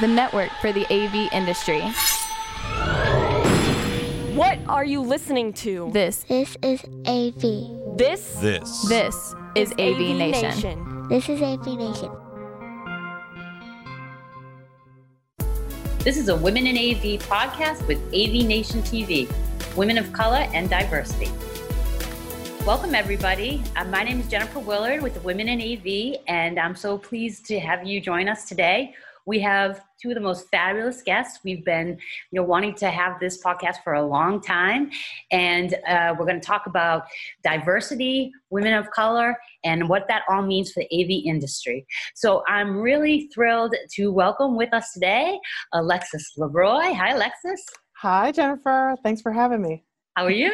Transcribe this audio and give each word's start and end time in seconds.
the 0.00 0.06
network 0.08 0.50
for 0.60 0.72
the 0.72 0.84
AV 0.92 1.32
industry. 1.32 1.80
What 4.34 4.58
are 4.68 4.84
you 4.84 5.00
listening 5.00 5.54
to? 5.54 5.90
This, 5.92 6.24
This 6.24 6.56
is 6.62 6.84
AV. 7.06 7.96
This 7.96 8.34
This. 8.34 8.82
this 8.88 9.34
is 9.54 9.72
AV, 9.72 10.14
Nation. 10.16 11.08
This 11.08 11.28
is 11.30 11.40
AV 11.40 11.66
Nation. 11.78 12.10
This 16.00 16.18
is 16.18 16.28
a 16.28 16.36
Women 16.36 16.66
in 16.66 16.76
AV 16.76 17.18
podcast 17.22 17.86
with 17.86 17.98
AV 18.08 18.46
Nation 18.46 18.82
TV, 18.82 19.32
women 19.76 19.96
of 19.96 20.12
color 20.12 20.46
and 20.52 20.68
diversity. 20.68 21.30
Welcome, 22.66 22.94
everybody. 22.94 23.62
Uh, 23.76 23.84
my 23.84 24.02
name 24.02 24.20
is 24.20 24.28
Jennifer 24.28 24.58
Willard 24.58 25.00
with 25.00 25.14
the 25.14 25.20
Women 25.20 25.48
in 25.48 25.60
AV, 25.60 26.20
and 26.28 26.58
I'm 26.58 26.76
so 26.76 26.98
pleased 26.98 27.46
to 27.46 27.58
have 27.60 27.86
you 27.86 28.00
join 28.00 28.28
us 28.28 28.44
today. 28.44 28.94
We 29.26 29.40
have 29.40 29.82
two 30.00 30.10
of 30.10 30.14
the 30.14 30.20
most 30.20 30.48
fabulous 30.50 31.02
guests. 31.02 31.40
We've 31.44 31.64
been, 31.64 31.88
you 32.30 32.40
know, 32.40 32.44
wanting 32.44 32.74
to 32.76 32.90
have 32.90 33.18
this 33.18 33.42
podcast 33.42 33.82
for 33.82 33.94
a 33.94 34.06
long 34.06 34.40
time, 34.40 34.90
and 35.32 35.74
uh, 35.88 36.14
we're 36.18 36.26
going 36.26 36.40
to 36.40 36.46
talk 36.46 36.66
about 36.66 37.04
diversity, 37.42 38.32
women 38.50 38.72
of 38.72 38.90
color, 38.90 39.36
and 39.64 39.88
what 39.88 40.06
that 40.08 40.22
all 40.28 40.42
means 40.42 40.72
for 40.72 40.82
the 40.88 41.04
AV 41.04 41.26
industry. 41.26 41.86
So 42.14 42.44
I'm 42.48 42.78
really 42.78 43.28
thrilled 43.34 43.74
to 43.94 44.12
welcome 44.12 44.56
with 44.56 44.72
us 44.72 44.92
today 44.92 45.38
Alexis 45.72 46.32
Lebroy. 46.38 46.94
Hi, 46.94 47.10
Alexis. 47.10 47.64
Hi, 47.98 48.30
Jennifer. 48.30 48.96
Thanks 49.02 49.22
for 49.22 49.32
having 49.32 49.62
me. 49.62 49.84
How 50.16 50.24
are 50.24 50.30
you? 50.30 50.50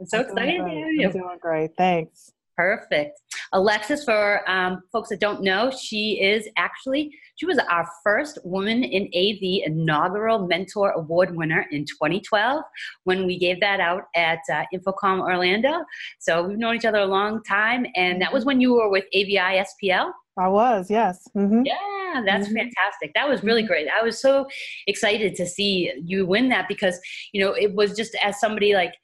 I'm 0.00 0.06
so 0.06 0.18
I'm 0.18 0.24
excited 0.24 0.58
to 0.58 0.58
have 0.58 0.68
I'm 0.68 0.88
you. 0.94 1.12
doing 1.12 1.38
great. 1.40 1.72
Thanks. 1.76 2.32
Perfect. 2.62 3.20
Alexis, 3.52 4.04
for 4.04 4.48
um, 4.48 4.82
folks 4.92 5.08
that 5.10 5.20
don't 5.20 5.42
know, 5.42 5.70
she 5.70 6.20
is 6.22 6.48
actually, 6.56 7.10
she 7.34 7.44
was 7.44 7.58
our 7.58 7.86
first 8.04 8.38
Woman 8.44 8.84
in 8.84 9.04
AV 9.14 9.66
inaugural 9.66 10.46
Mentor 10.46 10.90
Award 10.92 11.34
winner 11.36 11.66
in 11.72 11.84
2012 11.84 12.62
when 13.04 13.26
we 13.26 13.38
gave 13.38 13.58
that 13.60 13.80
out 13.80 14.02
at 14.14 14.38
uh, 14.52 14.62
InfoComm 14.74 15.20
Orlando. 15.20 15.84
So 16.20 16.44
we've 16.44 16.56
known 16.58 16.76
each 16.76 16.84
other 16.84 17.00
a 17.00 17.06
long 17.06 17.42
time, 17.42 17.84
and 17.96 18.22
that 18.22 18.32
was 18.32 18.44
when 18.44 18.60
you 18.60 18.74
were 18.74 18.88
with 18.88 19.04
AVI-SPL. 19.12 20.12
I 20.38 20.48
was, 20.48 20.90
yes. 20.90 21.28
hmm 21.34 21.62
Yeah, 21.66 22.22
that's 22.24 22.48
Mhm. 22.48 22.54
fantastic. 22.54 23.12
That 23.14 23.28
was 23.28 23.42
really 23.42 23.62
great. 23.62 23.86
I 24.00 24.02
was 24.02 24.20
so 24.20 24.46
excited 24.86 25.34
to 25.34 25.46
see 25.46 25.92
you 26.02 26.24
win 26.26 26.48
that 26.50 26.68
because, 26.68 26.98
you 27.32 27.44
know, 27.44 27.52
it 27.52 27.74
was 27.74 27.94
just 27.96 28.16
as 28.22 28.40
somebody 28.40 28.72
like, 28.74 28.94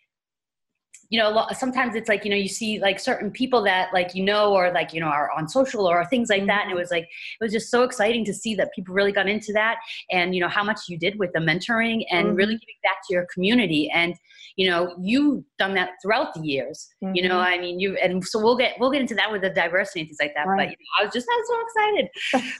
you 1.10 1.18
know, 1.18 1.46
sometimes 1.56 1.94
it's 1.94 2.08
like, 2.08 2.24
you 2.24 2.30
know, 2.30 2.36
you 2.36 2.48
see 2.48 2.80
like 2.80 3.00
certain 3.00 3.30
people 3.30 3.62
that 3.64 3.88
like, 3.94 4.14
you 4.14 4.22
know, 4.22 4.52
or 4.52 4.70
like, 4.72 4.92
you 4.92 5.00
know, 5.00 5.06
are 5.06 5.30
on 5.36 5.48
social 5.48 5.86
or 5.86 6.04
things 6.06 6.28
like 6.28 6.46
that. 6.46 6.62
And 6.62 6.70
it 6.70 6.74
mm-hmm. 6.74 6.80
was 6.80 6.90
like, 6.90 7.04
it 7.04 7.44
was 7.44 7.52
just 7.52 7.70
so 7.70 7.82
exciting 7.82 8.24
to 8.26 8.34
see 8.34 8.54
that 8.56 8.72
people 8.74 8.94
really 8.94 9.12
got 9.12 9.26
into 9.26 9.52
that 9.54 9.76
and, 10.10 10.34
you 10.34 10.40
know, 10.40 10.48
how 10.48 10.62
much 10.62 10.80
you 10.88 10.98
did 10.98 11.18
with 11.18 11.32
the 11.32 11.40
mentoring 11.40 12.04
and 12.10 12.36
really 12.36 12.54
mm-hmm. 12.54 12.60
giving 12.60 12.80
back 12.82 12.98
to 13.08 13.14
your 13.14 13.26
community. 13.32 13.90
And, 13.90 14.14
you 14.56 14.68
know, 14.68 14.94
you've 15.00 15.44
done 15.58 15.74
that 15.74 15.90
throughout 16.02 16.34
the 16.34 16.40
years, 16.40 16.88
you 17.00 17.26
know, 17.26 17.36
mm-hmm. 17.36 17.54
I 17.54 17.58
mean, 17.58 17.80
you, 17.80 17.96
and 17.96 18.24
so 18.24 18.40
we'll 18.40 18.56
get, 18.56 18.74
we'll 18.78 18.90
get 18.90 19.00
into 19.00 19.14
that 19.14 19.30
with 19.30 19.42
the 19.42 19.50
diversity 19.50 20.00
and 20.00 20.08
things 20.08 20.18
like 20.20 20.34
that. 20.34 20.46
But, 20.46 20.64
you 20.64 20.70
know, 20.70 21.00
I 21.00 21.04
was 21.04 21.14
just, 21.14 21.26
was 21.26 21.48
so 21.48 21.60
excited. 21.68 22.08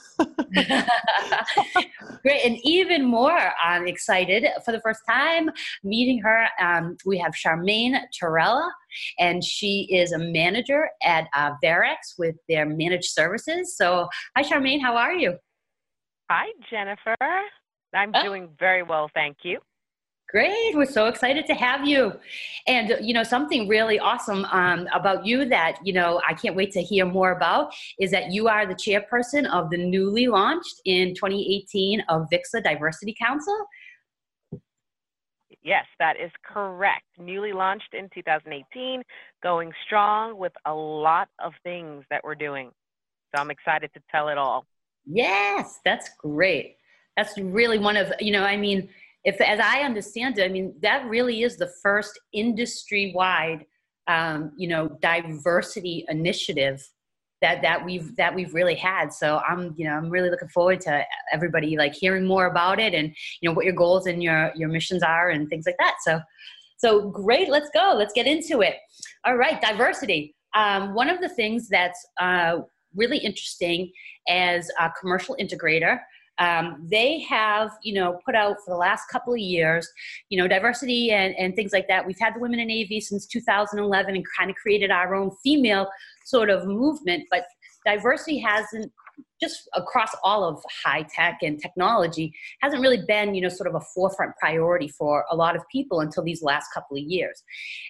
Great, 2.22 2.44
and 2.44 2.58
even 2.64 3.04
more, 3.04 3.38
I'm 3.62 3.86
excited 3.86 4.46
for 4.64 4.72
the 4.72 4.80
first 4.80 5.00
time 5.08 5.50
meeting 5.84 6.20
her. 6.22 6.48
Um, 6.60 6.96
we 7.04 7.18
have 7.18 7.32
Charmaine 7.32 8.00
Torella, 8.38 8.68
and 9.18 9.42
she 9.42 9.88
is 9.90 10.12
a 10.12 10.18
manager 10.18 10.88
at 11.04 11.26
uh, 11.34 11.52
Verrex 11.64 11.96
with 12.18 12.36
their 12.48 12.66
managed 12.66 13.10
services. 13.10 13.76
So, 13.76 14.08
hi, 14.36 14.42
Charmaine, 14.42 14.80
how 14.80 14.96
are 14.96 15.14
you? 15.14 15.36
Hi, 16.30 16.46
Jennifer. 16.70 17.16
I'm 17.94 18.12
Oh. 18.14 18.22
doing 18.22 18.48
very 18.58 18.82
well, 18.82 19.10
thank 19.14 19.38
you. 19.42 19.60
Great, 20.30 20.74
we're 20.74 20.84
so 20.84 21.06
excited 21.06 21.46
to 21.46 21.54
have 21.54 21.86
you. 21.88 22.12
And, 22.66 22.94
you 23.00 23.14
know, 23.14 23.22
something 23.22 23.66
really 23.66 23.98
awesome 23.98 24.44
um, 24.52 24.86
about 24.92 25.24
you 25.24 25.46
that, 25.46 25.78
you 25.82 25.94
know, 25.94 26.20
I 26.28 26.34
can't 26.34 26.54
wait 26.54 26.70
to 26.72 26.82
hear 26.82 27.06
more 27.06 27.32
about 27.32 27.72
is 27.98 28.10
that 28.10 28.30
you 28.30 28.46
are 28.46 28.66
the 28.66 28.74
chairperson 28.74 29.50
of 29.50 29.70
the 29.70 29.78
newly 29.78 30.26
launched 30.26 30.82
in 30.84 31.14
2018 31.14 32.02
of 32.10 32.28
AVIXA 32.30 32.62
Diversity 32.62 33.14
Council. 33.18 33.56
Yes, 35.68 35.84
that 35.98 36.16
is 36.18 36.30
correct. 36.50 37.04
Newly 37.18 37.52
launched 37.52 37.92
in 37.92 38.08
2018, 38.14 39.02
going 39.42 39.70
strong 39.84 40.38
with 40.38 40.54
a 40.64 40.72
lot 40.72 41.28
of 41.44 41.52
things 41.62 42.06
that 42.08 42.24
we're 42.24 42.34
doing. 42.34 42.70
So 43.34 43.42
I'm 43.42 43.50
excited 43.50 43.90
to 43.92 44.00
tell 44.10 44.28
it 44.28 44.38
all. 44.38 44.64
Yes, 45.04 45.78
that's 45.84 46.08
great. 46.16 46.76
That's 47.18 47.36
really 47.36 47.78
one 47.78 47.98
of, 47.98 48.10
you 48.18 48.32
know, 48.32 48.44
I 48.44 48.56
mean, 48.56 48.88
if 49.24 49.38
as 49.42 49.60
I 49.60 49.80
understand 49.80 50.38
it, 50.38 50.44
I 50.44 50.48
mean, 50.48 50.74
that 50.80 51.04
really 51.06 51.42
is 51.42 51.58
the 51.58 51.70
first 51.82 52.18
industry 52.32 53.12
wide, 53.14 53.66
um, 54.06 54.52
you 54.56 54.68
know, 54.68 54.88
diversity 55.02 56.06
initiative 56.08 56.82
that, 57.40 57.62
that 57.62 57.84
we've, 57.84 58.14
that 58.16 58.34
we've 58.34 58.54
really 58.54 58.74
had. 58.74 59.12
So 59.12 59.40
I'm, 59.48 59.74
you 59.76 59.84
know, 59.84 59.92
I'm 59.92 60.10
really 60.10 60.30
looking 60.30 60.48
forward 60.48 60.80
to 60.82 61.04
everybody 61.32 61.76
like 61.76 61.94
hearing 61.94 62.26
more 62.26 62.46
about 62.46 62.78
it 62.80 62.94
and, 62.94 63.14
you 63.40 63.48
know, 63.48 63.54
what 63.54 63.64
your 63.64 63.74
goals 63.74 64.06
and 64.06 64.22
your, 64.22 64.52
your 64.56 64.68
missions 64.68 65.02
are 65.02 65.30
and 65.30 65.48
things 65.48 65.66
like 65.66 65.76
that. 65.78 65.96
So, 66.02 66.20
so 66.78 67.10
great. 67.10 67.48
Let's 67.48 67.70
go. 67.74 67.94
Let's 67.96 68.12
get 68.12 68.26
into 68.26 68.60
it. 68.62 68.76
All 69.24 69.36
right. 69.36 69.60
Diversity. 69.60 70.34
Um, 70.54 70.94
one 70.94 71.08
of 71.08 71.20
the 71.20 71.28
things 71.28 71.68
that's, 71.68 72.04
uh, 72.20 72.58
really 72.96 73.18
interesting 73.18 73.92
as 74.28 74.70
a 74.80 74.90
commercial 74.98 75.36
integrator. 75.38 76.00
Um, 76.38 76.86
they 76.90 77.20
have, 77.20 77.70
you 77.82 77.94
know, 77.94 78.20
put 78.24 78.34
out 78.34 78.56
for 78.64 78.72
the 78.72 78.78
last 78.78 79.06
couple 79.10 79.32
of 79.32 79.40
years, 79.40 79.88
you 80.28 80.38
know, 80.38 80.46
diversity 80.46 81.10
and, 81.10 81.34
and 81.36 81.54
things 81.54 81.72
like 81.72 81.88
that. 81.88 82.06
We've 82.06 82.18
had 82.18 82.34
the 82.34 82.40
Women 82.40 82.60
in 82.60 82.70
AV 82.70 83.02
since 83.02 83.26
2011 83.26 84.14
and 84.14 84.24
kind 84.38 84.50
of 84.50 84.56
created 84.56 84.90
our 84.90 85.14
own 85.14 85.30
female 85.42 85.88
sort 86.24 86.50
of 86.50 86.66
movement, 86.66 87.24
but 87.30 87.44
diversity 87.84 88.38
hasn't 88.38 88.92
just 89.40 89.68
across 89.74 90.10
all 90.24 90.44
of 90.44 90.62
high 90.84 91.06
tech 91.14 91.38
and 91.42 91.60
technology 91.60 92.32
hasn't 92.60 92.82
really 92.82 93.02
been 93.06 93.34
you 93.34 93.40
know 93.40 93.48
sort 93.48 93.68
of 93.68 93.74
a 93.74 93.80
forefront 93.94 94.32
priority 94.36 94.88
for 94.88 95.24
a 95.30 95.36
lot 95.36 95.56
of 95.56 95.62
people 95.70 96.00
until 96.00 96.22
these 96.22 96.42
last 96.42 96.68
couple 96.74 96.96
of 96.96 97.02
years 97.02 97.42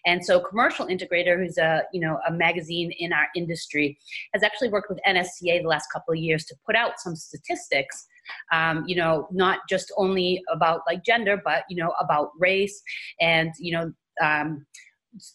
and 0.07 0.25
so 0.25 0.41
commercial 0.41 0.87
integrator 0.87 1.39
who's 1.39 1.59
a 1.59 1.83
you 1.93 2.01
know 2.01 2.19
a 2.29 2.33
magazine 2.33 2.93
in 2.99 3.13
our 3.13 3.27
industry 3.35 3.99
has 4.35 4.43
actually 4.43 4.69
worked 4.69 4.91
with 4.91 5.01
nsca 5.07 5.63
the 5.63 5.69
last 5.69 5.89
couple 5.93 6.13
of 6.13 6.19
years 6.19 6.45
to 6.45 6.55
put 6.67 6.77
out 6.77 6.93
some 6.99 7.17
statistics 7.17 8.07
um, 8.53 8.85
you 8.87 8.97
know 8.97 9.29
not 9.31 9.61
just 9.69 9.93
only 9.97 10.43
about 10.53 10.81
like 10.87 11.05
gender 11.05 11.41
but 11.45 11.65
you 11.69 11.77
know 11.77 11.93
about 12.01 12.31
race 12.39 12.83
and 13.21 13.53
you 13.59 13.73
know 13.73 13.93
um, 14.23 14.67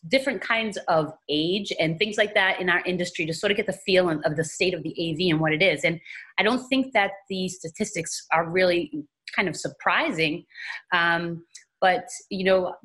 different 0.08 0.42
kinds 0.42 0.78
of 0.88 1.14
age 1.30 1.74
and 1.80 1.98
things 1.98 2.18
like 2.18 2.34
that 2.34 2.60
in 2.60 2.70
our 2.70 2.82
industry 2.86 3.26
to 3.26 3.34
sort 3.34 3.52
of 3.52 3.58
get 3.58 3.66
the 3.66 3.74
feel 3.74 4.10
of 4.10 4.36
the 4.36 4.44
state 4.44 4.74
of 4.74 4.84
the 4.84 4.92
AV 4.92 5.32
and 5.32 5.40
what 5.40 5.54
it 5.54 5.62
is. 5.62 5.84
And 5.84 6.00
I 6.38 6.44
don't 6.44 6.66
think 6.68 6.94
that 6.94 7.12
the 7.30 7.48
statistics 7.50 8.26
are 8.32 8.50
really 8.50 8.92
kind 9.36 9.48
of 9.48 9.56
surprising, 9.56 10.46
um, 10.92 11.44
but 11.82 12.06
you 12.30 12.44
know, 12.44 12.76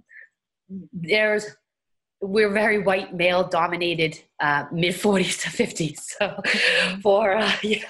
there's 0.92 1.46
we're 2.20 2.50
very 2.50 2.80
white 2.82 3.14
male 3.14 3.46
dominated 3.46 4.20
uh, 4.40 4.64
mid 4.72 4.92
40s 4.92 5.40
to 5.42 5.50
50s 5.50 5.98
so 6.00 6.36
for 7.00 7.36
uh, 7.36 7.52
yeah, 7.62 7.84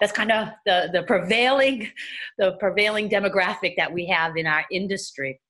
that's 0.00 0.12
kind 0.12 0.30
of 0.32 0.48
the, 0.66 0.90
the 0.92 1.02
prevailing 1.02 1.90
the 2.38 2.52
prevailing 2.60 3.08
demographic 3.08 3.74
that 3.76 3.92
we 3.92 4.06
have 4.06 4.36
in 4.36 4.46
our 4.46 4.64
industry 4.70 5.40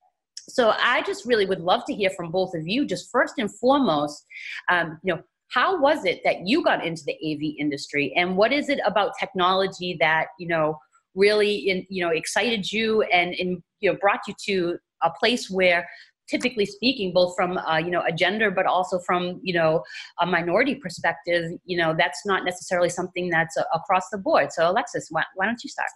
so 0.49 0.73
I 0.79 1.03
just 1.03 1.27
really 1.27 1.47
would 1.47 1.61
love 1.61 1.85
to 1.87 1.95
hear 1.95 2.11
from 2.11 2.31
both 2.31 2.55
of 2.55 2.67
you. 2.67 2.87
Just 2.87 3.11
first 3.11 3.35
and 3.39 3.55
foremost, 3.59 4.25
um, 4.71 4.99
you 5.03 5.15
know, 5.15 5.23
how 5.51 5.81
was 5.81 6.05
it 6.05 6.21
that 6.25 6.47
you 6.47 6.63
got 6.63 6.85
into 6.85 7.03
the 7.07 7.15
AV 7.15 7.55
industry, 7.59 8.13
and 8.17 8.37
what 8.37 8.53
is 8.53 8.69
it 8.69 8.81
about 8.85 9.13
technology 9.19 9.97
that 10.01 10.29
you 10.39 10.49
know 10.49 10.79
really 11.15 11.55
in, 11.71 11.87
you 11.89 12.05
know 12.05 12.11
excited 12.11 12.71
you 12.71 13.03
and, 13.03 13.35
and 13.35 13.63
you 13.81 13.91
know 13.91 13.99
brought 14.01 14.21
you 14.27 14.35
to 14.47 14.79
a 15.03 15.11
place 15.19 15.49
where 15.49 15.89
typically 16.29 16.67
speaking 16.67 17.13
both 17.13 17.35
from 17.37 17.59
uh, 17.59 17.79
you 17.79 17.91
know 17.91 18.03
a 18.07 18.13
gender 18.13 18.51
but 18.51 18.67
also 18.67 18.99
from 19.07 19.41
you 19.43 19.55
know 19.55 19.83
a 20.21 20.27
minority 20.27 20.75
perspective 20.75 21.53
you 21.65 21.77
know 21.77 21.95
that's 21.97 22.25
not 22.27 22.45
necessarily 22.45 22.89
something 22.89 23.29
that's 23.31 23.57
uh, 23.57 23.63
across 23.75 24.09
the 24.11 24.19
board 24.19 24.53
so 24.53 24.71
alexis 24.71 25.09
why, 25.11 25.23
why 25.35 25.47
don't 25.47 25.63
you 25.65 25.71
start 25.71 25.89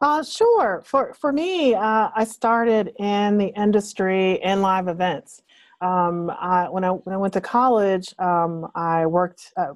Uh, 0.00 0.22
sure. 0.22 0.82
For 0.84 1.12
for 1.20 1.32
me, 1.32 1.74
uh, 1.74 2.08
I 2.14 2.24
started 2.24 2.92
in 2.98 3.36
the 3.36 3.50
industry 3.64 4.40
in 4.42 4.62
live 4.62 4.86
events. 4.86 5.42
Um, 5.80 6.30
I, 6.30 6.68
when 6.70 6.84
I 6.84 6.90
when 6.90 7.14
I 7.14 7.18
went 7.18 7.34
to 7.34 7.40
college, 7.40 8.14
um, 8.18 8.68
I 8.74 9.06
worked. 9.06 9.52
Uh, 9.56 9.74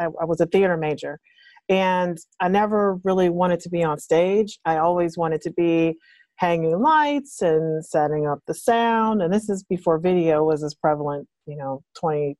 I, 0.00 0.04
I 0.04 0.24
was 0.24 0.40
a 0.40 0.46
theater 0.46 0.76
major, 0.76 1.20
and 1.68 2.16
I 2.40 2.48
never 2.48 2.98
really 3.04 3.28
wanted 3.28 3.60
to 3.60 3.68
be 3.68 3.82
on 3.84 3.98
stage. 3.98 4.58
I 4.64 4.78
always 4.78 5.18
wanted 5.18 5.42
to 5.42 5.50
be 5.50 5.96
hanging 6.38 6.78
lights 6.80 7.42
and 7.42 7.84
setting 7.84 8.26
up 8.26 8.38
the 8.46 8.54
sound. 8.54 9.22
And 9.22 9.32
this 9.32 9.48
is 9.50 9.64
before 9.64 9.98
video 9.98 10.44
was 10.44 10.62
as 10.64 10.74
prevalent. 10.74 11.28
You 11.46 11.56
know, 11.56 11.82
twenty 11.98 12.36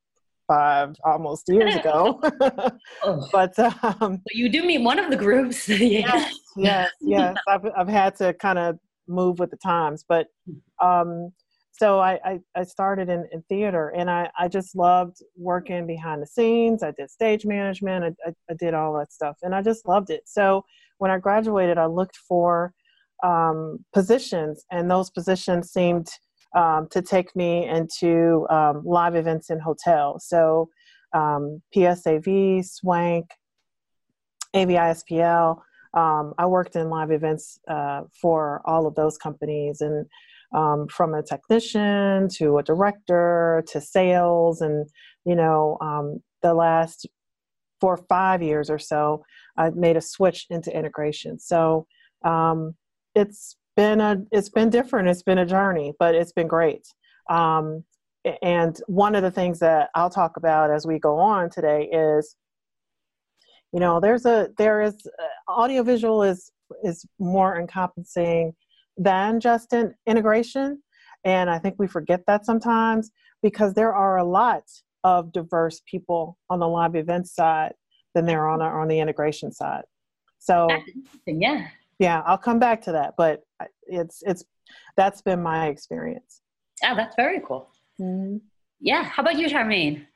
five 0.47 0.97
almost 1.05 1.49
years 1.49 1.77
ago. 1.81 2.21
Oh. 3.03 3.29
but 3.33 3.59
um, 3.59 4.23
you 4.33 4.49
do 4.49 4.65
meet 4.65 4.83
one 4.83 4.99
of 4.99 5.11
the 5.11 5.17
groups 5.17 5.69
yeah 5.69 5.77
yes, 5.77 6.35
yes, 6.57 6.91
yes. 7.01 7.37
I've 7.47 7.67
I've 7.77 7.89
had 7.89 8.17
to 8.17 8.33
kind 8.35 8.59
of 8.59 8.79
move 9.07 9.39
with 9.39 9.51
the 9.51 9.57
times, 9.57 10.05
but 10.09 10.27
um, 10.83 11.33
so 11.73 12.01
I, 12.01 12.19
I, 12.25 12.41
I 12.57 12.65
started 12.65 13.09
in, 13.09 13.27
in 13.33 13.43
theater, 13.49 13.91
and 13.97 14.11
I 14.11 14.31
I 14.39 14.49
just 14.49 14.75
loved 14.75 15.23
working 15.37 15.87
behind 15.87 16.23
the 16.23 16.27
scenes. 16.27 16.83
I 16.83 16.91
did 16.91 17.11
stage 17.11 17.47
management. 17.47 18.05
I, 18.05 18.29
I, 18.29 18.33
I 18.51 18.55
did 18.55 18.75
all 18.75 18.99
that 18.99 19.13
stuff, 19.13 19.37
and 19.43 19.55
I 19.55 19.63
just 19.63 19.87
loved 19.87 20.11
it. 20.11 20.23
So 20.27 20.65
when 20.99 21.11
I 21.11 21.19
graduated, 21.19 21.79
I 21.79 21.87
looked 21.87 22.17
for 22.17 22.73
um, 23.23 23.85
positions, 23.93 24.65
and 24.71 24.91
those 24.91 25.11
positions 25.11 25.73
seemed 25.73 26.09
um, 26.57 26.89
to 26.91 27.03
take 27.03 27.35
me 27.37 27.67
into 27.67 28.47
um, 28.51 28.83
live 28.85 29.15
events 29.15 29.51
in 29.51 29.59
hotels. 29.59 30.27
So 30.27 30.69
um, 31.13 31.63
PSAV, 31.75 32.65
Swank, 32.65 33.27
AVI-SPL. 34.55 35.61
Um, 35.95 36.35
I 36.39 36.47
worked 36.47 36.77
in 36.77 36.91
live 36.91 37.11
events 37.11 37.59
uh, 37.69 38.03
for 38.21 38.63
all 38.65 38.87
of 38.87 38.95
those 38.95 39.17
companies, 39.17 39.81
and 39.81 40.07
um, 40.55 40.87
from 40.89 41.15
a 41.15 41.23
technician 41.23 42.29
to 42.37 42.59
a 42.59 42.63
director 42.63 43.65
to 43.69 43.81
sales, 43.81 44.61
and 44.61 44.89
you 45.25 45.35
know, 45.35 45.77
um, 45.81 46.23
the 46.43 46.55
last 46.55 47.07
four 47.81 47.95
or 47.95 48.05
five 48.09 48.43
years 48.43 48.71
or 48.71 48.79
so, 48.79 49.25
I 49.57 49.71
made 49.71 49.97
a 49.97 50.01
switch 50.01 50.47
into 50.51 50.77
integration. 50.77 51.39
So 51.39 51.87
um, 52.25 52.75
it's 53.19 53.57
been 53.77 54.01
a 54.01 54.23
it's 54.33 54.49
been 54.49 54.71
different. 54.71 55.09
It's 55.09 55.23
been 55.23 55.39
a 55.39 55.47
journey, 55.47 55.93
but 55.99 56.15
it's 56.15 56.33
been 56.33 56.49
great. 56.49 56.87
Um, 57.31 57.85
and 58.43 58.81
one 58.87 59.15
of 59.15 59.23
the 59.23 59.31
things 59.31 59.59
that 59.61 59.91
I'll 59.95 60.11
talk 60.11 60.37
about 60.37 60.71
as 60.71 60.87
we 60.87 60.99
go 60.99 61.19
on 61.19 61.51
today 61.51 61.89
is 61.93 62.37
you 63.73 63.81
know 63.81 64.01
there's 64.01 64.27
a 64.27 64.49
there 64.57 64.83
is 64.83 64.95
uh, 65.07 65.51
audiovisual 65.51 66.23
is 66.23 66.51
is 66.83 67.05
more 67.19 67.59
encompassing 67.59 68.53
than 68.97 69.41
just 69.41 69.73
an 69.73 69.95
integration 70.07 70.83
and 71.25 71.49
i 71.51 71.59
think 71.59 71.75
we 71.79 71.87
forget 71.87 72.21
that 72.27 72.45
sometimes 72.45 73.11
because 73.43 73.75
there 73.75 73.95
are 73.95 74.19
a 74.19 74.25
lot 74.25 74.63
of 75.05 75.33
diverse 75.33 75.81
people 75.87 76.37
on 76.51 76.59
the 76.59 76.69
live 76.69 76.97
event 76.97 77.29
side 77.29 77.73
than 78.15 78.27
there 78.27 78.43
are 78.43 78.49
on, 78.49 78.61
on 78.61 78.89
the 78.89 78.99
integration 78.99 79.53
side 79.53 79.85
so 80.39 80.69
yeah 81.27 81.69
yeah 81.99 82.23
i'll 82.27 82.39
come 82.39 82.59
back 82.59 82.83
to 82.83 82.93
that 82.93 83.15
but 83.17 83.43
it's 83.87 84.23
it's 84.27 84.45
that's 84.97 85.23
been 85.23 85.43
my 85.43 85.67
experience 85.67 86.43
oh 86.85 86.95
that's 86.95 87.15
very 87.17 87.41
cool 87.47 87.71
mm-hmm. 88.01 88.37
yeah 88.81 89.03
how 89.03 89.23
about 89.23 89.37
you 89.37 89.49
charmaine 89.49 90.07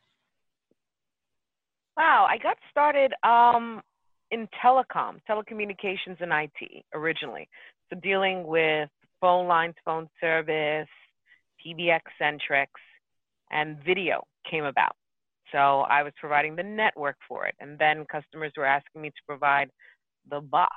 Wow, 1.97 2.27
I 2.29 2.39
got 2.39 2.57
started 2.71 3.13
um, 3.23 3.83
in 4.31 4.49
telecom, 4.65 5.21
telecommunications 5.29 6.21
and 6.21 6.33
IT 6.33 6.85
originally. 6.95 7.49
So 7.91 8.01
dealing 8.01 8.47
with 8.47 8.89
phone 9.21 9.47
lines, 9.47 9.75
phone 9.85 10.09
service, 10.19 10.89
PBX 11.65 12.01
Centrex, 12.21 12.69
and 13.51 13.77
video 13.85 14.25
came 14.51 14.65
about. 14.65 14.97
So 15.53 15.59
I 15.59 16.03
was 16.03 16.15
providing 16.19 16.57
the 16.57 16.63
network 16.63 17.17
for 17.29 17.47
it. 17.47 17.55
And 17.61 17.79
then 17.79 18.07
customers 18.11 18.53
were 18.57 18.65
asking 18.65 19.03
me 19.03 19.11
to 19.11 19.23
provide 19.29 19.69
the 20.31 20.41
box, 20.41 20.73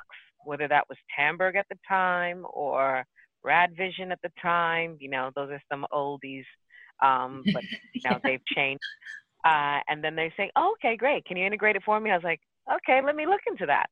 whether 0.46 0.68
that 0.68 0.88
was 0.90 0.98
Tandberg 1.18 1.56
at 1.56 1.68
the 1.70 1.78
time 1.88 2.46
or 2.54 3.06
Radvision 3.46 4.12
at 4.12 4.20
the 4.24 4.32
time. 4.42 4.98
You 5.00 5.10
know, 5.10 5.32
those 5.36 5.52
are 5.52 5.62
some 5.72 5.86
oldies, 5.94 6.46
um, 7.02 7.44
but 7.54 7.64
you 7.94 8.02
know, 8.10 8.20
they've 8.24 8.46
changed. 8.46 8.84
Uh, 9.44 9.80
and 9.88 10.04
then 10.04 10.16
they 10.16 10.34
say, 10.36 10.52
oh, 10.56 10.74
okay, 10.74 10.98
great. 10.98 11.26
Can 11.26 11.38
you 11.38 11.46
integrate 11.46 11.76
it 11.76 11.84
for 11.86 12.00
me? 12.00 12.10
I 12.10 12.16
was 12.16 12.24
like, 12.24 12.42
okay, 12.72 13.02
let 13.06 13.16
me 13.16 13.28
look 13.28 13.42
into 13.48 13.68
that. 13.68 13.88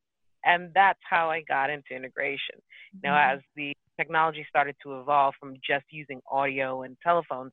And 0.46 0.72
that's 0.74 1.00
how 1.08 1.30
I 1.30 1.44
got 1.48 1.70
into 1.70 1.96
integration. 1.96 2.56
Mm-hmm. 2.96 3.08
Mm-hmm. 3.08 3.38
as 3.38 3.40
the 3.56 3.74
technology 4.00 4.46
started 4.50 4.76
to 4.84 5.00
evolve 5.00 5.36
from 5.40 5.56
just 5.66 5.86
using 5.92 6.22
audio 6.32 6.84
and 6.84 6.98
telephones, 7.04 7.52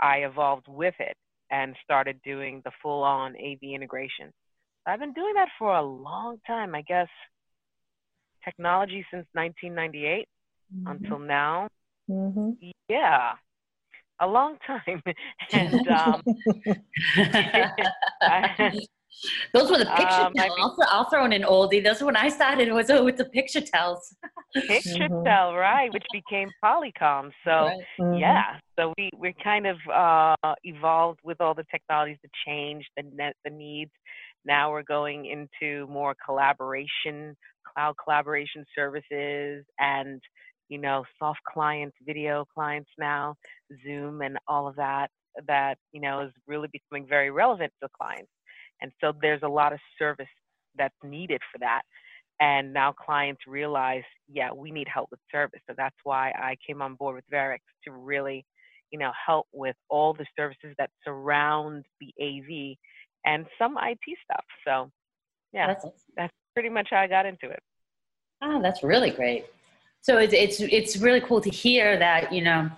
I 0.00 0.18
evolved 0.18 0.66
with 0.68 0.94
it 1.00 1.16
and 1.50 1.74
started 1.82 2.20
doing 2.24 2.62
the 2.64 2.70
full 2.82 3.02
on 3.02 3.34
AV 3.36 3.58
integration. 3.74 4.32
I've 4.86 5.00
been 5.00 5.12
doing 5.12 5.34
that 5.34 5.48
for 5.58 5.74
a 5.74 5.82
long 5.82 6.38
time, 6.46 6.74
I 6.74 6.82
guess 6.82 7.08
technology 8.44 9.04
since 9.10 9.26
1998 9.32 10.28
mm-hmm. 10.74 10.90
until 10.90 11.18
now. 11.18 11.68
Mm-hmm. 12.10 12.50
Yeah, 12.88 13.32
a 14.20 14.26
long 14.26 14.56
time. 14.66 15.02
and 15.52 15.88
um, 15.88 16.22
those 19.52 19.70
were 19.70 19.78
the 19.78 19.90
picture 19.96 20.06
um, 20.06 20.32
tells. 20.34 20.52
I'll, 20.58 20.76
I'll, 20.88 21.10
throw 21.10 21.24
in 21.24 21.32
an 21.32 21.42
oldie. 21.42 21.82
Those 21.82 22.02
when 22.02 22.16
I 22.16 22.28
started 22.28 22.68
It 22.68 22.72
was 22.72 22.90
uh, 22.90 23.02
with 23.04 23.16
the 23.16 23.24
PictureTels. 23.24 23.98
picture 24.54 24.90
mm-hmm. 24.90 25.24
tell, 25.24 25.54
right? 25.54 25.92
Which 25.92 26.06
became 26.12 26.48
Polycom. 26.64 27.30
So 27.44 27.50
right. 27.50 27.78
mm-hmm. 28.00 28.18
yeah, 28.18 28.58
so 28.78 28.92
we 28.96 29.10
we 29.16 29.34
kind 29.42 29.66
of 29.66 29.76
uh, 29.92 30.54
evolved 30.64 31.20
with 31.24 31.40
all 31.40 31.54
the 31.54 31.64
technologies, 31.70 32.18
the 32.22 32.30
change, 32.46 32.86
the 32.96 33.04
net, 33.14 33.34
the 33.44 33.50
needs. 33.50 33.90
Now 34.48 34.72
we're 34.72 34.82
going 34.82 35.26
into 35.26 35.86
more 35.88 36.16
collaboration, 36.26 37.36
cloud 37.74 37.96
collaboration 38.02 38.64
services, 38.74 39.64
and 39.78 40.22
you 40.68 40.78
know, 40.78 41.04
soft 41.18 41.40
clients, 41.52 41.96
video 42.06 42.44
clients 42.54 42.90
now, 42.98 43.34
Zoom 43.84 44.22
and 44.22 44.38
all 44.46 44.68
of 44.68 44.76
that, 44.76 45.08
that, 45.46 45.78
you 45.92 46.00
know, 46.00 46.22
is 46.22 46.32
really 46.46 46.68
becoming 46.72 47.08
very 47.08 47.30
relevant 47.30 47.72
to 47.82 47.88
clients. 48.00 48.30
And 48.82 48.92
so 49.00 49.12
there's 49.20 49.42
a 49.42 49.48
lot 49.48 49.72
of 49.72 49.80
service 49.98 50.28
that's 50.76 50.94
needed 51.02 51.40
for 51.52 51.58
that. 51.60 51.82
And 52.40 52.72
now 52.72 52.92
clients 52.92 53.42
realize, 53.48 54.04
yeah, 54.32 54.50
we 54.52 54.70
need 54.70 54.88
help 54.92 55.08
with 55.10 55.20
service. 55.32 55.60
So 55.68 55.74
that's 55.76 55.96
why 56.04 56.30
I 56.30 56.56
came 56.66 56.82
on 56.82 56.94
board 56.94 57.16
with 57.16 57.24
Verrex 57.32 57.58
to 57.84 57.92
really, 57.92 58.44
you 58.92 58.98
know, 58.98 59.12
help 59.26 59.46
with 59.52 59.76
all 59.88 60.14
the 60.14 60.26
services 60.38 60.74
that 60.78 60.90
surround 61.04 61.84
the 62.00 62.12
AV 62.22 62.76
and 63.28 63.46
some 63.58 63.76
IT 63.80 64.18
stuff. 64.24 64.44
So 64.66 64.90
yeah, 65.52 65.68
that's, 65.68 65.86
that's 66.16 66.32
pretty 66.54 66.68
much 66.68 66.88
how 66.90 66.98
I 67.00 67.06
got 67.06 67.26
into 67.26 67.50
it. 67.50 67.62
Oh, 68.42 68.62
that's 68.62 68.82
really 68.82 69.10
great 69.10 69.46
so 70.00 70.18
it's 70.18 70.32
it's 70.32 70.60
it's 70.60 70.96
really 70.96 71.20
cool 71.20 71.40
to 71.40 71.50
hear 71.50 71.98
that 71.98 72.32
you 72.32 72.42
know 72.42 72.70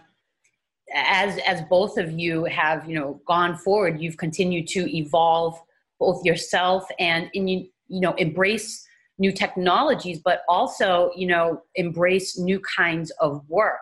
as 0.94 1.38
as 1.46 1.62
both 1.62 1.98
of 1.98 2.10
you 2.12 2.44
have 2.44 2.88
you 2.88 2.94
know 2.94 3.20
gone 3.26 3.56
forward 3.56 4.00
you've 4.00 4.16
continued 4.16 4.66
to 4.66 4.96
evolve 4.96 5.60
both 5.98 6.24
yourself 6.24 6.84
and 6.98 7.30
in 7.34 7.46
you 7.46 7.68
you 7.88 8.00
know 8.00 8.12
embrace 8.14 8.86
new 9.18 9.32
technologies 9.32 10.20
but 10.24 10.42
also 10.48 11.10
you 11.14 11.26
know 11.26 11.62
embrace 11.74 12.38
new 12.38 12.60
kinds 12.60 13.10
of 13.20 13.42
work 13.48 13.80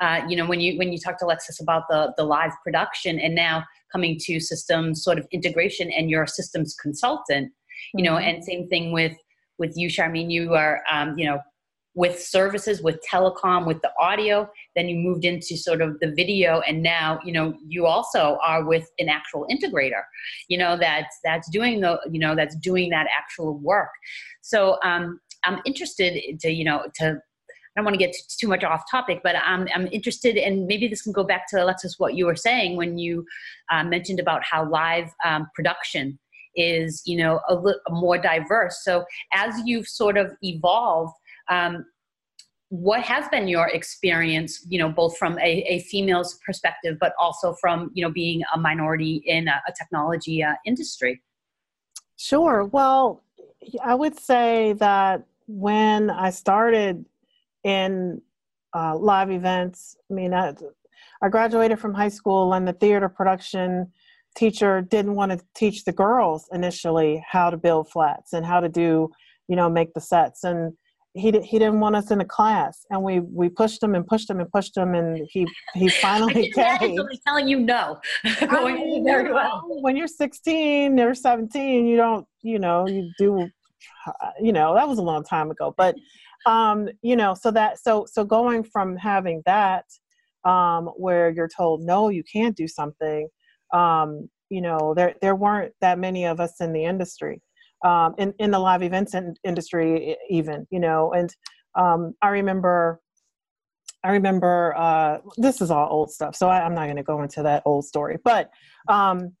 uh, 0.00 0.20
you 0.28 0.36
know 0.36 0.46
when 0.46 0.60
you 0.60 0.78
when 0.78 0.92
you 0.92 0.98
talked 0.98 1.18
to 1.20 1.24
alexis 1.24 1.60
about 1.60 1.82
the 1.88 2.12
the 2.16 2.24
live 2.24 2.52
production 2.62 3.18
and 3.18 3.34
now 3.34 3.64
coming 3.92 4.18
to 4.20 4.40
systems 4.40 5.02
sort 5.02 5.18
of 5.18 5.26
integration 5.32 5.90
and 5.92 6.10
you're 6.10 6.24
a 6.24 6.28
systems 6.28 6.74
consultant 6.74 7.52
you 7.94 8.02
know 8.04 8.12
mm-hmm. 8.12 8.28
and 8.28 8.44
same 8.44 8.66
thing 8.68 8.92
with 8.92 9.16
with 9.58 9.72
you 9.76 9.88
charmaine 9.88 10.30
you 10.30 10.54
are 10.54 10.82
um, 10.90 11.16
you 11.18 11.24
know 11.24 11.38
with 11.96 12.20
services 12.20 12.82
with 12.82 12.98
telecom 13.08 13.66
with 13.66 13.80
the 13.82 13.90
audio 14.00 14.48
then 14.74 14.88
you 14.88 14.96
moved 14.96 15.24
into 15.24 15.56
sort 15.56 15.80
of 15.80 15.98
the 16.00 16.10
video 16.12 16.60
and 16.62 16.82
now 16.82 17.20
you 17.24 17.32
know 17.32 17.54
you 17.66 17.86
also 17.86 18.36
are 18.44 18.64
with 18.64 18.90
an 18.98 19.08
actual 19.08 19.46
integrator 19.50 20.02
you 20.48 20.58
know 20.58 20.76
that's 20.76 21.18
that's 21.24 21.48
doing 21.50 21.80
the 21.80 21.98
you 22.10 22.18
know 22.18 22.34
that's 22.34 22.56
doing 22.56 22.90
that 22.90 23.06
actual 23.16 23.58
work 23.58 23.90
so 24.40 24.76
um, 24.82 25.20
i'm 25.44 25.60
interested 25.64 26.20
to 26.40 26.50
you 26.50 26.64
know 26.64 26.82
to 26.94 27.18
don't 27.76 27.84
want 27.84 27.94
to 27.94 27.98
get 27.98 28.14
too 28.28 28.48
much 28.48 28.62
off 28.62 28.82
topic, 28.90 29.20
but 29.24 29.36
I'm, 29.36 29.66
I'm 29.74 29.88
interested, 29.88 30.36
and 30.36 30.66
maybe 30.66 30.88
this 30.88 31.02
can 31.02 31.12
go 31.12 31.24
back 31.24 31.48
to 31.48 31.62
Alexis 31.62 31.98
what 31.98 32.14
you 32.14 32.26
were 32.26 32.36
saying 32.36 32.76
when 32.76 32.98
you 32.98 33.26
uh, 33.70 33.84
mentioned 33.84 34.20
about 34.20 34.42
how 34.44 34.68
live 34.68 35.10
um, 35.24 35.48
production 35.54 36.18
is, 36.56 37.02
you 37.04 37.16
know, 37.16 37.40
a 37.48 37.54
little 37.54 37.80
more 37.90 38.16
diverse. 38.16 38.82
So 38.84 39.04
as 39.32 39.60
you've 39.64 39.88
sort 39.88 40.16
of 40.16 40.32
evolved, 40.42 41.14
um, 41.50 41.84
what 42.68 43.02
has 43.02 43.28
been 43.28 43.46
your 43.46 43.68
experience 43.68 44.66
you 44.68 44.80
know 44.80 44.88
both 44.88 45.16
from 45.16 45.38
a, 45.38 45.64
a, 45.68 45.80
female's 45.82 46.40
perspective 46.44 46.96
but 46.98 47.12
also 47.20 47.54
from 47.60 47.90
you 47.94 48.02
know 48.04 48.10
being 48.10 48.42
a 48.52 48.58
minority 48.58 49.22
in 49.26 49.46
a, 49.46 49.62
a 49.68 49.72
technology 49.78 50.42
uh, 50.42 50.54
industry 50.66 51.22
sure 52.16 52.64
well 52.64 53.22
i 53.84 53.94
would 53.94 54.18
say 54.18 54.72
that 54.72 55.22
when 55.46 56.10
i 56.10 56.30
started 56.30 57.04
in 57.64 58.20
uh, 58.74 58.96
live 58.96 59.30
events 59.30 59.96
i 60.10 60.14
mean 60.14 60.32
I, 60.32 60.54
I 61.22 61.28
graduated 61.28 61.78
from 61.78 61.94
high 61.94 62.08
school 62.08 62.52
and 62.54 62.66
the 62.66 62.72
theater 62.72 63.08
production 63.08 63.92
teacher 64.36 64.80
didn't 64.80 65.14
want 65.14 65.32
to 65.32 65.40
teach 65.54 65.84
the 65.84 65.92
girls 65.92 66.48
initially 66.52 67.24
how 67.28 67.50
to 67.50 67.56
build 67.56 67.90
flats 67.90 68.32
and 68.32 68.44
how 68.44 68.60
to 68.60 68.68
do 68.68 69.10
you 69.48 69.56
know 69.56 69.68
make 69.68 69.94
the 69.94 70.00
sets 70.00 70.44
and 70.44 70.74
he 71.14 71.30
he 71.42 71.58
didn't 71.58 71.78
want 71.78 71.94
us 71.94 72.10
in 72.10 72.18
the 72.18 72.24
class, 72.24 72.84
and 72.90 73.00
we 73.00 73.20
we 73.20 73.48
pushed 73.48 73.80
him 73.80 73.94
and 73.94 74.04
pushed 74.04 74.28
him 74.28 74.40
and 74.40 74.50
pushed 74.50 74.76
him, 74.76 74.94
and 74.94 75.24
he 75.30 75.46
he 75.74 75.88
finally 76.00 76.52
I 76.58 76.78
came. 76.78 76.98
telling 77.24 77.46
you 77.46 77.60
no, 77.60 78.00
going 78.50 78.74
I 78.74 78.78
mean, 78.78 79.04
very 79.04 79.32
well. 79.32 79.62
When 79.64 79.96
you're 79.96 80.08
16 80.08 80.98
or 80.98 81.14
17, 81.14 81.86
you 81.86 81.96
don't 81.96 82.26
you 82.42 82.58
know 82.58 82.88
you 82.88 83.12
do 83.16 83.48
you 84.40 84.52
know, 84.52 84.74
that 84.74 84.88
was 84.88 84.98
a 84.98 85.02
long 85.02 85.24
time 85.24 85.50
ago. 85.50 85.74
But, 85.76 85.96
um, 86.46 86.88
you 87.02 87.16
know, 87.16 87.34
so 87.34 87.50
that, 87.50 87.78
so, 87.78 88.06
so 88.10 88.24
going 88.24 88.64
from 88.64 88.96
having 88.96 89.42
that, 89.46 89.84
um, 90.44 90.86
where 90.96 91.30
you're 91.30 91.48
told, 91.48 91.82
no, 91.82 92.08
you 92.08 92.22
can't 92.30 92.56
do 92.56 92.68
something, 92.68 93.28
um, 93.72 94.28
you 94.50 94.60
know, 94.60 94.94
there, 94.94 95.14
there 95.22 95.34
weren't 95.34 95.72
that 95.80 95.98
many 95.98 96.26
of 96.26 96.40
us 96.40 96.60
in 96.60 96.72
the 96.72 96.84
industry, 96.84 97.40
um, 97.84 98.14
in, 98.18 98.34
in 98.38 98.50
the 98.50 98.58
live 98.58 98.82
events 98.82 99.14
in, 99.14 99.34
industry 99.44 100.16
even, 100.28 100.66
you 100.70 100.80
know, 100.80 101.12
and 101.12 101.34
um, 101.74 102.14
I 102.22 102.28
remember 102.28 103.00
I 104.04 104.10
remember 104.10 104.74
uh, 104.76 105.18
this 105.38 105.62
is 105.62 105.70
all 105.70 105.88
old 105.90 106.10
stuff, 106.10 106.36
so 106.36 106.46
I, 106.46 106.64
am 106.66 106.74
not 106.74 106.84
going 106.84 106.96
to 106.96 107.02
go 107.02 107.22
into 107.22 107.42
that 107.42 107.62
old 107.64 107.86
story. 107.86 108.18
But 108.22 108.50
um, 108.86 109.32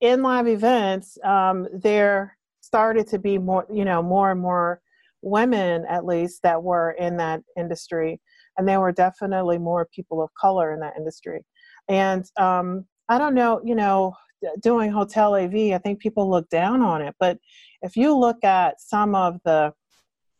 in 0.00 0.22
live 0.22 0.48
events, 0.48 1.16
um, 1.22 1.68
there 1.72 2.36
started 2.60 3.06
to 3.08 3.20
be 3.20 3.38
more, 3.38 3.66
you 3.72 3.84
know, 3.84 4.02
more 4.02 4.32
and 4.32 4.40
more 4.40 4.80
women, 5.22 5.84
at 5.88 6.04
least, 6.04 6.42
that 6.42 6.62
were 6.62 6.92
in 6.92 7.16
that 7.18 7.42
industry, 7.56 8.20
and 8.56 8.68
there 8.68 8.80
were 8.80 8.92
definitely 8.92 9.58
more 9.58 9.88
people 9.94 10.22
of 10.22 10.30
color 10.34 10.72
in 10.72 10.80
that 10.80 10.96
industry. 10.96 11.44
And 11.88 12.24
um, 12.36 12.86
I 13.08 13.18
don't 13.18 13.34
know, 13.34 13.60
you 13.64 13.74
know, 13.74 14.14
doing 14.60 14.90
hotel 14.90 15.34
AV, 15.34 15.72
I 15.72 15.78
think 15.78 16.00
people 16.00 16.30
look 16.30 16.48
down 16.48 16.80
on 16.80 17.02
it, 17.02 17.14
but 17.20 17.38
if 17.82 17.96
you 17.96 18.16
look 18.16 18.42
at 18.44 18.80
some 18.80 19.14
of 19.14 19.38
the 19.44 19.72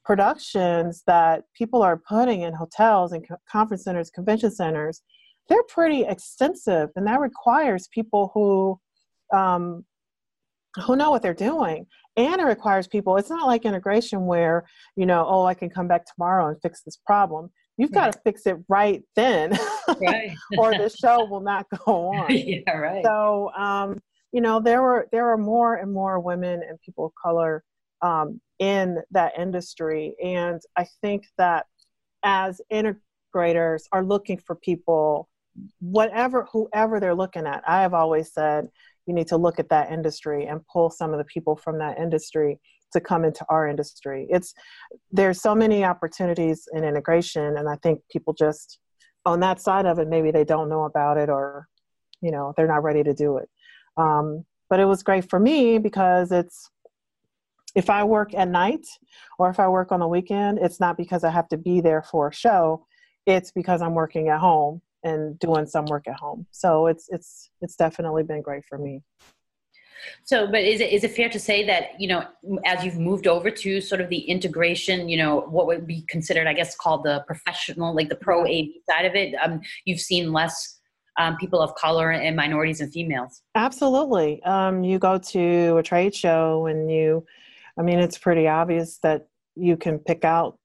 productions 0.04 1.02
that 1.06 1.44
people 1.54 1.82
are 1.82 1.96
putting 2.08 2.42
in 2.42 2.54
hotels 2.54 3.12
and 3.12 3.24
conference 3.50 3.84
centers, 3.84 4.10
convention 4.10 4.50
centers, 4.50 5.02
they're 5.48 5.62
pretty 5.64 6.04
extensive, 6.04 6.90
and 6.96 7.06
that 7.06 7.20
requires 7.20 7.88
people 7.92 8.30
who 8.34 8.78
um, 9.36 9.84
who 10.86 10.96
know 10.96 11.10
what 11.10 11.22
they're 11.22 11.34
doing. 11.34 11.86
And 12.26 12.40
it 12.40 12.44
requires 12.44 12.86
people. 12.86 13.16
It's 13.16 13.30
not 13.30 13.46
like 13.46 13.64
integration 13.64 14.26
where 14.26 14.64
you 14.96 15.06
know, 15.06 15.26
oh, 15.28 15.44
I 15.44 15.54
can 15.54 15.70
come 15.70 15.88
back 15.88 16.04
tomorrow 16.06 16.48
and 16.48 16.60
fix 16.60 16.82
this 16.82 16.96
problem. 16.96 17.50
You've 17.76 17.92
got 17.92 18.12
to 18.12 18.20
fix 18.24 18.46
it 18.46 18.58
right 18.68 19.02
then, 19.16 19.58
right. 20.02 20.36
or 20.58 20.72
the 20.72 20.90
show 20.90 21.24
will 21.24 21.40
not 21.40 21.66
go 21.70 22.08
on. 22.12 22.26
yeah, 22.30 22.70
right. 22.72 23.02
So, 23.02 23.50
um, 23.54 23.98
you 24.32 24.42
know, 24.42 24.60
there 24.60 24.82
were 24.82 25.08
there 25.12 25.30
are 25.30 25.38
more 25.38 25.76
and 25.76 25.90
more 25.90 26.20
women 26.20 26.62
and 26.68 26.78
people 26.82 27.06
of 27.06 27.12
color 27.14 27.64
um, 28.02 28.40
in 28.58 28.98
that 29.12 29.32
industry. 29.38 30.14
And 30.22 30.60
I 30.76 30.86
think 31.00 31.24
that 31.38 31.66
as 32.22 32.60
integrators 32.70 33.84
are 33.92 34.04
looking 34.04 34.38
for 34.38 34.56
people, 34.56 35.28
whatever, 35.80 36.46
whoever 36.52 37.00
they're 37.00 37.14
looking 37.14 37.46
at, 37.46 37.62
I 37.66 37.82
have 37.82 37.94
always 37.94 38.32
said 38.32 38.68
you 39.10 39.14
need 39.16 39.26
to 39.26 39.36
look 39.36 39.58
at 39.58 39.68
that 39.70 39.90
industry 39.90 40.46
and 40.46 40.64
pull 40.72 40.88
some 40.88 41.12
of 41.12 41.18
the 41.18 41.24
people 41.24 41.56
from 41.56 41.78
that 41.78 41.98
industry 41.98 42.60
to 42.92 43.00
come 43.00 43.24
into 43.24 43.44
our 43.48 43.66
industry. 43.66 44.28
It's 44.30 44.54
there's 45.10 45.42
so 45.42 45.52
many 45.52 45.84
opportunities 45.84 46.68
in 46.72 46.84
integration, 46.84 47.56
and 47.56 47.68
I 47.68 47.74
think 47.82 48.00
people 48.08 48.34
just 48.34 48.78
on 49.26 49.40
that 49.40 49.60
side 49.60 49.84
of 49.84 49.98
it, 49.98 50.06
maybe 50.06 50.30
they 50.30 50.44
don't 50.44 50.68
know 50.68 50.84
about 50.84 51.18
it 51.18 51.28
or 51.28 51.66
you 52.20 52.30
know 52.30 52.54
they're 52.56 52.68
not 52.68 52.84
ready 52.84 53.02
to 53.02 53.12
do 53.12 53.38
it. 53.38 53.48
Um, 53.96 54.44
but 54.68 54.78
it 54.78 54.84
was 54.84 55.02
great 55.02 55.28
for 55.28 55.40
me 55.40 55.78
because 55.78 56.30
it's 56.30 56.70
if 57.74 57.90
I 57.90 58.04
work 58.04 58.32
at 58.34 58.48
night 58.48 58.86
or 59.40 59.50
if 59.50 59.58
I 59.58 59.66
work 59.66 59.90
on 59.90 59.98
the 59.98 60.06
weekend, 60.06 60.60
it's 60.62 60.78
not 60.78 60.96
because 60.96 61.24
I 61.24 61.30
have 61.30 61.48
to 61.48 61.56
be 61.56 61.80
there 61.80 62.02
for 62.02 62.28
a 62.28 62.32
show. 62.32 62.86
It's 63.26 63.50
because 63.50 63.82
I'm 63.82 63.94
working 63.94 64.28
at 64.28 64.38
home 64.38 64.82
and 65.02 65.38
doing 65.38 65.66
some 65.66 65.86
work 65.86 66.06
at 66.08 66.14
home. 66.14 66.46
So 66.50 66.86
it's 66.86 67.08
it's 67.10 67.50
it's 67.60 67.76
definitely 67.76 68.22
been 68.22 68.42
great 68.42 68.64
for 68.68 68.78
me. 68.78 69.02
So, 70.24 70.46
but 70.46 70.62
is 70.62 70.80
it 70.80 70.92
is 70.92 71.04
it 71.04 71.12
fair 71.12 71.28
to 71.28 71.38
say 71.38 71.66
that 71.66 72.00
you 72.00 72.08
know, 72.08 72.24
as 72.64 72.84
you've 72.84 72.98
moved 72.98 73.26
over 73.26 73.50
to 73.50 73.80
sort 73.80 74.00
of 74.00 74.08
the 74.08 74.20
integration, 74.20 75.08
you 75.08 75.18
know, 75.18 75.40
what 75.40 75.66
would 75.66 75.86
be 75.86 76.02
considered, 76.08 76.46
I 76.46 76.54
guess, 76.54 76.74
called 76.76 77.04
the 77.04 77.24
professional, 77.26 77.94
like 77.94 78.08
the 78.08 78.16
pro 78.16 78.42
AV 78.42 78.66
side 78.88 79.04
of 79.04 79.14
it, 79.14 79.34
um, 79.42 79.60
you've 79.84 80.00
seen 80.00 80.32
less 80.32 80.78
um, 81.18 81.36
people 81.36 81.60
of 81.60 81.74
color 81.74 82.12
and 82.12 82.34
minorities 82.34 82.80
and 82.80 82.90
females. 82.90 83.42
Absolutely. 83.54 84.42
Um, 84.44 84.84
you 84.84 84.98
go 84.98 85.18
to 85.18 85.76
a 85.76 85.82
trade 85.82 86.14
show 86.14 86.66
and 86.66 86.90
you 86.90 87.26
I 87.80 87.82
mean, 87.82 87.98
it's 87.98 88.18
pretty 88.18 88.46
obvious 88.46 88.98
that 88.98 89.28
you 89.56 89.76
can 89.76 89.98
pick 89.98 90.22
out 90.22 90.58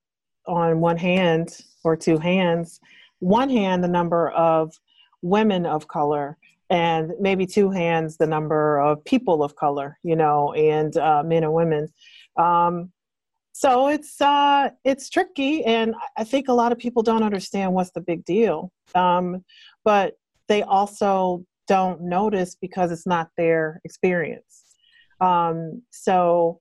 on 0.47 0.81
one 0.81 0.97
hand 0.97 1.57
or 1.85 1.95
two 1.95 2.17
hands, 2.17 2.81
one 3.19 3.49
hand, 3.49 3.83
the 3.83 3.87
number 3.87 4.29
of 4.31 4.79
women 5.21 5.65
of 5.65 5.87
color, 5.87 6.37
and 6.69 7.13
maybe 7.19 7.45
two 7.45 7.69
hands, 7.69 8.17
the 8.17 8.27
number 8.27 8.79
of 8.79 9.03
people 9.05 9.43
of 9.43 9.55
color, 9.55 9.97
you 10.03 10.15
know, 10.15 10.53
and 10.53 10.97
uh, 10.97 11.23
men 11.23 11.43
and 11.43 11.53
women. 11.53 11.87
Um, 12.37 12.91
so 13.51 13.87
it's 13.87 14.19
uh, 14.19 14.69
it's 14.83 15.09
tricky, 15.09 15.63
and 15.63 15.95
I 16.17 16.23
think 16.23 16.47
a 16.47 16.53
lot 16.53 16.71
of 16.71 16.77
people 16.77 17.03
don't 17.03 17.23
understand 17.23 17.73
what's 17.73 17.91
the 17.91 18.01
big 18.01 18.25
deal. 18.25 18.71
Um, 18.95 19.45
but 19.83 20.17
they 20.47 20.63
also 20.63 21.45
don't 21.67 22.01
notice 22.01 22.55
because 22.55 22.91
it's 22.91 23.07
not 23.07 23.29
their 23.37 23.81
experience. 23.85 24.65
Um, 25.21 25.81
so 25.91 26.59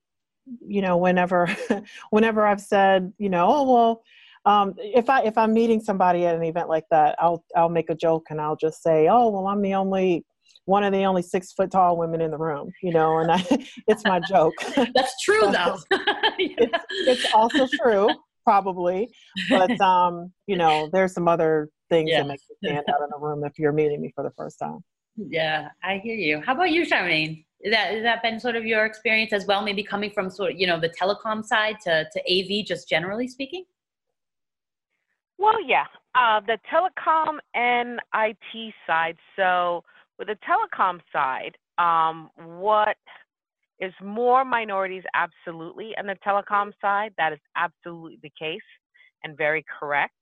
you 0.66 0.82
know 0.82 0.96
whenever 0.96 1.48
whenever 2.10 2.46
i've 2.46 2.60
said 2.60 3.12
you 3.18 3.28
know 3.28 3.46
oh 3.48 3.72
well 3.72 4.02
um, 4.46 4.74
if 4.78 5.08
i 5.08 5.22
if 5.22 5.36
i'm 5.38 5.52
meeting 5.52 5.80
somebody 5.80 6.26
at 6.26 6.34
an 6.34 6.42
event 6.42 6.68
like 6.68 6.84
that 6.90 7.16
i'll 7.18 7.44
i'll 7.56 7.68
make 7.68 7.90
a 7.90 7.94
joke 7.94 8.26
and 8.30 8.40
i'll 8.40 8.56
just 8.56 8.82
say 8.82 9.08
oh 9.08 9.30
well 9.30 9.46
i'm 9.46 9.62
the 9.62 9.74
only 9.74 10.24
one 10.66 10.82
of 10.82 10.92
the 10.92 11.04
only 11.04 11.22
six 11.22 11.52
foot 11.52 11.70
tall 11.70 11.96
women 11.96 12.20
in 12.20 12.30
the 12.30 12.38
room 12.38 12.70
you 12.82 12.92
know 12.92 13.18
and 13.18 13.30
I, 13.30 13.44
it's 13.88 14.04
my 14.04 14.20
joke 14.20 14.54
that's 14.94 15.22
true 15.22 15.50
though 15.50 15.78
it's, 16.38 16.84
it's 16.90 17.34
also 17.34 17.66
true 17.82 18.10
probably 18.44 19.08
but 19.48 19.78
um 19.80 20.32
you 20.46 20.56
know 20.56 20.88
there's 20.92 21.12
some 21.14 21.28
other 21.28 21.70
things 21.90 22.10
yeah. 22.10 22.22
that 22.22 22.28
make 22.28 22.40
you 22.48 22.56
stand 22.64 22.84
out 22.88 23.00
in 23.02 23.10
a 23.14 23.18
room 23.18 23.44
if 23.44 23.58
you're 23.58 23.72
meeting 23.72 24.00
me 24.00 24.12
for 24.14 24.22
the 24.22 24.32
first 24.36 24.58
time 24.58 24.80
yeah 25.16 25.68
i 25.82 25.98
hear 25.98 26.16
you 26.16 26.42
how 26.44 26.54
about 26.54 26.70
you 26.70 26.84
charmaine 26.84 27.44
is 27.64 27.72
that 27.72 27.94
has 27.94 28.02
that 28.02 28.22
been 28.22 28.38
sort 28.38 28.56
of 28.56 28.66
your 28.66 28.84
experience 28.84 29.32
as 29.32 29.46
well? 29.46 29.62
Maybe 29.62 29.82
coming 29.82 30.10
from 30.10 30.30
sort 30.30 30.52
of 30.52 30.60
you 30.60 30.66
know 30.66 30.78
the 30.78 30.90
telecom 30.90 31.42
side 31.42 31.76
to 31.84 32.06
to 32.12 32.20
AV, 32.30 32.66
just 32.66 32.88
generally 32.88 33.26
speaking. 33.26 33.64
Well, 35.38 35.62
yeah, 35.64 35.84
uh, 36.14 36.40
the 36.40 36.58
telecom 36.72 37.38
and 37.54 38.00
IT 38.14 38.74
side. 38.86 39.16
So 39.36 39.82
with 40.18 40.28
the 40.28 40.36
telecom 40.48 41.00
side, 41.12 41.56
um, 41.78 42.30
what 42.36 42.96
is 43.80 43.92
more 44.02 44.44
minorities 44.44 45.02
absolutely, 45.14 45.92
and 45.96 46.08
the 46.08 46.16
telecom 46.26 46.72
side 46.80 47.12
that 47.18 47.32
is 47.32 47.40
absolutely 47.56 48.18
the 48.22 48.30
case 48.38 48.60
and 49.24 49.36
very 49.36 49.64
correct. 49.78 50.14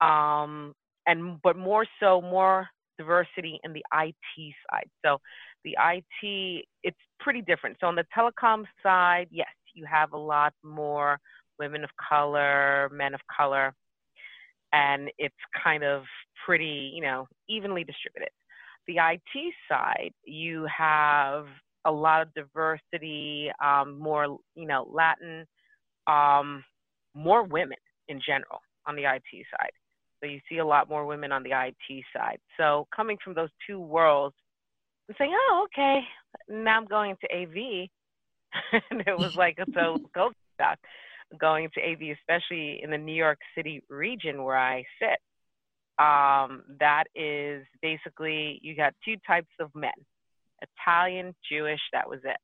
Um, 0.00 0.74
and 1.06 1.40
but 1.42 1.56
more 1.56 1.86
so, 2.00 2.20
more 2.20 2.68
diversity 2.98 3.60
in 3.64 3.72
the 3.72 3.84
IT 3.94 4.54
side. 4.70 4.88
So 5.04 5.18
the 5.64 5.76
IT, 5.80 6.66
it's 6.82 6.98
pretty 7.20 7.42
different. 7.42 7.76
So 7.80 7.86
on 7.86 7.94
the 7.94 8.04
telecom 8.16 8.64
side, 8.82 9.28
yes, 9.30 9.48
you 9.74 9.86
have 9.86 10.12
a 10.12 10.18
lot 10.18 10.52
more 10.64 11.18
women 11.58 11.84
of 11.84 11.90
color, 12.08 12.90
men 12.92 13.14
of 13.14 13.20
color, 13.34 13.74
and 14.72 15.10
it's 15.18 15.34
kind 15.62 15.84
of 15.84 16.02
pretty, 16.44 16.92
you 16.94 17.02
know, 17.02 17.26
evenly 17.48 17.84
distributed. 17.84 18.30
The 18.86 18.96
IT 18.96 19.54
side, 19.68 20.12
you 20.24 20.66
have 20.76 21.46
a 21.84 21.90
lot 21.90 22.22
of 22.22 22.34
diversity, 22.34 23.50
um, 23.64 23.98
more, 23.98 24.38
you 24.54 24.66
know, 24.66 24.88
Latin, 24.90 25.46
um, 26.06 26.64
more 27.14 27.42
women 27.44 27.78
in 28.08 28.20
general 28.24 28.60
on 28.86 28.96
the 28.96 29.02
IT 29.02 29.46
side. 29.50 29.70
So 30.20 30.26
you 30.26 30.40
see 30.48 30.58
a 30.58 30.66
lot 30.66 30.88
more 30.88 31.06
women 31.06 31.32
on 31.32 31.42
the 31.42 31.50
IT 31.52 32.04
side. 32.14 32.38
So 32.58 32.86
coming 32.94 33.16
from 33.22 33.34
those 33.34 33.48
two 33.66 33.80
worlds, 33.80 34.36
and 35.08 35.16
saying, 35.18 35.32
"Oh, 35.34 35.66
okay, 35.66 36.00
now 36.48 36.76
I'm 36.76 36.86
going 36.86 37.16
to 37.20 37.34
AV," 37.34 37.88
and 38.90 39.02
it 39.06 39.18
was 39.18 39.34
like 39.34 39.58
so 39.74 39.98
go 40.14 40.30
stuck 40.54 40.78
going 41.38 41.68
to 41.74 41.80
AV, 41.80 42.16
especially 42.18 42.80
in 42.82 42.90
the 42.90 42.98
New 42.98 43.14
York 43.14 43.38
City 43.56 43.82
region 43.88 44.42
where 44.42 44.58
I 44.58 44.84
sit. 45.00 45.18
Um, 46.02 46.62
that 46.78 47.04
is 47.14 47.66
basically 47.82 48.58
you 48.62 48.74
got 48.74 48.94
two 49.04 49.16
types 49.26 49.50
of 49.60 49.70
men: 49.74 49.90
Italian, 50.62 51.34
Jewish. 51.50 51.80
That 51.92 52.08
was 52.08 52.20
it. 52.24 52.36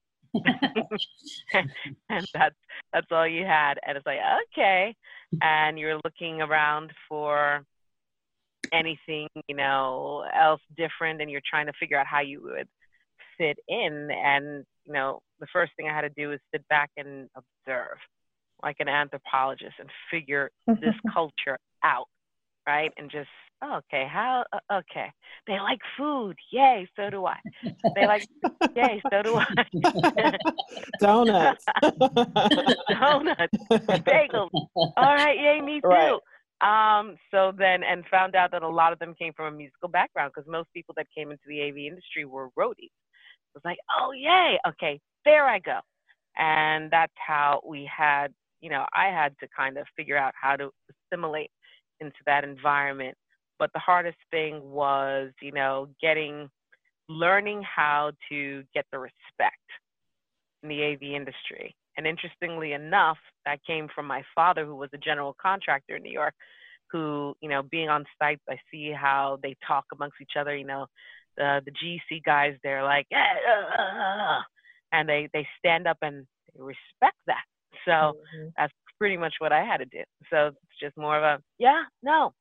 and 2.11 2.26
that's 2.35 2.57
that's 2.93 3.07
all 3.11 3.26
you 3.26 3.45
had 3.45 3.78
and 3.87 3.97
it's 3.97 4.05
like 4.05 4.19
okay 4.50 4.95
and 5.40 5.78
you're 5.78 5.99
looking 6.05 6.43
around 6.43 6.93
for 7.09 7.64
anything, 8.73 9.28
you 9.49 9.57
know, 9.57 10.25
else 10.38 10.61
different 10.76 11.21
and 11.21 11.31
you're 11.31 11.43
trying 11.49 11.66
to 11.66 11.73
figure 11.78 11.99
out 11.99 12.07
how 12.07 12.21
you 12.21 12.43
would 12.43 12.69
fit 13.38 13.59
in. 13.69 14.09
And, 14.11 14.64
you 14.85 14.93
know, 14.93 15.21
the 15.40 15.47
first 15.52 15.73
thing 15.76 15.88
I 15.88 15.95
had 15.95 16.02
to 16.02 16.11
do 16.11 16.33
is 16.33 16.40
sit 16.52 16.66
back 16.69 16.90
and 16.97 17.28
observe 17.37 17.99
like 18.62 18.76
an 18.80 18.88
anthropologist 18.88 19.75
and 19.78 19.88
figure 20.10 20.50
this 20.66 20.94
culture 21.12 21.58
out. 21.84 22.06
right? 22.66 22.92
And 22.96 23.10
just 23.10 23.28
oh, 23.62 23.80
okay, 23.92 24.06
how 24.10 24.44
uh, 24.52 24.58
okay. 24.80 25.12
They 25.46 25.58
like 25.60 25.80
food. 25.96 26.36
Yay, 26.50 26.88
so 26.96 27.10
do 27.10 27.26
I. 27.26 27.38
They 27.94 28.06
like 28.06 28.26
yay, 28.75 29.00
so 29.10 29.22
do 29.22 29.36
I. 29.36 29.46
Donuts. 31.00 31.64
Donuts. 32.90 33.58
Bagels. 33.70 34.50
All 34.75 34.92
right, 34.96 35.38
yay, 35.38 35.60
me 35.60 35.80
too. 35.80 35.88
Right. 35.88 36.18
Um, 36.60 37.16
so 37.30 37.52
then, 37.56 37.82
and 37.84 38.04
found 38.10 38.34
out 38.34 38.50
that 38.52 38.62
a 38.62 38.68
lot 38.68 38.92
of 38.92 38.98
them 38.98 39.14
came 39.18 39.32
from 39.34 39.52
a 39.54 39.56
musical 39.56 39.88
background 39.88 40.32
because 40.34 40.50
most 40.50 40.72
people 40.72 40.94
that 40.96 41.06
came 41.16 41.30
into 41.30 41.42
the 41.46 41.62
AV 41.62 41.76
industry 41.76 42.25
were 42.25 42.48
roadies. 42.58 42.90
It 42.90 43.54
was 43.54 43.62
like, 43.64 43.78
oh, 43.98 44.12
yay, 44.12 44.58
okay, 44.68 45.00
there 45.25 45.44
I 45.46 45.58
go. 45.58 45.80
And 46.36 46.90
that's 46.90 47.12
how 47.16 47.60
we 47.66 47.88
had, 47.94 48.32
you 48.60 48.70
know, 48.70 48.84
I 48.94 49.06
had 49.06 49.34
to 49.40 49.48
kind 49.56 49.78
of 49.78 49.86
figure 49.96 50.16
out 50.16 50.34
how 50.40 50.56
to 50.56 50.70
assimilate 51.12 51.50
into 52.00 52.16
that 52.26 52.44
environment. 52.44 53.16
But 53.58 53.70
the 53.72 53.80
hardest 53.80 54.18
thing 54.30 54.60
was, 54.70 55.30
you 55.40 55.52
know, 55.52 55.88
getting, 56.00 56.50
learning 57.08 57.62
how 57.62 58.12
to 58.30 58.64
get 58.75 58.84
the 58.92 58.98
respect 58.98 59.56
in 60.62 60.68
the 60.68 60.82
AV 60.82 61.02
industry. 61.02 61.75
And 61.96 62.06
interestingly 62.06 62.72
enough, 62.72 63.18
that 63.46 63.64
came 63.66 63.88
from 63.94 64.06
my 64.06 64.22
father, 64.34 64.66
who 64.66 64.76
was 64.76 64.90
a 64.92 64.98
general 64.98 65.34
contractor 65.40 65.96
in 65.96 66.02
New 66.02 66.12
York, 66.12 66.34
who, 66.92 67.34
you 67.40 67.48
know, 67.48 67.62
being 67.62 67.88
on 67.88 68.04
sites, 68.18 68.42
I 68.48 68.58
see 68.70 68.92
how 68.92 69.38
they 69.42 69.56
talk 69.66 69.86
amongst 69.92 70.16
each 70.20 70.36
other. 70.38 70.54
You 70.54 70.66
know, 70.66 70.86
the 71.36 71.62
the 71.64 71.72
GC 71.72 72.22
guys, 72.25 72.54
they're 72.62 72.84
like, 72.84 73.06
uh, 73.14 73.82
uh, 73.82 74.40
and 74.92 75.08
they 75.08 75.28
they 75.32 75.46
stand 75.58 75.86
up 75.86 75.98
and 76.02 76.26
they 76.54 76.62
respect 76.62 77.16
that. 77.26 77.44
So 77.87 77.90
mm-hmm. 77.93 78.49
that's 78.57 78.73
pretty 78.99 79.16
much 79.16 79.35
what 79.38 79.52
I 79.52 79.64
had 79.64 79.78
to 79.78 79.87
do. 79.87 80.02
So 80.31 80.49
it's 80.49 80.81
just 80.81 80.97
more 80.97 81.16
of 81.16 81.23
a 81.23 81.43
yeah, 81.59 81.85
no, 82.02 82.35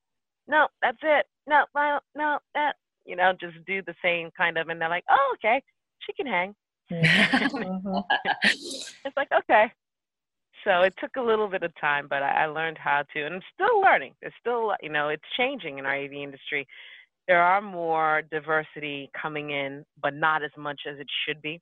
no, 0.47 0.67
that's 0.81 0.97
it, 1.03 1.25
no, 1.47 1.65
no, 1.75 1.99
no, 2.15 2.39
that, 2.53 2.75
you 3.05 3.15
know, 3.15 3.33
just 3.39 3.55
do 3.65 3.81
the 3.83 3.95
same 4.03 4.29
kind 4.35 4.57
of, 4.57 4.69
and 4.69 4.81
they're 4.81 4.89
like, 4.89 5.05
oh, 5.09 5.35
okay, 5.35 5.61
she 5.99 6.13
can 6.13 6.25
hang. 6.25 6.55
Mm-hmm. 6.91 7.97
it's 8.43 9.17
like 9.17 9.29
okay. 9.31 9.71
So 10.63 10.81
it 10.81 10.95
took 10.99 11.15
a 11.15 11.21
little 11.21 11.47
bit 11.47 11.61
of 11.61 11.71
time, 11.79 12.07
but 12.09 12.23
I, 12.23 12.43
I 12.43 12.45
learned 12.47 12.77
how 12.79 13.03
to, 13.13 13.23
and 13.23 13.35
I'm 13.35 13.41
still 13.53 13.81
learning. 13.81 14.13
It's 14.23 14.35
still, 14.39 14.73
you 14.81 14.89
know, 14.89 15.09
it's 15.09 15.23
changing 15.37 15.77
in 15.77 15.85
our 15.85 15.95
AV 15.95 16.13
industry. 16.13 16.67
There 17.27 17.41
are 17.41 17.61
more 17.61 18.23
diversity 18.31 19.11
coming 19.19 19.51
in, 19.51 19.85
but 20.01 20.15
not 20.15 20.43
as 20.43 20.51
much 20.57 20.81
as 20.89 20.97
it 20.99 21.07
should 21.25 21.41
be 21.41 21.61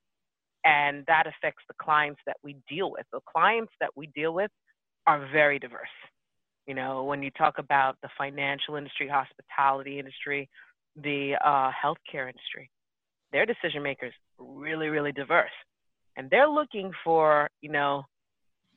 and 0.66 1.04
that 1.08 1.28
affects 1.28 1.64
the 1.68 1.76
clients 1.82 2.22
that 2.26 2.38
we 2.44 2.56
deal 2.70 2.92
with. 2.92 3.06
The 3.12 3.20
clients 3.32 3.72
that 3.80 3.90
we 3.96 4.08
deal 4.08 4.34
with 4.34 4.52
are 5.06 5.28
very 5.32 5.60
diverse. 5.60 5.88
You 6.68 6.76
know, 6.76 7.04
when 7.04 7.22
you 7.22 7.32
talk 7.32 7.56
about 7.58 7.98
the 8.02 8.10
financial 8.18 8.76
industry, 8.76 9.10
hospitality 9.10 10.00
industry, 10.00 10.50
the 10.96 11.36
uh, 11.44 11.72
healthcare 11.72 12.30
industry, 12.30 12.70
their 13.34 13.46
decision 13.46 13.84
makers 13.84 14.14
really, 14.38 14.88
really 14.88 15.12
diverse, 15.12 15.52
and 16.16 16.30
they're 16.30 16.48
looking 16.48 16.92
for 17.04 17.50
you 17.62 17.70
know 17.70 18.04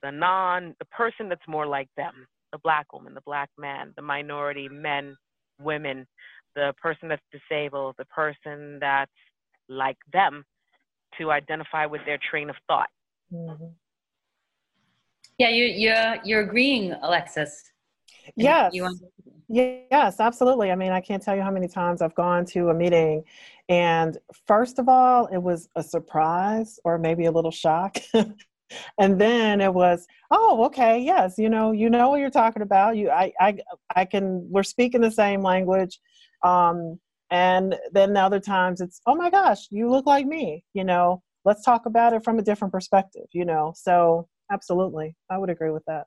the 0.03 0.11
non, 0.11 0.75
the 0.81 0.85
person 0.87 1.29
that's 1.29 1.47
more 1.47 1.67
like 1.67 1.89
them, 1.97 2.27
the 2.53 2.59
black 2.59 2.93
woman, 2.93 3.15
the 3.15 3.21
black 3.25 3.51
man, 3.57 3.93
the 3.95 4.03
minority 4.03 4.69
men, 4.69 5.17
women, 5.61 6.07
the 6.57 6.75
person 6.83 7.09
that's 7.09 7.23
disabled, 7.31 7.95
the 7.99 8.05
person 8.07 8.79
that's 8.81 9.11
like 9.69 9.99
them 10.13 10.45
to 11.19 11.31
identify 11.31 11.87
with 11.87 12.03
their 12.05 12.19
train 12.31 12.51
of 12.51 12.57
thought. 12.67 12.89
Mm-hmm. 13.33 13.67
Yeah, 15.39 15.51
you, 15.51 15.65
you're 15.65 16.17
you're 16.25 16.41
agreeing, 16.41 16.93
Alexis. 17.03 17.63
Yes. 18.37 18.75
yes, 19.49 20.19
absolutely. 20.19 20.71
I 20.71 20.75
mean, 20.75 20.93
I 20.93 21.01
can't 21.01 21.23
tell 21.23 21.37
you 21.37 21.43
how 21.43 21.51
many 21.51 21.69
times 21.69 22.03
I've 22.03 22.15
gone 22.15 22.45
to 22.47 22.71
a 22.71 22.75
meeting, 22.75 23.23
and 23.69 24.17
first 24.47 24.79
of 24.79 24.89
all, 24.89 25.27
it 25.27 25.39
was 25.39 25.69
a 25.77 25.83
surprise 25.83 26.79
or 26.85 26.99
maybe 26.99 27.27
a 27.27 27.33
little 27.33 27.51
shock. 27.51 27.99
and 28.99 29.21
then 29.21 29.61
it 29.61 29.73
was 29.73 30.07
oh 30.33 30.65
okay 30.65 30.99
yes 30.99 31.39
you 31.39 31.49
know 31.49 31.71
you 31.71 31.89
know 31.89 32.09
what 32.09 32.19
you're 32.19 32.31
talking 32.31 32.63
about 32.63 32.97
you 32.97 33.09
i 33.11 33.33
i 33.41 33.57
i 33.95 34.05
can 34.05 34.45
we're 34.51 34.65
speaking 34.65 35.01
the 35.01 35.11
same 35.11 35.41
language 35.41 36.01
um 36.43 36.99
and 37.31 37.77
then 37.93 38.13
the 38.13 38.21
other 38.21 38.41
times 38.41 38.81
it's 38.81 39.01
oh 39.07 39.15
my 39.15 39.31
gosh 39.31 39.67
you 39.71 39.91
look 39.91 40.07
like 40.07 40.27
me 40.27 40.65
you 40.75 40.85
know? 40.85 41.23
Let's 41.45 41.63
talk 41.63 41.87
about 41.87 42.13
it 42.13 42.25
from 42.25 42.39
a 42.39 42.43
different 42.43 42.73
perspective 42.73 43.27
you 43.33 43.45
know? 43.45 43.73
So 43.77 44.29
absolutely. 44.53 45.17
I 45.31 45.39
would 45.39 45.51
agree 45.51 45.71
with 45.71 45.85
that. 45.87 46.07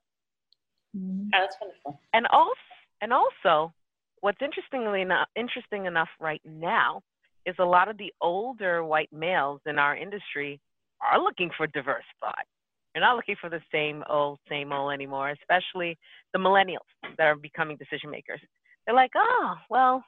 Mm-hmm. 0.98 1.30
oh, 1.34 1.40
that's 1.40 1.58
wonderful. 1.62 2.02
And 2.14 2.28
also 2.28 2.56
and 3.02 3.14
also 3.14 3.74
what's 4.22 4.42
interestingly 4.42 5.02
enough 5.02 5.28
interesting 5.36 5.86
enough 5.86 6.10
right 6.20 6.42
now 6.46 7.02
is 7.46 7.56
a 7.60 7.66
lot 7.66 7.90
of 7.90 7.98
the 7.98 8.12
older 8.22 8.84
white 8.84 9.12
males 9.12 9.62
in 9.66 9.80
our 9.80 9.96
industry 9.96 10.60
are 11.02 11.22
looking 11.22 11.50
for 11.56 11.68
diverse 11.68 12.04
thought 12.20 12.46
they're 12.94 13.02
not 13.02 13.16
looking 13.16 13.36
for 13.40 13.50
the 13.50 13.62
same 13.72 14.04
old 14.10 14.40
same 14.50 14.74
old 14.74 14.92
anymore 14.92 15.30
especially 15.30 15.98
the 16.34 16.40
millennials 16.40 16.90
that 17.18 17.26
are 17.26 17.36
becoming 17.36 17.78
decision 17.78 18.10
makers. 18.10 18.42
They're 18.86 18.96
like 18.96 19.12
oh 19.16 19.56
well 19.70 20.04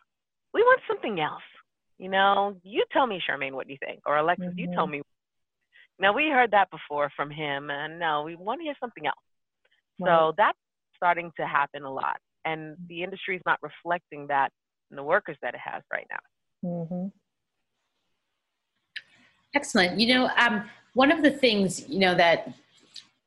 we 0.53 0.61
want 0.61 0.81
something 0.87 1.19
else. 1.19 1.41
You 1.97 2.09
know, 2.09 2.55
you 2.63 2.83
tell 2.91 3.05
me, 3.05 3.21
Charmaine, 3.21 3.53
what 3.53 3.67
do 3.67 3.73
you 3.73 3.79
think? 3.85 4.01
Or 4.05 4.17
Alexis, 4.17 4.47
mm-hmm. 4.47 4.59
you 4.59 4.67
tell 4.73 4.85
mm-hmm. 4.85 4.93
me. 4.93 5.01
Now, 5.99 6.13
we 6.13 6.29
heard 6.29 6.51
that 6.51 6.69
before 6.71 7.11
from 7.15 7.29
him, 7.29 7.69
and 7.69 7.99
no, 7.99 8.23
we 8.23 8.35
want 8.35 8.59
to 8.59 8.63
hear 8.63 8.73
something 8.79 9.05
else. 9.05 9.15
Right. 9.99 10.09
So 10.09 10.33
that's 10.35 10.57
starting 10.95 11.31
to 11.37 11.45
happen 11.45 11.83
a 11.83 11.93
lot. 11.93 12.17
And 12.43 12.75
the 12.87 13.03
industry 13.03 13.35
is 13.35 13.41
not 13.45 13.59
reflecting 13.61 14.25
that 14.27 14.51
in 14.89 14.95
the 14.95 15.03
workers 15.03 15.37
that 15.43 15.53
it 15.53 15.59
has 15.63 15.83
right 15.93 16.07
now. 16.09 16.69
Mm-hmm. 16.69 17.07
Excellent. 19.53 19.99
You 19.99 20.13
know, 20.15 20.29
um, 20.37 20.63
one 20.95 21.11
of 21.11 21.21
the 21.21 21.29
things, 21.29 21.87
you 21.87 21.99
know, 21.99 22.15
that 22.15 22.51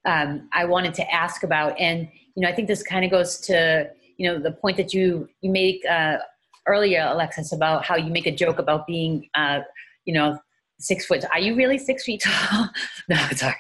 um, 0.04 0.48
I 0.52 0.64
wanted 0.64 0.94
to 0.94 1.14
ask 1.14 1.44
about, 1.44 1.78
and, 1.78 2.08
you 2.34 2.42
know, 2.42 2.48
I 2.48 2.52
think 2.52 2.66
this 2.66 2.82
kind 2.82 3.04
of 3.04 3.10
goes 3.10 3.38
to, 3.42 3.90
you 4.16 4.28
know, 4.28 4.38
the 4.40 4.50
point 4.50 4.76
that 4.78 4.92
you, 4.92 5.28
you 5.42 5.50
make 5.50 5.84
uh, 5.88 6.18
earlier, 6.66 7.08
Alexis, 7.10 7.52
about 7.52 7.84
how 7.84 7.96
you 7.96 8.10
make 8.10 8.26
a 8.26 8.34
joke 8.34 8.58
about 8.58 8.86
being, 8.86 9.28
uh, 9.34 9.60
you 10.04 10.14
know, 10.14 10.38
six 10.78 11.06
foot. 11.06 11.24
Are 11.30 11.38
you 11.38 11.54
really 11.54 11.78
six 11.78 12.04
feet 12.04 12.22
tall? 12.22 12.68
no, 13.08 13.16
sorry. 13.32 13.54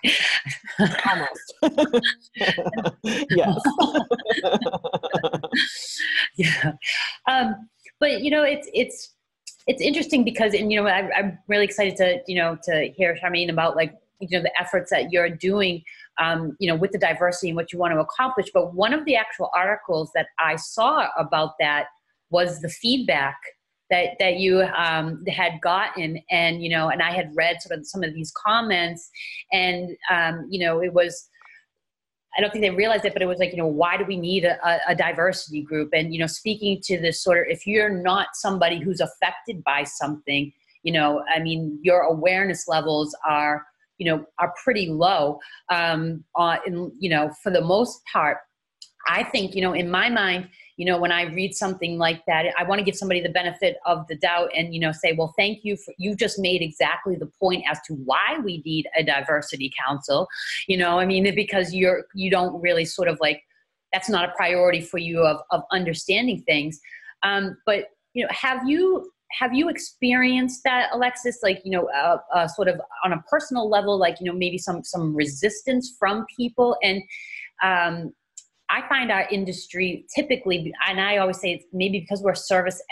Almost. 1.06 1.54
yes. 3.30 3.62
yeah. 6.36 6.72
Um, 7.28 7.68
but 8.00 8.20
you 8.20 8.30
know, 8.30 8.42
it's 8.42 8.68
it's 8.74 9.14
it's 9.66 9.80
interesting 9.80 10.24
because, 10.24 10.52
and 10.52 10.70
you 10.70 10.82
know, 10.82 10.88
I, 10.88 11.10
I'm 11.16 11.38
really 11.48 11.64
excited 11.64 11.96
to 11.96 12.20
you 12.26 12.36
know 12.36 12.58
to 12.64 12.88
hear 12.96 13.16
Charmaine 13.22 13.50
about 13.50 13.76
like 13.76 13.94
you 14.20 14.38
know 14.38 14.42
the 14.42 14.60
efforts 14.60 14.90
that 14.90 15.12
you're 15.12 15.28
doing 15.28 15.82
um, 16.18 16.56
you 16.58 16.68
know 16.68 16.76
with 16.76 16.92
the 16.92 16.98
diversity 16.98 17.48
and 17.48 17.56
what 17.56 17.72
you 17.72 17.78
want 17.78 17.92
to 17.92 18.00
accomplish 18.00 18.50
but 18.52 18.74
one 18.74 18.92
of 18.92 19.04
the 19.04 19.16
actual 19.16 19.50
articles 19.56 20.10
that 20.14 20.26
i 20.38 20.56
saw 20.56 21.08
about 21.18 21.54
that 21.58 21.86
was 22.38 22.60
the 22.60 22.68
feedback 22.68 23.38
that 23.90 24.10
that 24.18 24.36
you 24.36 24.62
um, 24.86 25.24
had 25.26 25.60
gotten. 25.60 26.18
And 26.30 26.62
you 26.62 26.70
know 26.74 26.88
and 26.88 27.00
i 27.02 27.12
had 27.20 27.28
read 27.42 27.62
sort 27.62 27.78
of 27.78 27.86
some 27.86 28.02
of 28.02 28.12
these 28.14 28.32
comments 28.46 29.02
and 29.52 29.82
um, 30.10 30.34
you 30.50 30.60
know 30.64 30.74
it 30.82 30.92
was 30.92 31.12
i 32.36 32.40
don't 32.40 32.50
think 32.52 32.62
they 32.62 32.70
realized 32.82 33.04
it 33.04 33.12
but 33.12 33.22
it 33.22 33.30
was 33.32 33.38
like 33.38 33.52
you 33.52 33.60
know 33.62 33.74
why 33.82 33.96
do 33.96 34.04
we 34.12 34.16
need 34.16 34.44
a, 34.44 34.56
a 34.92 34.94
diversity 34.94 35.62
group? 35.62 35.90
And 35.92 36.12
you 36.12 36.20
know 36.20 36.26
speaking 36.42 36.80
to 36.88 36.94
this 37.00 37.22
sort 37.22 37.38
of 37.38 37.44
if 37.48 37.66
you're 37.66 37.96
not 38.10 38.28
somebody 38.34 38.78
who's 38.80 39.00
affected 39.08 39.62
by 39.64 39.84
something 39.84 40.52
you 40.82 40.92
know 40.92 41.22
i 41.34 41.38
mean 41.46 41.78
your 41.88 42.00
awareness 42.14 42.66
levels 42.74 43.14
are 43.26 43.64
you 43.98 44.06
know 44.08 44.24
are 44.38 44.52
pretty 44.64 44.86
low 44.88 45.38
um 45.70 46.24
uh, 46.36 46.56
you 46.98 47.10
know 47.14 47.30
for 47.42 47.50
the 47.50 47.64
most 47.74 48.00
part. 48.12 48.38
I 49.06 49.22
think 49.32 49.54
you 49.54 49.62
know 49.64 49.74
in 49.82 49.88
my 49.90 50.08
mind 50.08 50.48
you 50.76 50.84
know 50.84 50.98
when 50.98 51.12
i 51.12 51.22
read 51.22 51.54
something 51.54 51.98
like 51.98 52.22
that 52.26 52.46
i 52.58 52.64
want 52.64 52.78
to 52.78 52.84
give 52.84 52.96
somebody 52.96 53.20
the 53.20 53.28
benefit 53.28 53.76
of 53.86 54.06
the 54.08 54.16
doubt 54.16 54.50
and 54.56 54.74
you 54.74 54.80
know 54.80 54.92
say 54.92 55.12
well 55.12 55.32
thank 55.36 55.64
you 55.64 55.76
for 55.76 55.94
you 55.98 56.16
just 56.16 56.38
made 56.38 56.62
exactly 56.62 57.16
the 57.16 57.30
point 57.40 57.62
as 57.70 57.78
to 57.86 57.94
why 57.94 58.38
we 58.44 58.62
need 58.64 58.86
a 58.98 59.02
diversity 59.02 59.72
council. 59.86 60.26
You 60.68 60.76
know 60.76 60.98
i 60.98 61.06
mean 61.06 61.34
because 61.34 61.74
you're 61.74 62.04
you 62.14 62.30
don't 62.30 62.60
really 62.60 62.84
sort 62.84 63.08
of 63.08 63.18
like 63.20 63.42
that's 63.94 64.10
not 64.10 64.28
a 64.28 64.32
priority 64.32 64.80
for 64.80 64.98
you 64.98 65.24
of, 65.24 65.40
of 65.50 65.62
understanding 65.70 66.42
things. 66.42 66.80
Um, 67.22 67.56
but 67.64 67.86
you 68.12 68.24
know 68.24 68.28
have 68.32 68.68
you 68.68 69.10
have 69.30 69.54
you 69.54 69.68
experienced 69.68 70.62
that 70.64 70.90
alexis? 70.92 71.38
Like 71.42 71.62
you 71.64 71.70
know 71.70 71.88
uh, 71.88 72.18
uh, 72.34 72.48
sort 72.48 72.68
of 72.68 72.80
on 73.04 73.12
a 73.12 73.22
personal 73.30 73.70
level 73.70 73.96
like 73.96 74.16
you 74.20 74.26
know 74.26 74.36
maybe 74.36 74.58
some 74.58 74.84
some 74.84 75.14
resistance 75.14 75.96
from 75.98 76.26
people 76.36 76.76
and 76.82 77.02
um, 77.62 78.12
I 78.70 78.86
find 78.88 79.10
our 79.10 79.28
industry 79.30 80.06
typically, 80.14 80.72
and 80.88 81.00
I 81.00 81.18
always 81.18 81.40
say 81.40 81.52
it's 81.52 81.66
maybe 81.72 82.00
because 82.00 82.22
we're 82.22 82.34
service 82.34 82.82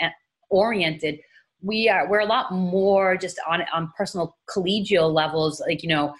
oriented, 0.49 1.19
we 1.61 1.89
are 1.89 2.09
we're 2.09 2.19
a 2.19 2.25
lot 2.25 2.51
more 2.51 3.17
just 3.17 3.39
on 3.47 3.63
on 3.73 3.91
personal 3.97 4.37
collegial 4.49 5.13
levels, 5.13 5.61
like 5.61 5.81
you 5.83 5.89
know, 5.89 6.13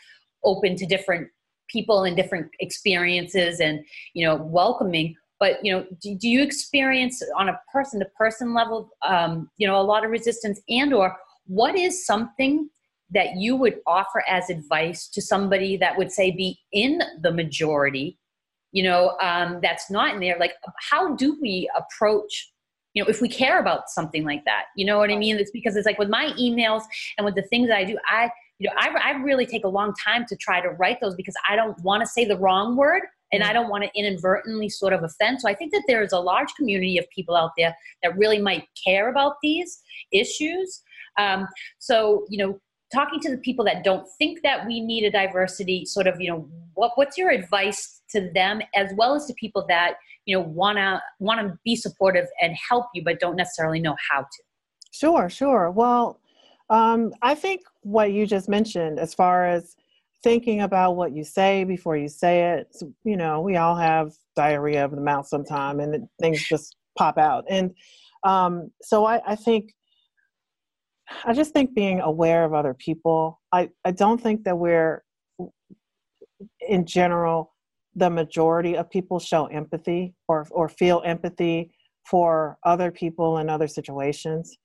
open 0.43 0.75
to 0.77 0.85
different 0.85 1.27
people 1.69 2.03
and 2.03 2.15
different 2.15 2.49
experiences, 2.59 3.59
and 3.59 3.85
you 4.13 4.25
know, 4.25 4.35
welcoming. 4.35 5.15
but 5.39 5.63
you 5.63 5.71
know 5.73 5.85
do, 6.01 6.15
do 6.15 6.27
you 6.29 6.41
experience 6.41 7.21
on 7.37 7.49
a 7.49 7.59
person 7.71 7.99
to 7.99 8.05
person 8.17 8.53
level 8.53 8.89
um, 9.07 9.49
you 9.57 9.67
know 9.67 9.79
a 9.79 9.83
lot 9.83 10.05
of 10.05 10.11
resistance 10.11 10.59
and 10.69 10.93
or 10.93 11.15
what 11.45 11.75
is 11.75 12.05
something 12.05 12.69
that 13.11 13.35
you 13.35 13.55
would 13.55 13.79
offer 13.85 14.23
as 14.27 14.49
advice 14.49 15.07
to 15.07 15.21
somebody 15.21 15.77
that 15.77 15.97
would 15.97 16.11
say 16.11 16.31
be 16.31 16.59
in 16.71 17.01
the 17.21 17.31
majority 17.31 18.17
you 18.73 18.83
know 18.83 19.17
um, 19.21 19.59
that's 19.61 19.89
not 19.89 20.13
in 20.13 20.19
there 20.19 20.37
like 20.39 20.53
how 20.91 21.15
do 21.15 21.37
we 21.41 21.69
approach 21.77 22.51
you 22.93 23.01
know 23.01 23.09
if 23.09 23.21
we 23.21 23.29
care 23.29 23.59
about 23.59 23.89
something 23.89 24.25
like 24.25 24.43
that 24.45 24.65
you 24.75 24.85
know 24.85 24.97
what 24.97 25.09
i 25.09 25.15
mean 25.15 25.37
it's 25.37 25.51
because 25.51 25.75
it's 25.75 25.85
like 25.85 25.97
with 25.97 26.09
my 26.09 26.31
emails 26.39 26.83
and 27.17 27.25
with 27.25 27.35
the 27.35 27.43
things 27.43 27.67
that 27.67 27.77
i 27.77 27.83
do 27.83 27.97
i 28.07 28.29
you 28.59 28.67
know 28.67 28.75
i, 28.77 28.89
I 28.89 29.11
really 29.21 29.45
take 29.45 29.63
a 29.63 29.69
long 29.69 29.93
time 30.03 30.25
to 30.27 30.35
try 30.35 30.59
to 30.59 30.69
write 30.69 30.99
those 31.01 31.15
because 31.15 31.35
i 31.49 31.55
don't 31.55 31.79
want 31.83 32.01
to 32.01 32.07
say 32.07 32.25
the 32.25 32.37
wrong 32.37 32.75
word 32.75 33.03
and 33.33 33.43
I 33.43 33.51
don't 33.51 33.67
want 33.67 33.83
to 33.83 33.89
inadvertently 33.99 34.69
sort 34.69 34.93
of 34.93 35.03
offend. 35.03 35.41
So 35.41 35.49
I 35.49 35.55
think 35.55 35.71
that 35.71 35.83
there 35.87 36.03
is 36.03 36.13
a 36.13 36.19
large 36.19 36.53
community 36.53 36.99
of 36.99 37.09
people 37.09 37.35
out 37.35 37.49
there 37.57 37.75
that 38.03 38.15
really 38.15 38.39
might 38.39 38.67
care 38.85 39.09
about 39.09 39.37
these 39.41 39.81
issues. 40.11 40.83
Um, 41.17 41.47
so, 41.79 42.25
you 42.29 42.37
know, 42.37 42.59
talking 42.93 43.19
to 43.19 43.31
the 43.31 43.37
people 43.37 43.65
that 43.65 43.83
don't 43.83 44.07
think 44.17 44.41
that 44.43 44.65
we 44.65 44.79
need 44.79 45.03
a 45.03 45.11
diversity 45.11 45.85
sort 45.85 46.07
of 46.07 46.19
you 46.19 46.29
know 46.29 46.47
what, 46.75 46.91
what's 46.95 47.17
your 47.17 47.29
advice 47.29 48.01
to 48.09 48.31
them 48.33 48.61
as 48.75 48.91
well 48.95 49.15
as 49.15 49.25
to 49.25 49.33
people 49.33 49.65
that 49.67 49.95
you 50.25 50.35
know 50.35 50.41
want 50.41 50.77
to 50.77 51.01
want 51.19 51.39
to 51.39 51.57
be 51.63 51.75
supportive 51.75 52.27
and 52.41 52.55
help 52.69 52.85
you 52.93 53.03
but 53.03 53.19
don't 53.19 53.35
necessarily 53.35 53.79
know 53.79 53.95
how 54.09 54.21
to? 54.21 54.43
Sure 54.91 55.29
sure. 55.29 55.71
Well 55.71 56.19
um, 56.69 57.13
i 57.21 57.35
think 57.35 57.61
what 57.81 58.13
you 58.13 58.25
just 58.25 58.47
mentioned 58.47 58.97
as 58.97 59.13
far 59.13 59.45
as 59.45 59.75
thinking 60.23 60.61
about 60.61 60.95
what 60.95 61.11
you 61.11 61.23
say 61.25 61.65
before 61.65 61.97
you 61.97 62.07
say 62.07 62.53
it 62.53 62.73
you 63.03 63.17
know 63.17 63.41
we 63.41 63.57
all 63.57 63.75
have 63.75 64.13
diarrhea 64.35 64.83
of 64.85 64.91
the 64.91 65.01
mouth 65.01 65.27
sometime 65.27 65.81
and 65.81 66.07
things 66.19 66.41
just 66.41 66.77
pop 66.97 67.17
out. 67.17 67.45
And 67.49 67.73
um, 68.23 68.71
so 68.81 69.05
I, 69.05 69.21
I 69.25 69.35
think 69.35 69.73
I 71.25 71.33
just 71.33 71.53
think 71.53 71.73
being 71.73 71.99
aware 72.01 72.43
of 72.45 72.53
other 72.53 72.73
people. 72.73 73.41
I, 73.51 73.69
I 73.85 73.91
don't 73.91 74.19
think 74.19 74.43
that 74.43 74.57
we're, 74.57 75.03
in 76.67 76.85
general, 76.85 77.53
the 77.95 78.09
majority 78.09 78.75
of 78.75 78.89
people 78.89 79.19
show 79.19 79.45
empathy 79.45 80.13
or, 80.27 80.47
or 80.51 80.67
feel 80.67 81.01
empathy 81.05 81.71
for 82.09 82.57
other 82.63 82.91
people 82.91 83.37
in 83.37 83.49
other 83.49 83.67
situations. 83.67 84.57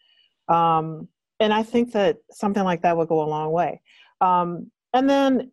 Um, 0.48 1.08
and 1.40 1.52
I 1.52 1.62
think 1.62 1.92
that 1.92 2.18
something 2.32 2.64
like 2.64 2.82
that 2.82 2.96
would 2.96 3.08
go 3.08 3.22
a 3.22 3.28
long 3.28 3.52
way. 3.52 3.80
Um, 4.20 4.70
and 4.94 5.08
then, 5.08 5.52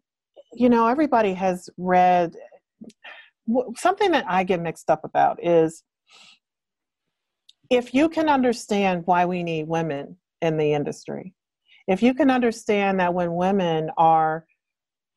you 0.54 0.70
know, 0.70 0.88
everybody 0.88 1.34
has 1.34 1.70
read 1.78 2.34
something 3.76 4.12
that 4.12 4.26
I 4.28 4.44
get 4.44 4.62
mixed 4.62 4.90
up 4.90 5.04
about 5.04 5.44
is 5.44 5.84
if 7.70 7.94
you 7.94 8.10
can 8.10 8.30
understand 8.30 9.04
why 9.06 9.26
we 9.26 9.44
need 9.44 9.68
women 9.68 10.18
in 10.46 10.58
the 10.58 10.74
industry. 10.74 11.34
If 11.88 12.02
you 12.02 12.14
can 12.14 12.32
understand 12.32 13.00
that 13.00 13.14
when 13.14 13.36
women 13.36 13.90
are 13.98 14.46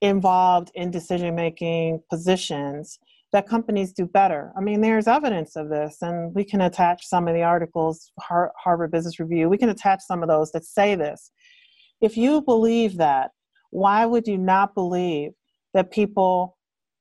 involved 0.01 0.71
in 0.75 0.91
decision 0.91 1.35
making 1.35 2.01
positions, 2.11 2.99
that 3.33 3.47
companies 3.47 3.93
do 3.93 4.07
better. 4.07 4.53
I 4.57 4.61
mean, 4.61 4.81
there's 4.81 5.07
evidence 5.07 5.55
of 5.57 5.69
this, 5.69 5.99
and 6.01 6.35
we 6.35 6.45
can 6.45 6.63
attach 6.63 7.07
some 7.07 7.29
of 7.29 7.35
the 7.35 7.43
articles, 7.43 8.11
Harvard 8.19 8.91
Business 8.91 9.21
Review, 9.21 9.49
we 9.49 9.59
can 9.59 9.69
attach 9.69 10.01
some 10.01 10.23
of 10.23 10.29
those 10.29 10.51
that 10.53 10.65
say 10.65 10.95
this. 10.95 11.31
If 12.01 12.17
you 12.17 12.41
believe 12.41 12.97
that, 12.99 13.33
why 13.71 14.07
would 14.07 14.27
you 14.27 14.39
not 14.39 14.75
believe 14.75 15.33
that 15.75 15.91
people 15.91 16.57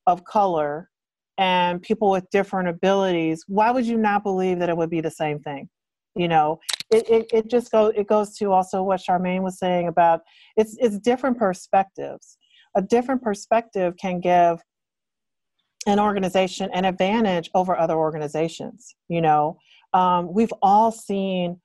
of 0.06 0.26
color 0.26 0.90
and 1.38 1.82
people 1.82 2.10
with 2.10 2.30
different 2.32 2.68
abilities, 2.68 3.46
why 3.48 3.72
would 3.72 3.86
you 3.86 3.98
not 3.98 4.24
believe 4.24 4.60
that 4.60 4.70
it 4.70 4.76
would 4.76 4.90
be 4.90 5.02
the 5.02 5.12
same 5.12 5.40
thing? 5.40 5.70
You 6.18 6.28
know 6.28 6.60
it, 6.90 7.10
it, 7.10 7.26
it 7.34 7.50
just 7.50 7.72
goes 7.72 7.94
it 7.96 8.08
goes 8.08 8.36
to 8.38 8.52
also 8.52 8.82
what 8.82 9.02
charmaine 9.02 9.42
was 9.42 9.60
saying 9.60 9.88
about 9.88 10.22
it's 10.56 10.76
it's 10.80 10.98
different 11.00 11.38
perspectives. 11.38 12.38
A 12.76 12.82
different 12.82 13.24
perspective 13.24 13.96
can 14.00 14.20
give 14.20 14.60
an 15.88 16.00
organization 16.00 16.70
an 16.74 16.86
advantage 16.86 17.50
over 17.54 17.78
other 17.78 17.96
organizations 17.96 18.96
you 19.10 19.22
know? 19.22 19.58
Um, 19.94 20.34
we've 20.34 20.54
all 20.62 20.92
seen 20.92 21.60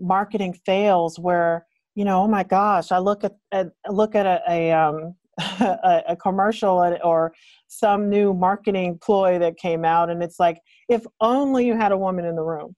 marketing 0.00 0.54
fails 0.66 1.18
where 1.18 1.66
you 1.94 2.04
know 2.04 2.22
oh 2.22 2.28
my 2.28 2.44
gosh 2.44 2.92
i 2.92 2.98
look 2.98 3.24
at, 3.24 3.34
at 3.50 3.68
look 3.90 4.14
at 4.14 4.26
a, 4.26 4.40
a 4.48 4.72
um, 4.72 5.14
a, 5.38 6.02
a, 6.08 6.16
commercial 6.16 6.96
or 7.02 7.32
some 7.66 8.08
new 8.08 8.32
marketing 8.32 8.98
ploy 9.02 9.38
that 9.38 9.56
came 9.56 9.84
out 9.84 10.10
and 10.10 10.22
it's 10.22 10.38
like 10.38 10.60
if 10.88 11.04
only 11.20 11.66
you 11.66 11.76
had 11.76 11.92
a 11.92 11.98
woman 11.98 12.24
in 12.24 12.36
the 12.36 12.42
room 12.42 12.74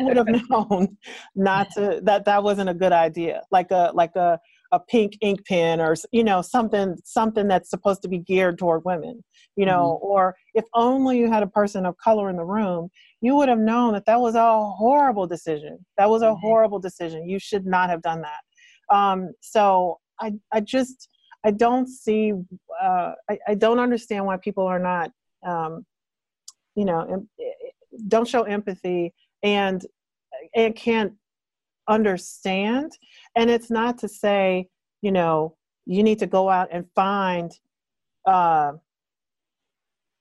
would 0.00 0.16
have 0.16 0.28
known 0.48 0.96
not 1.34 1.70
to 1.72 2.00
that 2.04 2.24
that 2.24 2.42
wasn't 2.42 2.68
a 2.68 2.74
good 2.74 2.92
idea. 2.92 3.42
Like 3.50 3.70
a 3.70 3.90
like 3.94 4.16
a 4.16 4.38
a 4.72 4.80
pink 4.80 5.16
ink 5.20 5.44
pen 5.46 5.80
or 5.80 5.94
you 6.12 6.24
know 6.24 6.42
something 6.42 6.96
something 7.04 7.46
that's 7.46 7.70
supposed 7.70 8.02
to 8.02 8.08
be 8.08 8.18
geared 8.18 8.58
toward 8.58 8.84
women 8.84 9.22
you 9.54 9.64
know 9.64 9.96
mm-hmm. 10.02 10.06
or 10.06 10.34
if 10.54 10.64
only 10.74 11.18
you 11.18 11.30
had 11.30 11.44
a 11.44 11.46
person 11.46 11.86
of 11.86 11.96
color 11.98 12.28
in 12.28 12.36
the 12.36 12.44
room 12.44 12.90
you 13.20 13.34
would 13.36 13.48
have 13.48 13.58
known 13.58 13.94
that 13.94 14.06
that 14.06 14.20
was 14.20 14.34
a 14.34 14.66
horrible 14.70 15.26
decision. 15.26 15.84
That 15.96 16.10
was 16.10 16.22
a 16.22 16.26
mm-hmm. 16.26 16.40
horrible 16.40 16.78
decision. 16.78 17.28
You 17.28 17.38
should 17.38 17.66
not 17.66 17.90
have 17.90 18.02
done 18.02 18.22
that. 18.22 18.94
Um, 18.94 19.32
so 19.40 19.98
i 20.20 20.32
i 20.52 20.60
just 20.60 21.08
i 21.44 21.50
don't 21.50 21.88
see 21.88 22.32
uh, 22.82 23.12
I, 23.28 23.38
I 23.48 23.54
don't 23.54 23.78
understand 23.78 24.24
why 24.24 24.36
people 24.36 24.64
are 24.64 24.78
not 24.78 25.10
um, 25.44 25.84
you 26.74 26.84
know 26.84 27.26
don't 28.08 28.28
show 28.28 28.42
empathy 28.42 29.12
and 29.42 29.84
and 30.54 30.74
can't 30.74 31.12
understand. 31.88 32.92
And 33.36 33.50
it's 33.50 33.70
not 33.70 33.98
to 33.98 34.08
say 34.08 34.68
you 35.02 35.12
know 35.12 35.56
you 35.86 36.02
need 36.02 36.18
to 36.18 36.26
go 36.26 36.48
out 36.48 36.68
and 36.72 36.84
find 36.94 37.52
uh 38.26 38.72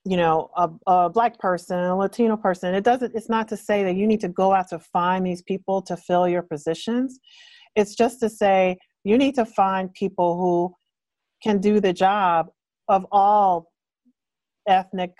you 0.08 0.18
know 0.18 0.52
a, 0.56 0.70
a 0.88 1.10
black 1.10 1.40
person 1.40 1.80
a 1.80 1.96
latino 1.96 2.38
person. 2.38 2.74
It 2.74 2.84
doesn't 2.84 3.16
it's 3.16 3.30
not 3.30 3.48
to 3.50 3.58
say 3.58 3.84
that 3.84 3.96
you 3.96 4.08
need 4.08 4.22
to 4.22 4.30
go 4.30 4.54
out 4.54 4.70
to 4.70 4.80
find 4.80 5.26
these 5.26 5.42
people 5.42 5.82
to 5.84 5.98
fill 5.98 6.28
your 6.28 6.44
positions. 6.44 7.20
It's 7.76 7.96
just 7.96 8.20
to 8.22 8.30
say 8.30 8.78
you 9.04 9.18
need 9.18 9.36
to 9.36 9.46
find 9.46 9.94
people 9.94 10.38
who 10.38 10.76
can 11.44 11.60
do 11.60 11.80
the 11.80 11.94
job 11.94 12.48
of 12.88 13.06
all 13.12 13.72
ethnic 14.68 15.12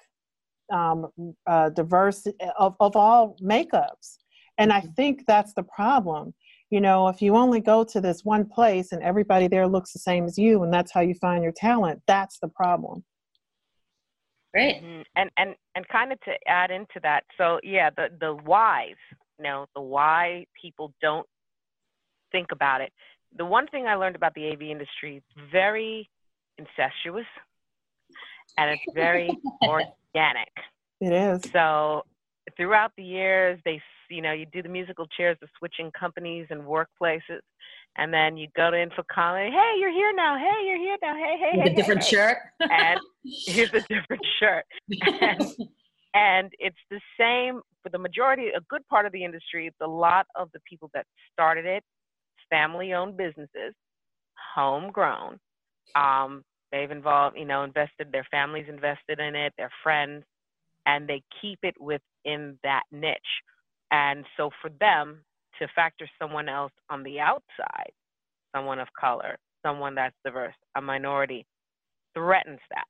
um, 0.72 1.08
uh, 1.48 1.70
diverse 1.70 2.28
of, 2.58 2.76
of 2.80 2.96
all 2.96 3.38
makeups. 3.42 4.18
And 4.58 4.72
I 4.72 4.82
mm-hmm. 4.82 4.92
think 4.92 5.24
that's 5.28 5.54
the 5.54 5.64
problem. 5.64 6.34
You 6.70 6.82
know, 6.82 7.08
if 7.08 7.22
you 7.22 7.36
only 7.36 7.62
go 7.62 7.84
to 7.84 8.02
this 8.02 8.24
one 8.24 8.46
place 8.46 8.92
and 8.92 9.02
everybody 9.04 9.48
there 9.48 9.68
looks 9.68 9.94
the 9.94 10.00
same 10.00 10.26
as 10.26 10.38
you, 10.38 10.64
and 10.64 10.74
that's 10.74 10.92
how 10.92 11.02
you 11.02 11.14
find 11.16 11.44
your 11.44 11.54
talent, 11.56 12.02
that's 12.08 12.40
the 12.40 12.48
problem. 12.48 13.04
Great. 14.54 14.78
Mm-hmm. 14.78 15.02
And 15.16 15.30
and 15.38 15.56
and 15.76 15.88
kind 15.90 16.12
of 16.12 16.20
to 16.22 16.32
add 16.48 16.72
into 16.72 17.00
that, 17.04 17.24
so 17.38 17.60
yeah, 17.62 17.90
the 17.90 18.08
the 18.20 18.34
whys, 18.34 18.96
you 19.38 19.44
know, 19.44 19.66
the 19.76 19.82
why 19.82 20.46
people 20.60 20.94
don't 21.02 21.28
think 22.32 22.48
about 22.52 22.82
it. 22.82 22.92
The 23.38 23.46
one 23.46 23.68
thing 23.68 23.86
I 23.86 23.96
learned 23.96 24.16
about 24.16 24.34
the 24.34 24.50
AV 24.50 24.62
industry, 24.64 25.18
it's 25.18 25.52
very 25.52 26.10
incestuous 26.58 27.28
and 28.58 28.72
it's 28.72 28.94
very 28.94 29.30
organic. 30.16 30.50
It 31.02 31.12
is. 31.12 31.52
So 31.52 32.04
throughout 32.58 32.92
the 32.98 33.04
years, 33.04 33.60
they, 33.66 33.82
you 34.10 34.22
know, 34.22 34.32
you 34.32 34.46
do 34.52 34.62
the 34.62 34.70
musical 34.70 35.08
chairs 35.18 35.38
of 35.42 35.50
switching 35.58 35.92
companies 35.98 36.48
and 36.50 36.62
workplaces, 36.62 37.42
and 37.98 38.14
then 38.14 38.38
you 38.38 38.48
go 38.56 38.72
to 38.72 38.78
InfoComm. 38.78 39.52
Hey, 39.52 39.74
you're 39.80 39.92
here 39.92 40.14
now. 40.16 40.38
Hey, 40.38 40.68
you're 40.68 40.78
here 40.78 40.98
now. 41.02 41.16
Hey, 41.16 41.38
hey, 41.40 41.58
With 41.58 41.68
hey. 41.68 41.74
A 41.74 41.76
different 41.76 42.04
hey. 42.04 42.10
shirt. 42.10 42.38
and 42.60 43.00
here's 43.24 43.74
a 43.74 43.82
different 43.82 44.26
shirt. 44.40 44.66
And, 45.02 45.42
and 46.14 46.52
it's 46.60 46.78
the 46.90 47.00
same 47.20 47.62
for 47.84 47.90
the 47.90 47.98
majority, 47.98 48.50
a 48.56 48.62
good 48.70 48.88
part 48.88 49.06
of 49.06 49.12
the 49.12 49.24
industry. 49.24 49.68
It's 49.68 49.82
a 49.82 49.88
lot 49.88 50.28
of 50.36 50.50
the 50.54 50.60
people 50.70 50.90
that 50.94 51.06
started 51.34 51.66
it, 51.66 51.84
family-owned 52.50 53.18
businesses, 53.18 53.74
homegrown. 54.56 55.40
Um, 55.96 56.44
They've 56.76 56.92
involved, 56.92 57.38
you 57.40 57.46
know, 57.46 57.64
invested, 57.64 58.12
their 58.12 58.28
families 58.30 58.66
invested 58.68 59.22
in 59.22 59.34
it, 59.34 59.54
their 59.58 59.72
friends, 59.82 60.26
and 60.86 61.08
they 61.08 61.24
keep 61.42 61.60
it 61.64 61.80
within 61.80 62.60
that 62.64 62.84
niche. 62.92 63.18
And 63.92 64.26
so 64.36 64.50
for 64.62 64.70
them 64.82 65.22
to 65.58 65.70
factor 65.74 66.06
someone 66.22 66.50
else 66.50 66.74
on 66.90 67.02
the 67.04 67.22
outside, 67.22 67.94
someone 68.54 68.80
of 68.80 68.90
color, 69.00 69.38
someone 69.66 69.96
that's 69.96 70.18
diverse, 70.26 70.54
a 70.76 70.82
minority, 70.82 71.46
threatens 72.14 72.60
that. 72.70 72.88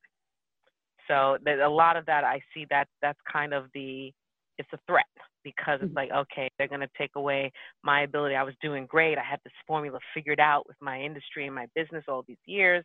So 1.08 1.38
a 1.48 1.70
lot 1.70 1.96
of 1.96 2.08
that 2.08 2.24
I 2.24 2.42
see 2.56 2.66
that 2.72 2.88
that's 3.04 3.20
kind 3.32 3.54
of 3.54 3.66
the 3.76 4.12
it's 4.58 4.70
a 4.74 4.80
threat 4.88 5.06
because 5.44 5.80
it's 5.82 5.90
mm-hmm. 5.90 5.98
like, 5.98 6.12
okay, 6.12 6.50
they're 6.58 6.68
going 6.68 6.82
to 6.82 6.90
take 6.98 7.12
away 7.16 7.52
my 7.84 8.02
ability. 8.02 8.36
I 8.36 8.44
was 8.44 8.56
doing 8.62 8.86
great. 8.88 9.18
I 9.18 9.24
had 9.24 9.40
this 9.44 9.54
formula 9.68 10.00
figured 10.14 10.40
out 10.40 10.68
with 10.68 10.78
my 10.82 11.00
industry 11.00 11.46
and 11.46 11.56
my 11.56 11.68
business 11.76 12.04
all 12.08 12.24
these 12.28 12.38
years. 12.46 12.84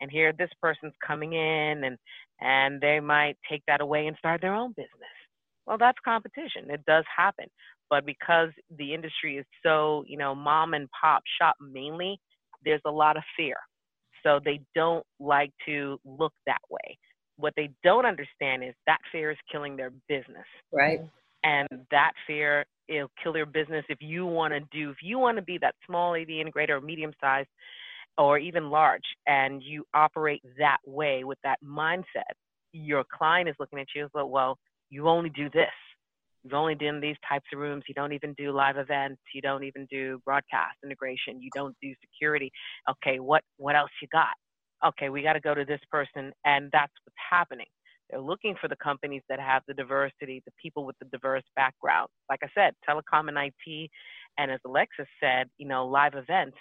And 0.00 0.10
here 0.10 0.32
this 0.32 0.50
person's 0.62 0.94
coming 1.04 1.32
in 1.32 1.84
and, 1.84 1.98
and 2.40 2.80
they 2.80 3.00
might 3.00 3.36
take 3.50 3.62
that 3.66 3.80
away 3.80 4.06
and 4.06 4.16
start 4.18 4.40
their 4.40 4.54
own 4.54 4.72
business. 4.72 4.90
Well, 5.66 5.78
that's 5.78 5.98
competition. 6.04 6.70
It 6.70 6.84
does 6.86 7.04
happen. 7.14 7.46
But 7.90 8.06
because 8.06 8.50
the 8.78 8.94
industry 8.94 9.38
is 9.38 9.46
so, 9.64 10.04
you 10.06 10.16
know, 10.16 10.34
mom 10.34 10.74
and 10.74 10.88
pop 11.00 11.22
shop 11.40 11.56
mainly, 11.60 12.20
there's 12.64 12.80
a 12.84 12.90
lot 12.90 13.16
of 13.16 13.22
fear. 13.36 13.56
So 14.22 14.40
they 14.44 14.60
don't 14.74 15.04
like 15.20 15.52
to 15.66 15.98
look 16.04 16.32
that 16.46 16.60
way. 16.70 16.98
What 17.36 17.52
they 17.56 17.70
don't 17.84 18.06
understand 18.06 18.64
is 18.64 18.74
that 18.86 18.98
fear 19.12 19.30
is 19.30 19.38
killing 19.50 19.76
their 19.76 19.92
business. 20.08 20.46
Right. 20.72 21.00
And 21.44 21.68
that 21.90 22.12
fear 22.26 22.64
will 22.88 23.10
kill 23.22 23.36
your 23.36 23.46
business 23.46 23.84
if 23.88 23.98
you 24.00 24.26
want 24.26 24.54
to 24.54 24.60
do, 24.72 24.90
if 24.90 24.96
you 25.02 25.18
want 25.18 25.36
to 25.36 25.42
be 25.42 25.58
that 25.58 25.74
small 25.86 26.14
AV 26.14 26.28
integrator 26.28 26.70
or 26.70 26.80
medium 26.80 27.12
sized 27.20 27.48
or 28.18 28.38
even 28.38 28.70
large, 28.70 29.04
and 29.26 29.62
you 29.62 29.84
operate 29.92 30.42
that 30.58 30.78
way 30.86 31.24
with 31.24 31.38
that 31.44 31.58
mindset, 31.64 32.32
your 32.72 33.04
client 33.12 33.48
is 33.48 33.54
looking 33.60 33.78
at 33.78 33.86
you 33.94 34.04
as 34.04 34.10
well, 34.14 34.28
well, 34.28 34.58
you 34.90 35.08
only 35.08 35.30
do 35.30 35.50
this. 35.50 35.68
You've 36.42 36.54
only 36.54 36.76
done 36.76 37.00
these 37.00 37.16
types 37.28 37.46
of 37.52 37.58
rooms. 37.58 37.84
You 37.88 37.94
don't 37.94 38.12
even 38.12 38.32
do 38.34 38.52
live 38.52 38.76
events. 38.76 39.20
You 39.34 39.42
don't 39.42 39.64
even 39.64 39.86
do 39.90 40.20
broadcast 40.24 40.76
integration. 40.84 41.42
You 41.42 41.50
don't 41.52 41.76
do 41.82 41.92
security. 42.00 42.52
Okay, 42.88 43.18
what 43.18 43.42
what 43.56 43.74
else 43.74 43.90
you 44.00 44.06
got? 44.12 44.34
Okay, 44.84 45.08
we 45.08 45.22
got 45.22 45.34
to 45.34 45.40
go 45.40 45.54
to 45.54 45.64
this 45.64 45.80
person, 45.90 46.32
and 46.44 46.70
that's 46.72 46.92
what's 47.04 47.16
happening. 47.30 47.66
They're 48.10 48.20
looking 48.20 48.54
for 48.60 48.68
the 48.68 48.76
companies 48.76 49.22
that 49.28 49.40
have 49.40 49.62
the 49.66 49.74
diversity, 49.74 50.42
the 50.44 50.52
people 50.62 50.84
with 50.84 50.96
the 51.00 51.06
diverse 51.06 51.42
background. 51.56 52.08
Like 52.28 52.40
I 52.42 52.48
said, 52.54 52.74
telecom 52.88 53.28
and 53.28 53.38
IT, 53.38 53.90
and 54.38 54.50
as 54.50 54.60
Alexis 54.64 55.08
said, 55.20 55.48
you 55.58 55.66
know, 55.66 55.86
live 55.86 56.14
events. 56.14 56.56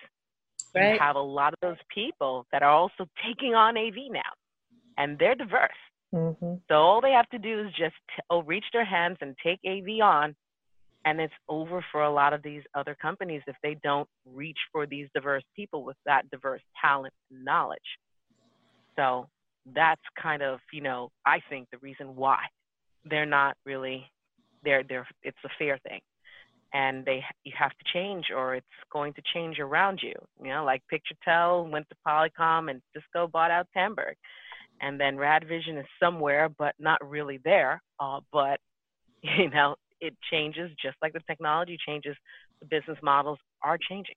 Right. 0.73 0.93
You 0.93 0.99
have 0.99 1.15
a 1.15 1.21
lot 1.21 1.53
of 1.53 1.59
those 1.61 1.77
people 1.93 2.45
that 2.51 2.63
are 2.63 2.71
also 2.71 3.07
taking 3.25 3.53
on 3.53 3.77
AV 3.77 3.93
now, 4.09 4.21
and 4.97 5.17
they're 5.19 5.35
diverse. 5.35 5.71
Mm-hmm. 6.13 6.55
So 6.69 6.75
all 6.75 7.01
they 7.01 7.11
have 7.11 7.29
to 7.29 7.39
do 7.39 7.61
is 7.61 7.67
just 7.71 7.95
t- 8.15 8.23
oh, 8.29 8.41
reach 8.43 8.65
their 8.73 8.85
hands 8.85 9.17
and 9.21 9.35
take 9.43 9.59
AV 9.67 10.01
on, 10.03 10.35
and 11.05 11.19
it's 11.19 11.33
over 11.47 11.85
for 11.91 12.03
a 12.03 12.11
lot 12.11 12.33
of 12.33 12.41
these 12.41 12.63
other 12.73 12.95
companies 12.99 13.41
if 13.47 13.55
they 13.61 13.77
don't 13.83 14.07
reach 14.25 14.57
for 14.71 14.85
these 14.85 15.07
diverse 15.13 15.43
people 15.55 15.83
with 15.83 15.97
that 16.05 16.29
diverse 16.31 16.61
talent 16.81 17.13
and 17.31 17.45
knowledge. 17.45 17.79
So 18.95 19.27
that's 19.73 20.01
kind 20.21 20.41
of, 20.41 20.59
you 20.71 20.81
know, 20.81 21.11
I 21.25 21.39
think 21.49 21.67
the 21.71 21.77
reason 21.79 22.15
why 22.15 22.39
they're 23.09 23.25
not 23.25 23.55
really 23.65 24.05
they're 24.63 24.83
they're 24.83 25.07
it's 25.23 25.37
a 25.45 25.49
fair 25.57 25.79
thing. 25.87 26.01
And 26.73 27.05
they 27.05 27.23
you 27.43 27.53
have 27.57 27.71
to 27.71 27.85
change 27.93 28.25
or 28.35 28.55
it's 28.55 28.65
going 28.91 29.13
to 29.13 29.21
change 29.33 29.59
around 29.59 29.99
you. 30.01 30.13
You 30.41 30.49
know, 30.49 30.65
like 30.65 30.81
Picturetel 30.91 31.69
went 31.69 31.87
to 31.89 31.95
Polycom 32.05 32.69
and 32.69 32.81
Cisco 32.93 33.27
bought 33.27 33.51
out 33.51 33.67
Tandberg. 33.75 34.15
And 34.81 34.99
then 34.99 35.15
Radvision 35.15 35.79
is 35.79 35.85
somewhere 36.01 36.49
but 36.49 36.75
not 36.79 36.99
really 37.07 37.39
there. 37.43 37.81
Uh, 37.99 38.19
but 38.31 38.59
you 39.21 39.49
know, 39.49 39.75
it 40.01 40.15
changes 40.31 40.69
just 40.81 40.97
like 41.01 41.13
the 41.13 41.21
technology 41.27 41.77
changes, 41.85 42.15
the 42.59 42.65
business 42.65 42.97
models 43.01 43.39
are 43.63 43.77
changing. 43.77 44.15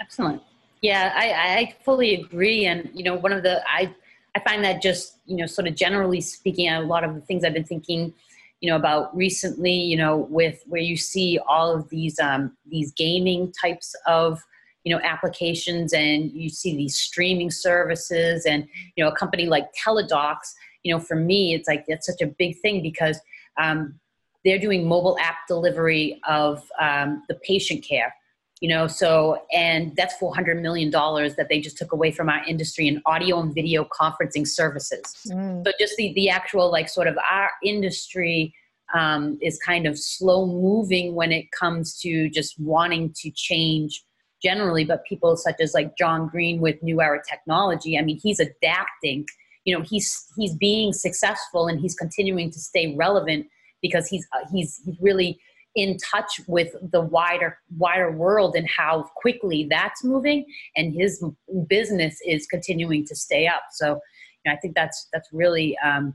Excellent. 0.00 0.42
Yeah, 0.82 1.12
I, 1.14 1.58
I 1.58 1.74
fully 1.84 2.14
agree. 2.14 2.64
And, 2.66 2.88
you 2.94 3.04
know, 3.04 3.14
one 3.14 3.32
of 3.32 3.42
the, 3.42 3.62
I, 3.68 3.94
I 4.34 4.40
find 4.40 4.64
that 4.64 4.80
just, 4.80 5.18
you 5.26 5.36
know, 5.36 5.46
sort 5.46 5.68
of 5.68 5.74
generally 5.74 6.20
speaking, 6.20 6.68
a 6.70 6.80
lot 6.80 7.04
of 7.04 7.14
the 7.14 7.20
things 7.20 7.44
I've 7.44 7.52
been 7.52 7.64
thinking, 7.64 8.14
you 8.60 8.70
know, 8.70 8.76
about 8.76 9.14
recently, 9.14 9.74
you 9.74 9.96
know, 9.96 10.16
with 10.30 10.62
where 10.66 10.80
you 10.80 10.96
see 10.96 11.38
all 11.46 11.74
of 11.74 11.88
these, 11.90 12.18
um, 12.18 12.56
these 12.66 12.92
gaming 12.92 13.52
types 13.52 13.94
of, 14.06 14.42
you 14.84 14.94
know, 14.94 15.02
applications 15.04 15.92
and 15.92 16.32
you 16.32 16.48
see 16.48 16.74
these 16.74 16.96
streaming 16.96 17.50
services 17.50 18.46
and, 18.46 18.66
you 18.96 19.04
know, 19.04 19.10
a 19.10 19.16
company 19.16 19.46
like 19.46 19.68
Teladocs, 19.74 20.54
you 20.82 20.94
know, 20.94 21.00
for 21.00 21.16
me, 21.16 21.52
it's 21.52 21.68
like, 21.68 21.84
that's 21.86 22.06
such 22.06 22.22
a 22.22 22.26
big 22.26 22.58
thing 22.60 22.82
because, 22.82 23.18
um, 23.58 23.98
they're 24.42 24.58
doing 24.58 24.88
mobile 24.88 25.18
app 25.20 25.46
delivery 25.46 26.18
of 26.26 26.64
um, 26.80 27.22
the 27.28 27.34
patient 27.34 27.84
care 27.86 28.14
you 28.60 28.68
know 28.68 28.86
so 28.86 29.42
and 29.52 29.94
that's 29.96 30.14
400 30.16 30.60
million 30.60 30.90
dollars 30.90 31.34
that 31.36 31.48
they 31.48 31.60
just 31.60 31.76
took 31.76 31.92
away 31.92 32.10
from 32.10 32.28
our 32.28 32.44
industry 32.46 32.86
in 32.86 33.02
audio 33.06 33.40
and 33.40 33.54
video 33.54 33.84
conferencing 33.84 34.46
services 34.46 35.02
mm. 35.26 35.64
so 35.66 35.72
just 35.80 35.96
the 35.96 36.12
the 36.14 36.28
actual 36.28 36.70
like 36.70 36.88
sort 36.88 37.08
of 37.08 37.16
our 37.30 37.50
industry 37.64 38.54
um, 38.92 39.38
is 39.40 39.56
kind 39.58 39.86
of 39.86 39.96
slow 39.96 40.46
moving 40.46 41.14
when 41.14 41.30
it 41.30 41.46
comes 41.52 41.98
to 42.00 42.28
just 42.28 42.58
wanting 42.58 43.12
to 43.16 43.30
change 43.30 44.04
generally 44.42 44.84
but 44.84 45.04
people 45.04 45.36
such 45.36 45.56
as 45.60 45.74
like 45.74 45.96
john 45.96 46.28
green 46.28 46.60
with 46.60 46.82
new 46.82 47.00
era 47.00 47.20
technology 47.28 47.98
i 47.98 48.02
mean 48.02 48.18
he's 48.22 48.40
adapting 48.40 49.24
you 49.64 49.76
know 49.76 49.82
he's 49.82 50.26
he's 50.36 50.54
being 50.56 50.92
successful 50.92 51.66
and 51.66 51.80
he's 51.80 51.94
continuing 51.94 52.50
to 52.50 52.58
stay 52.58 52.94
relevant 52.96 53.46
because 53.82 54.06
he's 54.08 54.26
uh, 54.34 54.44
he's 54.52 54.80
he's 54.84 54.96
really 55.00 55.38
in 55.80 55.96
touch 55.98 56.40
with 56.46 56.74
the 56.92 57.00
wider 57.00 57.58
wider 57.76 58.10
world 58.10 58.54
and 58.54 58.68
how 58.68 59.08
quickly 59.16 59.66
that's 59.70 60.04
moving 60.04 60.44
and 60.76 60.94
his 60.94 61.24
business 61.68 62.18
is 62.26 62.46
continuing 62.46 63.04
to 63.06 63.14
stay 63.14 63.46
up. 63.46 63.62
So 63.72 63.98
you 64.44 64.46
know, 64.46 64.52
i 64.52 64.56
think 64.56 64.74
that's 64.74 65.08
that's 65.12 65.28
really 65.32 65.76
um, 65.78 66.14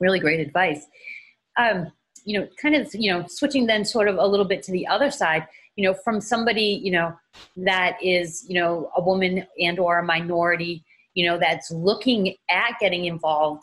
really 0.00 0.20
great 0.20 0.40
advice. 0.40 0.84
Um, 1.56 1.90
you 2.24 2.38
know 2.38 2.46
kind 2.60 2.74
of 2.74 2.88
you 2.94 3.10
know 3.10 3.24
switching 3.26 3.66
then 3.66 3.84
sort 3.84 4.08
of 4.08 4.16
a 4.16 4.26
little 4.26 4.44
bit 4.44 4.62
to 4.62 4.72
the 4.72 4.86
other 4.86 5.10
side 5.10 5.46
you 5.76 5.84
know 5.84 5.94
from 6.04 6.20
somebody 6.20 6.80
you 6.82 6.90
know 6.90 7.14
that 7.56 7.96
is 8.02 8.44
you 8.48 8.60
know 8.60 8.90
a 8.96 9.02
woman 9.02 9.46
and 9.58 9.78
or 9.78 10.00
a 10.00 10.04
minority 10.04 10.84
you 11.14 11.26
know 11.26 11.38
that's 11.38 11.70
looking 11.70 12.34
at 12.50 12.72
getting 12.80 13.06
involved 13.06 13.62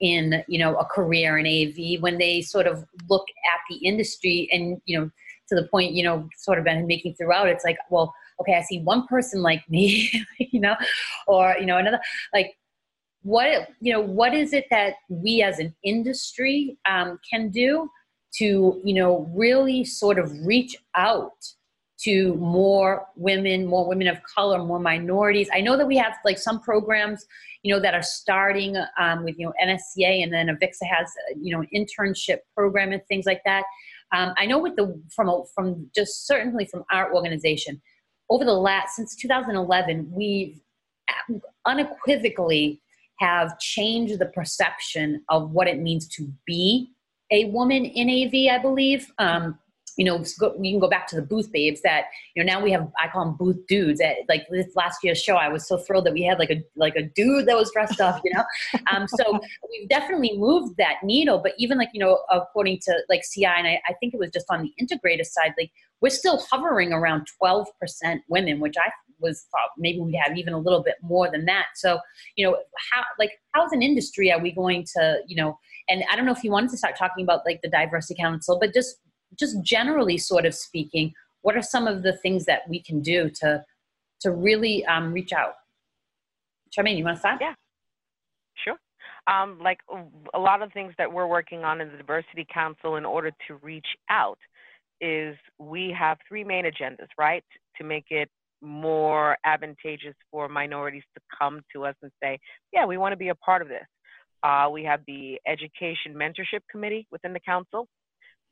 in 0.00 0.42
you 0.48 0.58
know 0.58 0.76
a 0.76 0.84
career 0.84 1.38
in 1.38 1.46
AV 1.46 2.02
when 2.02 2.18
they 2.18 2.42
sort 2.42 2.66
of 2.66 2.84
look 3.08 3.26
at 3.52 3.60
the 3.70 3.76
industry 3.86 4.48
and 4.52 4.80
you 4.86 4.98
know 4.98 5.10
to 5.48 5.54
the 5.54 5.68
point 5.68 5.92
you 5.92 6.02
know 6.02 6.28
sort 6.36 6.58
of 6.58 6.64
been 6.64 6.86
making 6.86 7.14
throughout 7.14 7.48
it's 7.48 7.64
like 7.64 7.78
well 7.90 8.12
okay 8.40 8.54
I 8.54 8.62
see 8.62 8.80
one 8.80 9.06
person 9.06 9.42
like 9.42 9.62
me 9.68 10.10
you 10.38 10.60
know 10.60 10.74
or 11.26 11.56
you 11.58 11.66
know 11.66 11.78
another 11.78 12.00
like 12.32 12.54
what 13.22 13.68
you 13.80 13.92
know 13.92 14.00
what 14.00 14.34
is 14.34 14.52
it 14.52 14.66
that 14.70 14.94
we 15.08 15.42
as 15.42 15.58
an 15.58 15.74
industry 15.82 16.76
um, 16.88 17.18
can 17.30 17.48
do 17.48 17.88
to 18.36 18.80
you 18.84 18.94
know 18.94 19.30
really 19.34 19.84
sort 19.84 20.18
of 20.18 20.30
reach 20.44 20.76
out 20.96 21.32
to 22.02 22.34
more 22.34 23.06
women, 23.16 23.66
more 23.66 23.86
women 23.86 24.08
of 24.08 24.18
color, 24.22 24.62
more 24.62 24.80
minorities. 24.80 25.48
I 25.52 25.60
know 25.60 25.76
that 25.76 25.86
we 25.86 25.96
have 25.96 26.14
like 26.24 26.38
some 26.38 26.60
programs, 26.60 27.24
you 27.62 27.72
know, 27.72 27.80
that 27.80 27.94
are 27.94 28.02
starting 28.02 28.76
um, 28.98 29.24
with 29.24 29.38
you 29.38 29.46
know 29.46 29.52
NSCA, 29.62 30.22
and 30.22 30.32
then 30.32 30.48
Avixa 30.48 30.86
has 30.86 31.08
you 31.40 31.56
know 31.56 31.64
internship 31.74 32.38
program 32.54 32.92
and 32.92 33.02
things 33.06 33.26
like 33.26 33.42
that. 33.44 33.64
Um, 34.12 34.34
I 34.36 34.46
know 34.46 34.58
with 34.58 34.76
the 34.76 35.00
from 35.14 35.44
from 35.54 35.90
just 35.94 36.26
certainly 36.26 36.66
from 36.66 36.84
our 36.90 37.14
organization 37.14 37.80
over 38.30 38.44
the 38.44 38.52
last 38.52 38.96
since 38.96 39.14
2011, 39.16 40.10
we've 40.10 40.60
unequivocally 41.66 42.80
have 43.20 43.58
changed 43.58 44.18
the 44.18 44.26
perception 44.26 45.22
of 45.28 45.52
what 45.52 45.68
it 45.68 45.78
means 45.78 46.08
to 46.08 46.32
be 46.46 46.90
a 47.30 47.46
woman 47.46 47.84
in 47.84 48.08
AV. 48.08 48.52
I 48.52 48.60
believe. 48.60 49.12
Um, 49.18 49.58
you 49.96 50.04
know, 50.04 50.24
we 50.58 50.72
can 50.72 50.80
go 50.80 50.88
back 50.88 51.06
to 51.08 51.16
the 51.16 51.22
booth 51.22 51.52
babes 51.52 51.82
that, 51.82 52.06
you 52.34 52.42
know, 52.42 52.52
now 52.52 52.62
we 52.62 52.70
have, 52.72 52.90
I 53.00 53.08
call 53.08 53.24
them 53.24 53.36
booth 53.36 53.66
dudes 53.66 54.00
at 54.00 54.16
like 54.28 54.46
this 54.50 54.74
last 54.74 55.04
year's 55.04 55.22
show. 55.22 55.36
I 55.36 55.48
was 55.48 55.66
so 55.66 55.78
thrilled 55.78 56.06
that 56.06 56.12
we 56.12 56.22
had 56.22 56.38
like 56.38 56.50
a, 56.50 56.62
like 56.76 56.96
a 56.96 57.02
dude 57.02 57.46
that 57.46 57.56
was 57.56 57.70
dressed 57.72 58.00
up, 58.00 58.20
you 58.24 58.32
know? 58.34 58.44
um, 58.92 59.06
so 59.06 59.40
we've 59.70 59.88
definitely 59.88 60.36
moved 60.36 60.76
that 60.78 60.96
needle, 61.02 61.38
but 61.38 61.52
even 61.58 61.78
like, 61.78 61.90
you 61.92 62.00
know, 62.00 62.20
according 62.30 62.80
to 62.80 62.94
like 63.08 63.22
CI, 63.22 63.46
and 63.46 63.66
I, 63.66 63.80
I 63.88 63.94
think 64.00 64.14
it 64.14 64.20
was 64.20 64.30
just 64.30 64.46
on 64.50 64.62
the 64.62 64.72
integrated 64.78 65.26
side, 65.26 65.54
like 65.58 65.70
we're 66.00 66.10
still 66.10 66.42
hovering 66.50 66.92
around 66.92 67.26
12% 67.42 67.66
women, 68.28 68.60
which 68.60 68.74
I 68.76 68.90
was 69.20 69.46
thought 69.50 69.70
maybe 69.78 70.00
we 70.00 70.20
have 70.24 70.36
even 70.36 70.52
a 70.52 70.58
little 70.58 70.82
bit 70.82 70.96
more 71.02 71.30
than 71.30 71.44
that. 71.46 71.66
So, 71.76 71.98
you 72.36 72.46
know, 72.46 72.58
how, 72.92 73.04
like, 73.18 73.30
how's 73.52 73.72
an 73.72 73.82
industry 73.82 74.30
are 74.32 74.40
we 74.40 74.52
going 74.52 74.84
to, 74.96 75.18
you 75.26 75.36
know, 75.36 75.58
and 75.88 76.04
I 76.10 76.16
don't 76.16 76.26
know 76.26 76.32
if 76.32 76.44
you 76.44 76.50
wanted 76.50 76.70
to 76.70 76.76
start 76.76 76.96
talking 76.96 77.24
about 77.24 77.40
like 77.46 77.60
the 77.62 77.68
diversity 77.68 78.20
council, 78.20 78.58
but 78.58 78.74
just 78.74 78.96
just 79.38 79.62
generally 79.62 80.18
sort 80.18 80.46
of 80.46 80.54
speaking, 80.54 81.12
what 81.42 81.56
are 81.56 81.62
some 81.62 81.86
of 81.86 82.02
the 82.02 82.14
things 82.18 82.44
that 82.46 82.68
we 82.68 82.80
can 82.80 83.00
do 83.00 83.30
to 83.40 83.64
to 84.20 84.30
really 84.30 84.84
um, 84.86 85.12
reach 85.12 85.32
out? 85.32 85.54
Charmaine, 86.76 86.96
you 86.96 87.04
want 87.04 87.16
to 87.16 87.20
start? 87.20 87.38
Yeah, 87.40 87.54
sure. 88.64 88.76
Um, 89.26 89.58
like 89.62 89.78
a 90.34 90.38
lot 90.38 90.62
of 90.62 90.72
things 90.72 90.92
that 90.98 91.12
we're 91.12 91.26
working 91.26 91.64
on 91.64 91.80
in 91.80 91.90
the 91.90 91.96
Diversity 91.96 92.46
Council 92.52 92.96
in 92.96 93.04
order 93.04 93.30
to 93.48 93.54
reach 93.62 93.86
out 94.10 94.38
is 95.00 95.36
we 95.58 95.94
have 95.98 96.18
three 96.28 96.44
main 96.44 96.64
agendas, 96.64 97.08
right? 97.18 97.44
To 97.78 97.84
make 97.84 98.06
it 98.10 98.28
more 98.62 99.36
advantageous 99.44 100.14
for 100.30 100.48
minorities 100.48 101.02
to 101.14 101.20
come 101.38 101.60
to 101.74 101.84
us 101.84 101.94
and 102.02 102.10
say, 102.22 102.38
yeah, 102.72 102.86
we 102.86 102.96
want 102.96 103.12
to 103.12 103.16
be 103.16 103.28
a 103.28 103.34
part 103.34 103.62
of 103.62 103.68
this. 103.68 103.84
Uh, 104.42 104.68
we 104.70 104.84
have 104.84 105.00
the 105.06 105.38
Education 105.46 106.14
Mentorship 106.14 106.60
Committee 106.70 107.06
within 107.10 107.32
the 107.32 107.40
council, 107.40 107.88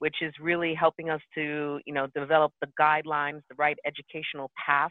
which 0.02 0.16
is 0.20 0.34
really 0.40 0.74
helping 0.74 1.10
us 1.10 1.20
to, 1.32 1.78
you 1.86 1.94
know, 1.94 2.08
develop 2.12 2.52
the 2.60 2.66
guidelines, 2.76 3.40
the 3.48 3.54
right 3.56 3.78
educational 3.86 4.50
path, 4.66 4.90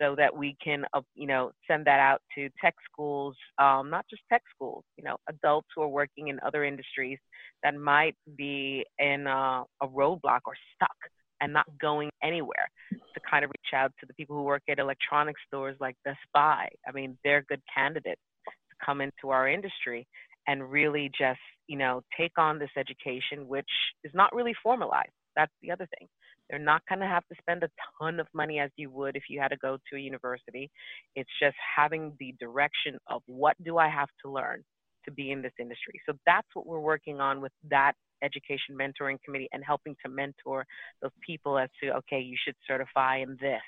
so 0.00 0.14
that 0.16 0.34
we 0.34 0.56
can, 0.64 0.82
uh, 0.94 1.02
you 1.14 1.26
know, 1.26 1.50
send 1.68 1.86
that 1.86 2.00
out 2.00 2.22
to 2.34 2.48
tech 2.58 2.74
schools, 2.90 3.36
um, 3.58 3.90
not 3.90 4.06
just 4.08 4.22
tech 4.32 4.40
schools, 4.54 4.82
you 4.96 5.04
know, 5.04 5.18
adults 5.28 5.68
who 5.76 5.82
are 5.82 5.88
working 5.88 6.28
in 6.28 6.40
other 6.40 6.64
industries 6.64 7.18
that 7.62 7.74
might 7.74 8.16
be 8.38 8.82
in 8.98 9.26
a, 9.26 9.62
a 9.82 9.88
roadblock 9.88 10.40
or 10.46 10.54
stuck 10.74 10.96
and 11.42 11.52
not 11.52 11.66
going 11.78 12.08
anywhere 12.22 12.66
to 12.90 13.20
kind 13.30 13.44
of 13.44 13.50
reach 13.50 13.74
out 13.74 13.92
to 14.00 14.06
the 14.06 14.14
people 14.14 14.34
who 14.34 14.42
work 14.42 14.62
at 14.70 14.78
electronic 14.78 15.36
stores 15.46 15.76
like 15.80 15.96
Best 16.06 16.24
Buy. 16.32 16.66
I 16.88 16.92
mean, 16.92 17.18
they're 17.24 17.44
good 17.46 17.60
candidates 17.76 18.22
to 18.46 18.86
come 18.86 19.02
into 19.02 19.28
our 19.28 19.46
industry 19.50 20.06
and 20.48 20.70
really 20.70 21.10
just, 21.10 21.40
you 21.70 21.76
know, 21.76 22.02
take 22.18 22.36
on 22.36 22.58
this 22.58 22.70
education, 22.76 23.46
which 23.46 23.70
is 24.02 24.10
not 24.12 24.34
really 24.34 24.54
formalized. 24.60 25.12
That's 25.36 25.52
the 25.62 25.70
other 25.70 25.86
thing. 25.96 26.08
They're 26.48 26.58
not 26.58 26.82
going 26.88 26.98
to 26.98 27.06
have 27.06 27.22
to 27.28 27.36
spend 27.40 27.62
a 27.62 27.68
ton 27.96 28.18
of 28.18 28.26
money 28.34 28.58
as 28.58 28.70
you 28.74 28.90
would 28.90 29.14
if 29.14 29.22
you 29.30 29.38
had 29.38 29.52
to 29.52 29.56
go 29.56 29.78
to 29.88 29.96
a 29.96 30.00
university. 30.00 30.68
It's 31.14 31.30
just 31.40 31.54
having 31.76 32.12
the 32.18 32.34
direction 32.40 32.98
of 33.06 33.22
what 33.26 33.54
do 33.62 33.78
I 33.78 33.88
have 33.88 34.08
to 34.24 34.32
learn 34.32 34.64
to 35.04 35.12
be 35.12 35.30
in 35.30 35.42
this 35.42 35.52
industry. 35.60 36.00
So 36.06 36.14
that's 36.26 36.48
what 36.54 36.66
we're 36.66 36.80
working 36.80 37.20
on 37.20 37.40
with 37.40 37.52
that 37.70 37.92
education 38.20 38.76
mentoring 38.76 39.22
committee 39.24 39.48
and 39.52 39.62
helping 39.64 39.94
to 40.04 40.10
mentor 40.10 40.66
those 41.00 41.12
people 41.24 41.56
as 41.56 41.70
to 41.82 41.90
okay 41.90 42.20
you 42.20 42.36
should 42.44 42.54
certify 42.68 43.16
in 43.16 43.30
this 43.40 43.62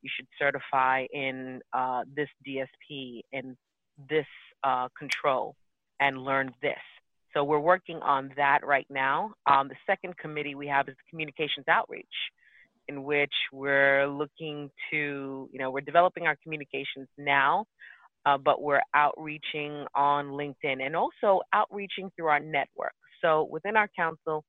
you 0.00 0.08
should 0.16 0.26
certify 0.38 1.04
in 1.12 1.60
uh, 1.74 2.04
this 2.16 2.28
dsp 2.46 3.20
and 3.34 3.54
this 4.08 4.24
uh, 4.64 4.88
control 4.98 5.54
and 6.00 6.24
learn 6.24 6.50
this 6.62 6.78
so 7.34 7.44
we're 7.44 7.58
working 7.58 7.96
on 7.96 8.30
that 8.36 8.66
right 8.66 8.86
now. 8.90 9.32
Um, 9.46 9.68
the 9.68 9.76
second 9.86 10.16
committee 10.16 10.54
we 10.54 10.66
have 10.68 10.88
is 10.88 10.96
communications 11.10 11.66
outreach 11.68 12.06
in 12.88 13.04
which 13.04 13.32
we're 13.52 14.06
looking 14.06 14.70
to 14.90 15.48
you 15.52 15.58
know 15.58 15.70
we're 15.70 15.82
developing 15.82 16.26
our 16.26 16.36
communications 16.42 17.06
now 17.18 17.66
uh, 18.26 18.36
but 18.36 18.62
we're 18.62 18.82
outreaching 18.94 19.86
on 19.94 20.26
linkedin 20.26 20.82
and 20.84 20.94
also 20.94 21.40
outreaching 21.52 22.10
through 22.16 22.26
our 22.26 22.40
network. 22.40 22.92
So 23.22 23.48
within 23.50 23.76
our 23.76 23.88
council, 23.96 24.44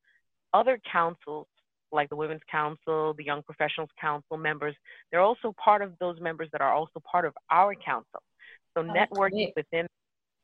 other 0.53 0.79
councils 0.91 1.47
like 1.91 2.09
the 2.09 2.15
Women's 2.15 2.41
Council, 2.51 3.15
the 3.17 3.23
Young 3.23 3.41
Professionals 3.41 3.89
Council 3.99 4.37
members, 4.37 4.75
they're 5.11 5.21
also 5.21 5.55
part 5.63 5.81
of 5.81 5.93
those 5.99 6.19
members 6.19 6.47
that 6.51 6.61
are 6.61 6.73
also 6.73 7.01
part 7.09 7.25
of 7.25 7.33
our 7.49 7.73
council. 7.73 8.21
So 8.77 8.81
oh, 8.81 8.83
networking 8.83 9.51
within 9.55 9.87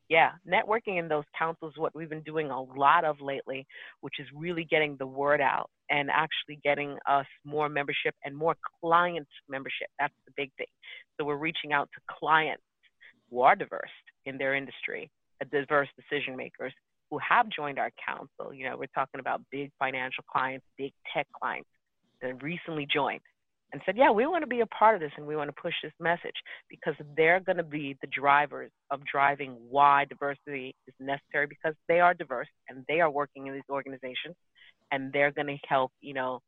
yeah, 0.10 0.32
networking 0.48 1.00
in 1.00 1.08
those 1.08 1.24
councils 1.38 1.74
is 1.74 1.80
what 1.80 1.96
we've 1.96 2.10
been 2.10 2.22
doing 2.22 2.52
a 2.52 2.62
lot 2.62 3.06
of 3.06 3.20
lately, 3.22 3.66
which 4.02 4.16
is 4.20 4.28
really 4.36 4.64
getting 4.64 4.96
the 4.98 5.08
word 5.08 5.42
out 5.42 5.70
and 5.90 6.10
actually 6.12 6.60
getting 6.64 6.98
us 7.08 7.26
more 7.44 7.70
membership 7.70 8.14
and 8.24 8.36
more 8.36 8.56
client 8.82 9.28
membership. 9.50 9.88
That's 10.00 10.14
the 10.26 10.34
big 10.38 10.52
thing. 10.58 10.68
So 11.18 11.26
we're 11.26 11.38
reaching 11.38 11.74
out 11.74 11.90
to 11.96 12.02
clients 12.20 12.64
who 13.30 13.42
are 13.42 13.56
diverse 13.56 13.90
in 14.26 14.38
their 14.38 14.56
industry, 14.56 15.10
uh, 15.42 15.46
diverse 15.52 15.90
decision 15.98 16.36
makers, 16.36 16.74
who 17.10 17.20
have 17.28 17.50
joined 17.50 17.80
our 17.80 17.92
council. 18.06 18.54
You 18.54 18.70
know, 18.70 18.78
we're 18.78 18.88
talking 18.88 19.20
about 19.20 19.42
big 19.52 19.72
financial 19.80 20.24
clients, 20.32 20.66
big 20.78 20.92
tech 21.14 21.28
clients 21.40 21.70
that 22.22 22.42
recently 22.44 22.88
joined 22.92 23.22
and 23.76 23.82
said, 23.86 23.98
yeah, 23.98 24.10
we 24.10 24.26
want 24.26 24.42
to 24.42 24.48
be 24.48 24.62
a 24.62 24.66
part 24.68 24.96
of 24.96 25.02
this 25.02 25.12
and 25.18 25.28
we 25.28 25.36
want 25.36 25.50
to 25.50 25.62
push 25.62 25.74
this 25.84 25.92
message 26.00 26.36
because 26.70 26.94
they're 27.18 27.42
going 27.42 27.58
to 27.58 27.64
be 27.64 27.98
the 28.00 28.08
drivers 28.08 28.72
of 28.90 29.02
driving 29.12 29.58
why 29.70 30.06
diversity 30.06 30.74
is 30.88 30.94
necessary 30.98 31.46
because 31.46 31.76
they 31.90 32.00
are 32.00 32.14
diverse 32.14 32.48
and 32.70 32.86
they 32.88 33.02
are 33.02 33.12
working 33.12 33.48
in 33.48 33.54
these 33.54 33.70
organizations 33.70 34.36
and 34.94 35.12
they're 35.12 35.32
going 35.32 35.48
to 35.48 35.58
help, 35.68 35.92
you 36.00 36.14
know, 36.14 36.40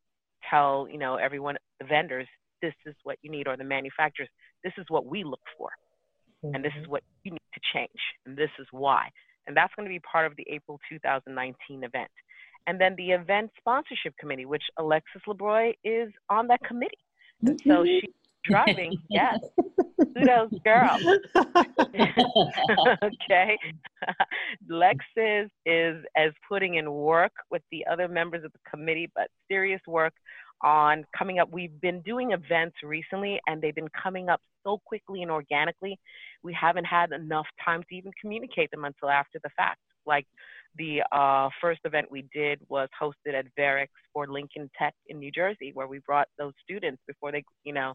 tell, 0.50 0.88
you 0.90 0.98
know, 0.98 1.16
everyone, 1.16 1.58
the 1.82 1.86
vendors, 1.86 2.28
this 2.62 2.74
is 2.86 2.96
what 3.04 3.18
you 3.24 3.30
need 3.30 3.46
or 3.46 3.58
the 3.58 3.64
manufacturers, 3.66 4.30
this 4.64 4.74
is 4.78 4.86
what 4.88 5.06
we 5.06 5.26
look 5.26 5.44
for. 5.58 5.70
Mm-hmm. 6.46 6.56
And 6.56 6.64
this 6.64 6.72
is 6.78 6.84
mm-hmm. 6.84 6.92
what 6.92 7.04
you 7.26 7.32
need 7.32 7.52
to 7.56 7.60
change. 7.74 8.00
And 8.26 8.38
this 8.38 8.52
is 8.58 8.68
why 8.72 9.10
and 9.48 9.56
that's 9.56 9.74
going 9.76 9.88
to 9.88 9.94
be 9.94 10.00
part 10.00 10.26
of 10.26 10.36
the 10.36 10.46
April 10.50 10.80
2019 10.90 11.84
event. 11.84 12.12
And 12.68 12.80
then 12.80 12.96
the 12.98 13.12
event 13.12 13.52
sponsorship 13.58 14.14
committee, 14.20 14.46
which 14.46 14.64
Alexis 14.78 15.22
LeBroy 15.28 15.74
is 15.86 16.12
on 16.30 16.48
that 16.48 16.60
committee. 16.68 16.98
And 17.46 17.60
so 17.64 17.70
mm-hmm. 17.70 17.86
she's 17.86 18.12
driving, 18.44 18.98
yes, 19.10 19.40
kudos, 20.00 20.52
girl. 20.64 20.98
okay. 23.04 23.58
Lexis 24.70 25.50
is 25.66 26.04
as 26.16 26.32
putting 26.48 26.76
in 26.76 26.92
work 26.92 27.34
with 27.52 27.62
the 27.72 27.86
other 27.92 28.08
members 28.08 28.44
of 28.44 28.52
the 28.52 28.60
committee, 28.70 29.10
but 29.16 29.28
serious 29.50 29.82
work 29.88 30.14
on 30.64 31.06
coming 31.18 31.40
up. 31.40 31.50
We've 31.52 31.80
been 31.82 32.02
doing 32.02 32.32
events 32.32 32.78
recently 32.84 33.40
and 33.48 33.62
they've 33.62 33.76
been 33.76 33.90
coming 34.02 34.30
up 34.30 34.42
so 34.64 34.80
quickly 34.86 35.22
and 35.22 35.32
organically. 35.32 36.00
We 36.44 36.54
haven't 36.60 36.86
had 36.86 37.12
enough 37.12 37.48
time 37.64 37.84
to 37.90 37.96
even 37.96 38.12
communicate 38.20 38.72
them 38.72 38.86
until 38.86 39.10
after 39.10 39.40
the 39.44 39.50
fact. 39.56 39.80
Like 40.06 40.26
the 40.78 41.02
uh, 41.12 41.50
first 41.62 41.82
event 41.86 42.12
we 42.12 42.26
did 42.34 42.60
was 42.70 42.90
hosted 43.02 43.34
at 43.34 43.46
Verrex 43.58 43.88
for 44.14 44.28
Lincoln 44.28 44.70
Tech 44.78 44.94
in 45.08 45.20
New 45.20 45.32
Jersey, 45.32 45.72
where 45.74 45.88
we 45.88 46.00
brought 46.00 46.28
those 46.38 46.54
students 46.64 47.02
before 47.08 47.32
they, 47.32 47.44
you 47.64 47.74
know, 47.74 47.94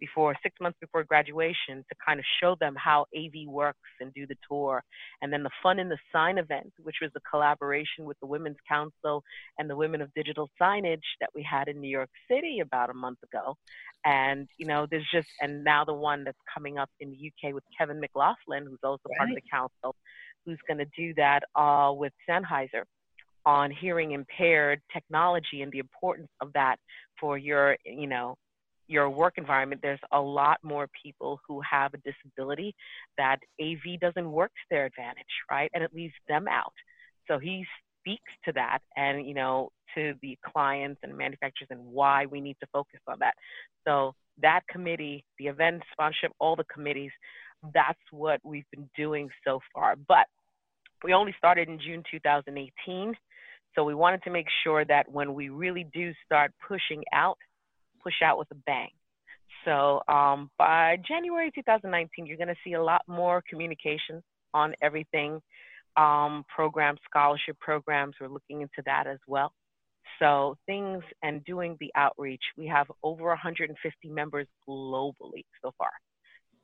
before 0.00 0.34
six 0.42 0.54
months 0.60 0.78
before 0.80 1.04
graduation 1.04 1.84
to 1.88 1.94
kind 2.04 2.18
of 2.18 2.26
show 2.40 2.56
them 2.60 2.74
how 2.76 3.06
AV 3.16 3.46
works 3.46 3.78
and 4.00 4.12
do 4.12 4.26
the 4.26 4.36
tour. 4.48 4.82
And 5.22 5.32
then 5.32 5.42
the 5.42 5.50
Fun 5.62 5.78
in 5.78 5.88
the 5.88 5.98
Sign 6.12 6.38
event, 6.38 6.72
which 6.82 6.96
was 7.00 7.10
a 7.16 7.20
collaboration 7.30 8.04
with 8.04 8.18
the 8.20 8.26
Women's 8.26 8.56
Council 8.68 9.22
and 9.58 9.68
the 9.68 9.76
Women 9.76 10.00
of 10.00 10.12
Digital 10.14 10.50
Signage 10.60 11.02
that 11.20 11.30
we 11.34 11.42
had 11.48 11.68
in 11.68 11.80
New 11.80 11.88
York 11.88 12.10
City 12.30 12.60
about 12.60 12.90
a 12.90 12.94
month 12.94 13.18
ago. 13.22 13.56
And, 14.04 14.48
you 14.58 14.66
know, 14.66 14.86
there's 14.90 15.08
just, 15.12 15.28
and 15.40 15.64
now 15.64 15.84
the 15.84 15.94
one 15.94 16.24
that's 16.24 16.38
coming 16.52 16.78
up 16.78 16.90
in 17.00 17.10
the 17.10 17.32
UK 17.32 17.54
with 17.54 17.64
Kevin 17.78 18.00
McLaughlin, 18.00 18.66
who's 18.66 18.80
also 18.82 19.02
right. 19.08 19.18
part 19.18 19.30
of 19.30 19.36
the 19.36 19.42
council, 19.50 19.96
who's 20.44 20.58
going 20.66 20.78
to 20.78 20.86
do 20.96 21.14
that 21.14 21.40
uh, 21.56 21.92
with 21.92 22.12
Sennheiser 22.28 22.84
on 23.46 23.70
hearing 23.70 24.12
impaired 24.12 24.80
technology 24.92 25.62
and 25.62 25.70
the 25.70 25.78
importance 25.78 26.28
of 26.40 26.52
that 26.54 26.76
for 27.20 27.36
your, 27.36 27.76
you 27.84 28.06
know, 28.06 28.36
your 28.86 29.08
work 29.08 29.34
environment, 29.36 29.80
there's 29.82 30.00
a 30.12 30.20
lot 30.20 30.58
more 30.62 30.88
people 31.02 31.40
who 31.46 31.60
have 31.68 31.92
a 31.94 31.98
disability 31.98 32.74
that 33.16 33.38
AV 33.60 33.98
doesn't 34.00 34.30
work 34.30 34.50
to 34.50 34.66
their 34.70 34.86
advantage, 34.86 35.24
right? 35.50 35.70
And 35.74 35.82
it 35.82 35.94
leaves 35.94 36.14
them 36.28 36.46
out. 36.48 36.72
So 37.28 37.38
he 37.38 37.64
speaks 38.00 38.32
to 38.44 38.52
that 38.52 38.80
and, 38.96 39.26
you 39.26 39.34
know, 39.34 39.70
to 39.94 40.14
the 40.20 40.36
clients 40.52 41.00
and 41.02 41.16
manufacturers 41.16 41.68
and 41.70 41.80
why 41.86 42.26
we 42.26 42.40
need 42.40 42.56
to 42.60 42.66
focus 42.72 43.00
on 43.08 43.18
that. 43.20 43.34
So 43.86 44.14
that 44.42 44.60
committee, 44.68 45.24
the 45.38 45.46
event 45.46 45.82
sponsorship, 45.92 46.32
all 46.38 46.56
the 46.56 46.64
committees, 46.72 47.12
that's 47.72 48.00
what 48.10 48.40
we've 48.44 48.68
been 48.70 48.88
doing 48.96 49.30
so 49.46 49.60
far. 49.72 49.96
But 49.96 50.26
we 51.02 51.12
only 51.12 51.34
started 51.38 51.68
in 51.68 51.78
June 51.78 52.02
2018. 52.10 53.14
So 53.74 53.84
we 53.84 53.94
wanted 53.94 54.22
to 54.24 54.30
make 54.30 54.46
sure 54.62 54.84
that 54.84 55.10
when 55.10 55.34
we 55.34 55.48
really 55.48 55.86
do 55.92 56.12
start 56.24 56.52
pushing 56.66 57.02
out 57.12 57.38
push 58.04 58.22
out 58.22 58.38
with 58.38 58.48
a 58.52 58.54
bang. 58.66 58.90
So 59.64 60.02
um, 60.08 60.50
by 60.58 60.98
January 61.08 61.50
2019, 61.54 62.26
you're 62.26 62.36
going 62.36 62.48
to 62.48 62.54
see 62.62 62.74
a 62.74 62.82
lot 62.82 63.02
more 63.08 63.42
communication 63.48 64.22
on 64.52 64.74
everything. 64.82 65.40
Um, 65.96 66.44
programs, 66.54 67.00
scholarship 67.08 67.58
programs, 67.60 68.14
we're 68.20 68.28
looking 68.28 68.60
into 68.60 68.82
that 68.84 69.06
as 69.06 69.18
well. 69.26 69.52
So 70.18 70.56
things 70.66 71.02
and 71.22 71.44
doing 71.44 71.76
the 71.80 71.90
outreach, 71.94 72.42
we 72.58 72.66
have 72.66 72.86
over 73.02 73.26
150 73.28 74.08
members 74.08 74.46
globally 74.68 75.44
so 75.62 75.72
far. 75.78 75.90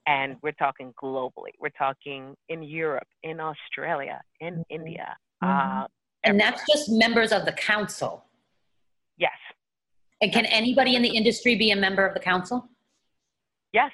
And 0.06 0.36
we're 0.42 0.52
talking 0.52 0.92
globally. 1.00 1.52
We're 1.58 1.70
talking 1.70 2.34
in 2.48 2.62
Europe, 2.62 3.06
in 3.22 3.38
Australia, 3.40 4.20
in 4.40 4.54
mm-hmm. 4.54 4.62
India. 4.70 5.16
Mm-hmm. 5.42 5.82
Uh, 5.82 5.86
and 6.24 6.38
that's 6.38 6.62
just 6.70 6.90
members 6.90 7.32
of 7.32 7.44
the 7.44 7.52
council. 7.52 8.24
Yes, 9.16 9.32
and 10.20 10.32
can 10.32 10.46
anybody 10.46 10.96
in 10.96 11.02
the 11.02 11.16
industry 11.16 11.56
be 11.56 11.70
a 11.70 11.76
member 11.76 12.06
of 12.06 12.14
the 12.14 12.20
council? 12.20 12.68
Yes, 13.72 13.90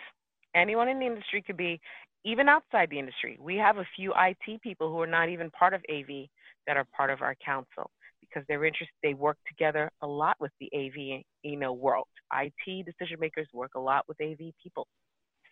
anyone 0.54 0.88
in 0.88 0.98
the 0.98 1.06
industry 1.06 1.42
could 1.42 1.56
be, 1.56 1.80
even 2.24 2.48
outside 2.48 2.90
the 2.90 2.98
industry. 2.98 3.38
We 3.40 3.56
have 3.56 3.76
a 3.76 3.86
few 3.94 4.12
IT 4.18 4.60
people 4.60 4.90
who 4.90 5.00
are 5.00 5.06
not 5.06 5.28
even 5.28 5.50
part 5.50 5.74
of 5.74 5.82
AV 5.90 6.26
that 6.66 6.76
are 6.76 6.86
part 6.96 7.10
of 7.10 7.22
our 7.22 7.36
council 7.44 7.90
because 8.20 8.42
they're 8.48 8.64
interested. 8.64 8.94
They 9.02 9.14
work 9.14 9.36
together 9.46 9.90
a 10.02 10.06
lot 10.06 10.36
with 10.40 10.50
the 10.58 10.68
AV, 10.74 11.22
you 11.42 11.56
know, 11.56 11.72
world. 11.72 12.08
IT 12.34 12.86
decision 12.86 13.18
makers 13.20 13.46
work 13.52 13.72
a 13.76 13.80
lot 13.80 14.04
with 14.08 14.20
AV 14.20 14.52
people. 14.60 14.88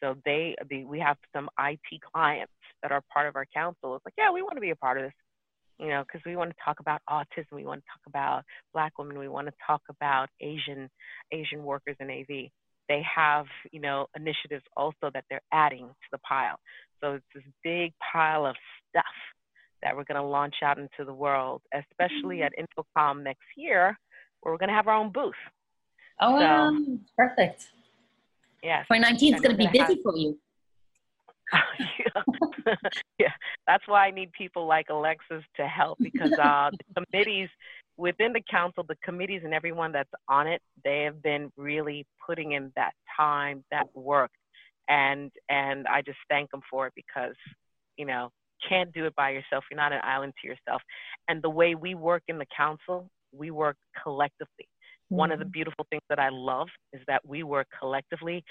So 0.05 0.17
they, 0.27 0.55
they, 0.69 0.85
we 0.85 1.01
have 1.01 1.17
some 1.35 1.49
IT 1.59 2.03
clients 2.13 2.53
that 2.83 2.93
are 2.93 3.03
part 3.11 3.27
of 3.27 3.37
our 3.37 3.47
council. 3.47 3.97
It's 3.97 4.05
like, 4.05 4.15
yeah, 4.19 4.31
we 4.31 4.43
want 4.43 4.57
to 4.57 4.61
be 4.61 4.71
a 4.71 4.77
part 4.77 4.99
of 4.99 5.05
this 5.05 5.13
you 5.79 5.89
know, 5.89 6.05
because 6.07 6.25
we 6.25 6.37
want 6.37 6.51
to 6.51 6.57
talk 6.65 6.81
about 6.81 7.01
autism, 7.11 7.53
we 7.53 7.65
want 7.65 7.83
to 7.83 7.87
talk 7.87 8.07
about 8.07 8.45
Black 8.73 8.97
women, 8.99 9.19
we 9.19 9.29
want 9.29 9.49
to 9.49 9.53
talk 9.67 9.83
about 9.91 10.29
Asian 10.41 10.89
Asian 11.33 11.65
workers 11.65 11.97
in 11.99 12.11
AV. 12.11 12.51
They 12.89 13.03
have, 13.03 13.47
you 13.73 13.81
know, 13.81 14.07
initiatives 14.17 14.65
also 14.77 15.11
that 15.13 15.25
they're 15.29 15.41
adding 15.53 15.87
to 15.87 16.09
the 16.13 16.19
pile. 16.19 16.61
So 17.03 17.15
it's 17.15 17.25
this 17.35 17.45
big 17.63 17.93
pile 18.13 18.47
of 18.47 18.55
stuff 18.89 19.05
that 19.83 19.97
we're 19.97 20.05
going 20.05 20.21
to 20.21 20.27
launch 20.27 20.57
out 20.63 20.79
into 20.79 21.05
the 21.05 21.13
world, 21.13 21.63
especially 21.75 22.43
at 22.43 22.53
InfoComm 22.57 23.23
next 23.23 23.43
year, 23.57 23.99
where 24.41 24.55
we're 24.55 24.59
going 24.59 24.69
to 24.69 24.75
have 24.75 24.87
our 24.87 24.95
own 24.95 25.11
booth. 25.11 25.35
Oh, 26.21 26.39
so, 26.39 26.99
perfect. 27.17 27.67
Yeah. 28.65 28.83
2019 28.85 29.35
is 29.35 29.41
going 29.41 29.53
to 29.53 29.59
be 29.59 29.67
busy 29.67 29.79
have, 29.79 30.03
for 30.03 30.17
you. 30.17 30.39
yeah, 33.19 33.29
that's 33.67 33.87
why 33.87 34.07
I 34.07 34.11
need 34.11 34.33
people 34.33 34.67
like 34.67 34.87
Alexis 34.89 35.45
to 35.57 35.67
help 35.67 35.99
because 36.01 36.33
uh, 36.33 36.71
the 36.73 37.05
committees 37.13 37.51
within 37.97 38.33
the 38.33 38.43
council, 38.51 38.85
the 38.89 38.97
committees 39.05 39.43
and 39.45 39.53
everyone 39.53 39.93
that's 39.93 40.11
on 40.29 40.47
it, 40.47 40.63
they 40.83 41.03
have 41.03 41.23
been 41.23 41.53
really 41.57 42.07
putting 42.27 42.53
in 42.53 42.73
that 42.77 42.93
time, 43.17 43.63
that 43.71 43.87
work, 43.95 44.31
and 44.89 45.31
and 45.49 45.87
I 45.87 46.01
just 46.03 46.19
thank 46.29 46.51
them 46.51 46.63
for 46.71 46.87
it 46.87 46.95
because 46.97 47.37
you 47.99 48.07
know 48.07 48.31
can't 48.67 48.93
do 48.93 49.05
it 49.05 49.15
by 49.15 49.31
yourself. 49.31 49.65
You're 49.71 49.77
not 49.77 49.93
an 49.93 50.01
island 50.03 50.33
to 50.41 50.49
yourself. 50.49 50.81
And 51.29 51.43
the 51.43 51.51
way 51.51 51.75
we 51.75 51.95
work 51.95 52.23
in 52.29 52.39
the 52.39 52.47
council, 52.57 53.11
we 53.33 53.51
work 53.51 53.77
collectively. 54.03 54.67
One 55.17 55.33
of 55.33 55.39
the 55.39 55.45
mm-hmm. 55.45 55.53
beautiful 55.53 55.87
things 55.91 56.03
that 56.09 56.19
I 56.19 56.29
love 56.31 56.69
is 56.93 57.01
that 57.07 57.27
we 57.27 57.43
work 57.43 57.69
collectively 57.79 58.45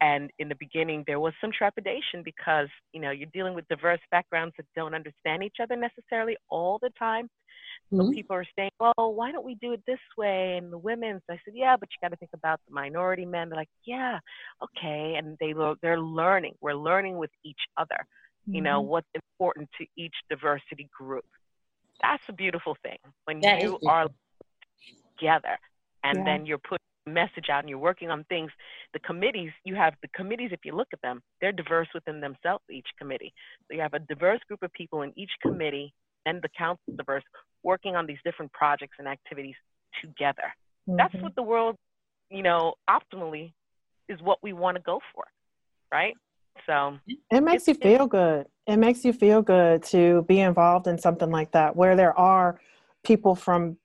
and 0.00 0.30
in 0.38 0.48
the 0.48 0.54
beginning, 0.54 1.04
there 1.06 1.18
was 1.18 1.32
some 1.40 1.50
trepidation 1.50 2.22
because, 2.24 2.68
you 2.92 3.00
know, 3.00 3.10
you're 3.10 3.28
dealing 3.32 3.54
with 3.54 3.66
diverse 3.68 4.00
backgrounds 4.10 4.54
that 4.56 4.66
don't 4.76 4.94
understand 4.94 5.42
each 5.42 5.56
other 5.60 5.76
necessarily 5.76 6.36
all 6.48 6.78
the 6.80 6.90
time. 6.98 7.28
So 7.90 7.96
mm-hmm. 7.96 8.12
people 8.12 8.36
are 8.36 8.46
saying, 8.56 8.70
well, 8.78 9.14
why 9.14 9.32
don't 9.32 9.44
we 9.44 9.56
do 9.56 9.72
it 9.72 9.82
this 9.86 9.98
way? 10.16 10.56
And 10.56 10.72
the 10.72 10.78
women's, 10.78 11.22
I 11.28 11.38
said, 11.44 11.54
yeah, 11.54 11.76
but 11.76 11.88
you 11.90 11.96
got 12.06 12.12
to 12.12 12.16
think 12.16 12.30
about 12.32 12.60
the 12.68 12.74
minority 12.74 13.24
men. 13.24 13.48
They're 13.48 13.56
like, 13.56 13.68
yeah, 13.84 14.18
okay. 14.62 15.16
And 15.16 15.36
they, 15.40 15.54
they're 15.82 16.00
learning. 16.00 16.54
We're 16.60 16.74
learning 16.74 17.16
with 17.16 17.30
each 17.44 17.60
other, 17.76 17.96
mm-hmm. 17.96 18.54
you 18.54 18.60
know, 18.60 18.80
mm-hmm. 18.80 18.90
what's 18.90 19.08
important 19.14 19.68
to 19.80 19.86
each 19.96 20.14
diversity 20.30 20.88
group. 20.96 21.24
That's 22.02 22.22
a 22.28 22.32
beautiful 22.32 22.76
thing 22.84 22.98
when 23.24 23.40
that 23.40 23.62
you 23.62 23.80
are 23.88 24.06
together 25.18 25.58
and 26.04 26.18
yeah. 26.18 26.24
then 26.24 26.46
you're 26.46 26.58
putting 26.58 26.84
a 27.06 27.10
message 27.10 27.48
out 27.50 27.60
and 27.60 27.68
you're 27.68 27.78
working 27.78 28.10
on 28.10 28.24
things, 28.24 28.50
the 28.92 28.98
committees, 29.00 29.50
you 29.64 29.74
have 29.74 29.94
the 30.02 30.08
committees, 30.08 30.50
if 30.52 30.60
you 30.64 30.74
look 30.74 30.88
at 30.92 31.00
them, 31.02 31.22
they're 31.40 31.52
diverse 31.52 31.88
within 31.94 32.20
themselves, 32.20 32.64
each 32.70 32.88
committee. 32.98 33.32
So 33.66 33.74
you 33.74 33.80
have 33.80 33.94
a 33.94 34.00
diverse 34.00 34.40
group 34.48 34.62
of 34.62 34.72
people 34.72 35.02
in 35.02 35.12
each 35.16 35.30
committee 35.42 35.92
and 36.26 36.42
the 36.42 36.48
council 36.56 36.94
diverse 36.96 37.24
working 37.62 37.96
on 37.96 38.06
these 38.06 38.18
different 38.24 38.52
projects 38.52 38.96
and 38.98 39.08
activities 39.08 39.54
together. 40.02 40.54
Mm-hmm. 40.88 40.96
That's 40.96 41.14
what 41.14 41.34
the 41.34 41.42
world, 41.42 41.76
you 42.30 42.42
know, 42.42 42.74
optimally 42.88 43.52
is 44.08 44.20
what 44.22 44.38
we 44.42 44.52
want 44.52 44.76
to 44.76 44.82
go 44.82 45.00
for, 45.14 45.24
right? 45.92 46.14
So 46.66 46.98
it 47.30 47.42
makes 47.42 47.68
you 47.68 47.74
feel 47.74 48.06
good. 48.06 48.46
It 48.66 48.76
makes 48.76 49.04
you 49.04 49.12
feel 49.12 49.42
good 49.42 49.82
to 49.84 50.22
be 50.22 50.40
involved 50.40 50.86
in 50.86 50.98
something 50.98 51.30
like 51.30 51.52
that 51.52 51.76
where 51.76 51.96
there 51.96 52.18
are 52.18 52.60
people 53.08 53.34
from 53.34 53.78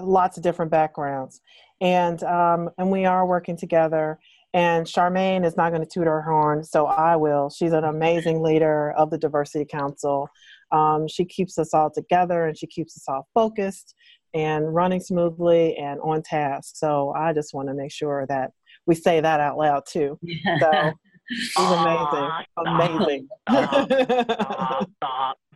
lots 0.00 0.38
of 0.38 0.42
different 0.42 0.70
backgrounds 0.70 1.42
and 1.80 2.22
um, 2.24 2.70
and 2.78 2.90
we 2.90 3.04
are 3.04 3.26
working 3.26 3.56
together. 3.56 4.18
And 4.52 4.84
Charmaine 4.84 5.46
is 5.46 5.56
not 5.56 5.70
going 5.70 5.82
to 5.82 5.88
toot 5.88 6.08
her 6.08 6.22
horn, 6.22 6.64
so 6.64 6.86
I 6.86 7.14
will. 7.14 7.50
She's 7.50 7.72
an 7.72 7.84
amazing 7.84 8.42
leader 8.42 8.90
of 8.92 9.10
the 9.10 9.18
Diversity 9.18 9.64
Council. 9.64 10.28
Um, 10.72 11.06
she 11.06 11.24
keeps 11.24 11.56
us 11.56 11.72
all 11.72 11.88
together 11.88 12.46
and 12.46 12.58
she 12.58 12.66
keeps 12.66 12.96
us 12.96 13.04
all 13.06 13.28
focused 13.32 13.94
and 14.34 14.74
running 14.74 14.98
smoothly 14.98 15.76
and 15.76 16.00
on 16.00 16.22
task. 16.22 16.74
So 16.76 17.14
I 17.16 17.32
just 17.32 17.54
want 17.54 17.68
to 17.68 17.74
make 17.74 17.92
sure 17.92 18.26
that 18.28 18.50
we 18.86 18.96
say 18.96 19.20
that 19.20 19.38
out 19.38 19.56
loud 19.56 19.84
too. 19.88 20.18
So 20.60 20.92
she's 21.32 21.54
amazing, 21.58 22.28
amazing. 22.66 23.28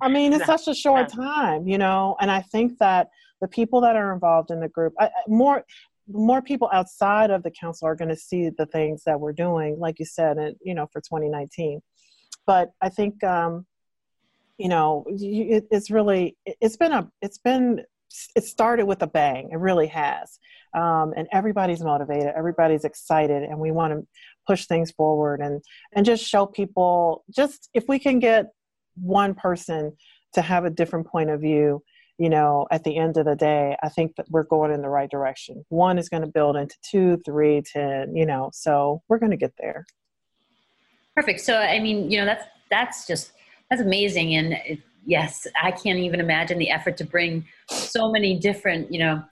I 0.00 0.08
mean, 0.08 0.32
it's 0.32 0.46
such 0.46 0.68
a 0.68 0.74
short 0.74 1.08
time, 1.08 1.66
you 1.66 1.78
know, 1.78 2.16
and 2.20 2.30
I 2.30 2.40
think 2.40 2.78
that 2.78 3.08
the 3.40 3.48
people 3.48 3.80
that 3.82 3.96
are 3.96 4.12
involved 4.12 4.50
in 4.50 4.60
the 4.60 4.68
group, 4.68 4.94
I, 4.98 5.10
more 5.26 5.64
more 6.10 6.40
people 6.40 6.70
outside 6.72 7.30
of 7.30 7.42
the 7.42 7.50
council 7.50 7.86
are 7.86 7.94
going 7.94 8.08
to 8.08 8.16
see 8.16 8.48
the 8.48 8.64
things 8.66 9.02
that 9.04 9.20
we're 9.20 9.32
doing, 9.32 9.78
like 9.78 9.98
you 9.98 10.06
said, 10.06 10.38
and 10.38 10.56
you 10.62 10.74
know, 10.74 10.88
for 10.92 11.00
2019. 11.00 11.80
But 12.46 12.70
I 12.80 12.88
think, 12.88 13.22
um, 13.22 13.66
you 14.56 14.68
know, 14.68 15.04
it, 15.08 15.66
it's 15.70 15.90
really 15.90 16.36
it's 16.44 16.76
been 16.76 16.92
a 16.92 17.10
it's 17.20 17.38
been 17.38 17.82
it 18.34 18.44
started 18.44 18.86
with 18.86 19.02
a 19.02 19.06
bang. 19.06 19.50
It 19.52 19.58
really 19.58 19.86
has, 19.88 20.38
um, 20.74 21.12
and 21.16 21.28
everybody's 21.30 21.82
motivated, 21.82 22.32
everybody's 22.34 22.84
excited, 22.84 23.42
and 23.42 23.58
we 23.58 23.70
want 23.70 23.92
to 23.92 24.06
push 24.46 24.64
things 24.66 24.90
forward 24.92 25.40
and 25.40 25.62
and 25.92 26.06
just 26.06 26.24
show 26.24 26.46
people 26.46 27.24
just 27.30 27.68
if 27.74 27.84
we 27.86 27.98
can 27.98 28.18
get 28.18 28.46
one 29.00 29.34
person 29.34 29.96
to 30.34 30.42
have 30.42 30.64
a 30.64 30.70
different 30.70 31.06
point 31.06 31.30
of 31.30 31.40
view 31.40 31.82
you 32.18 32.28
know 32.28 32.66
at 32.70 32.84
the 32.84 32.96
end 32.96 33.16
of 33.16 33.24
the 33.24 33.36
day 33.36 33.76
i 33.82 33.88
think 33.88 34.14
that 34.16 34.26
we're 34.30 34.44
going 34.44 34.72
in 34.72 34.82
the 34.82 34.88
right 34.88 35.10
direction. 35.10 35.64
One 35.68 35.98
is 35.98 36.08
going 36.08 36.22
to 36.22 36.28
build 36.28 36.56
into 36.56 36.76
two 36.82 37.20
three 37.24 37.62
ten 37.62 38.14
you 38.14 38.26
know 38.26 38.50
so 38.52 39.02
we're 39.08 39.18
going 39.18 39.30
to 39.30 39.36
get 39.36 39.54
there. 39.58 39.86
Perfect. 41.14 41.40
So 41.40 41.56
i 41.56 41.78
mean 41.78 42.10
you 42.10 42.18
know 42.18 42.26
that's 42.26 42.44
that's 42.70 43.06
just 43.06 43.32
that's 43.70 43.82
amazing. 43.82 44.34
And 44.34 44.52
it, 44.52 44.80
yes 45.08 45.46
i 45.60 45.70
can't 45.70 45.98
even 45.98 46.20
imagine 46.20 46.58
the 46.58 46.70
effort 46.70 46.96
to 46.96 47.04
bring 47.04 47.44
so 47.70 48.10
many 48.10 48.38
different 48.38 48.92
you 48.92 48.98
know 48.98 49.22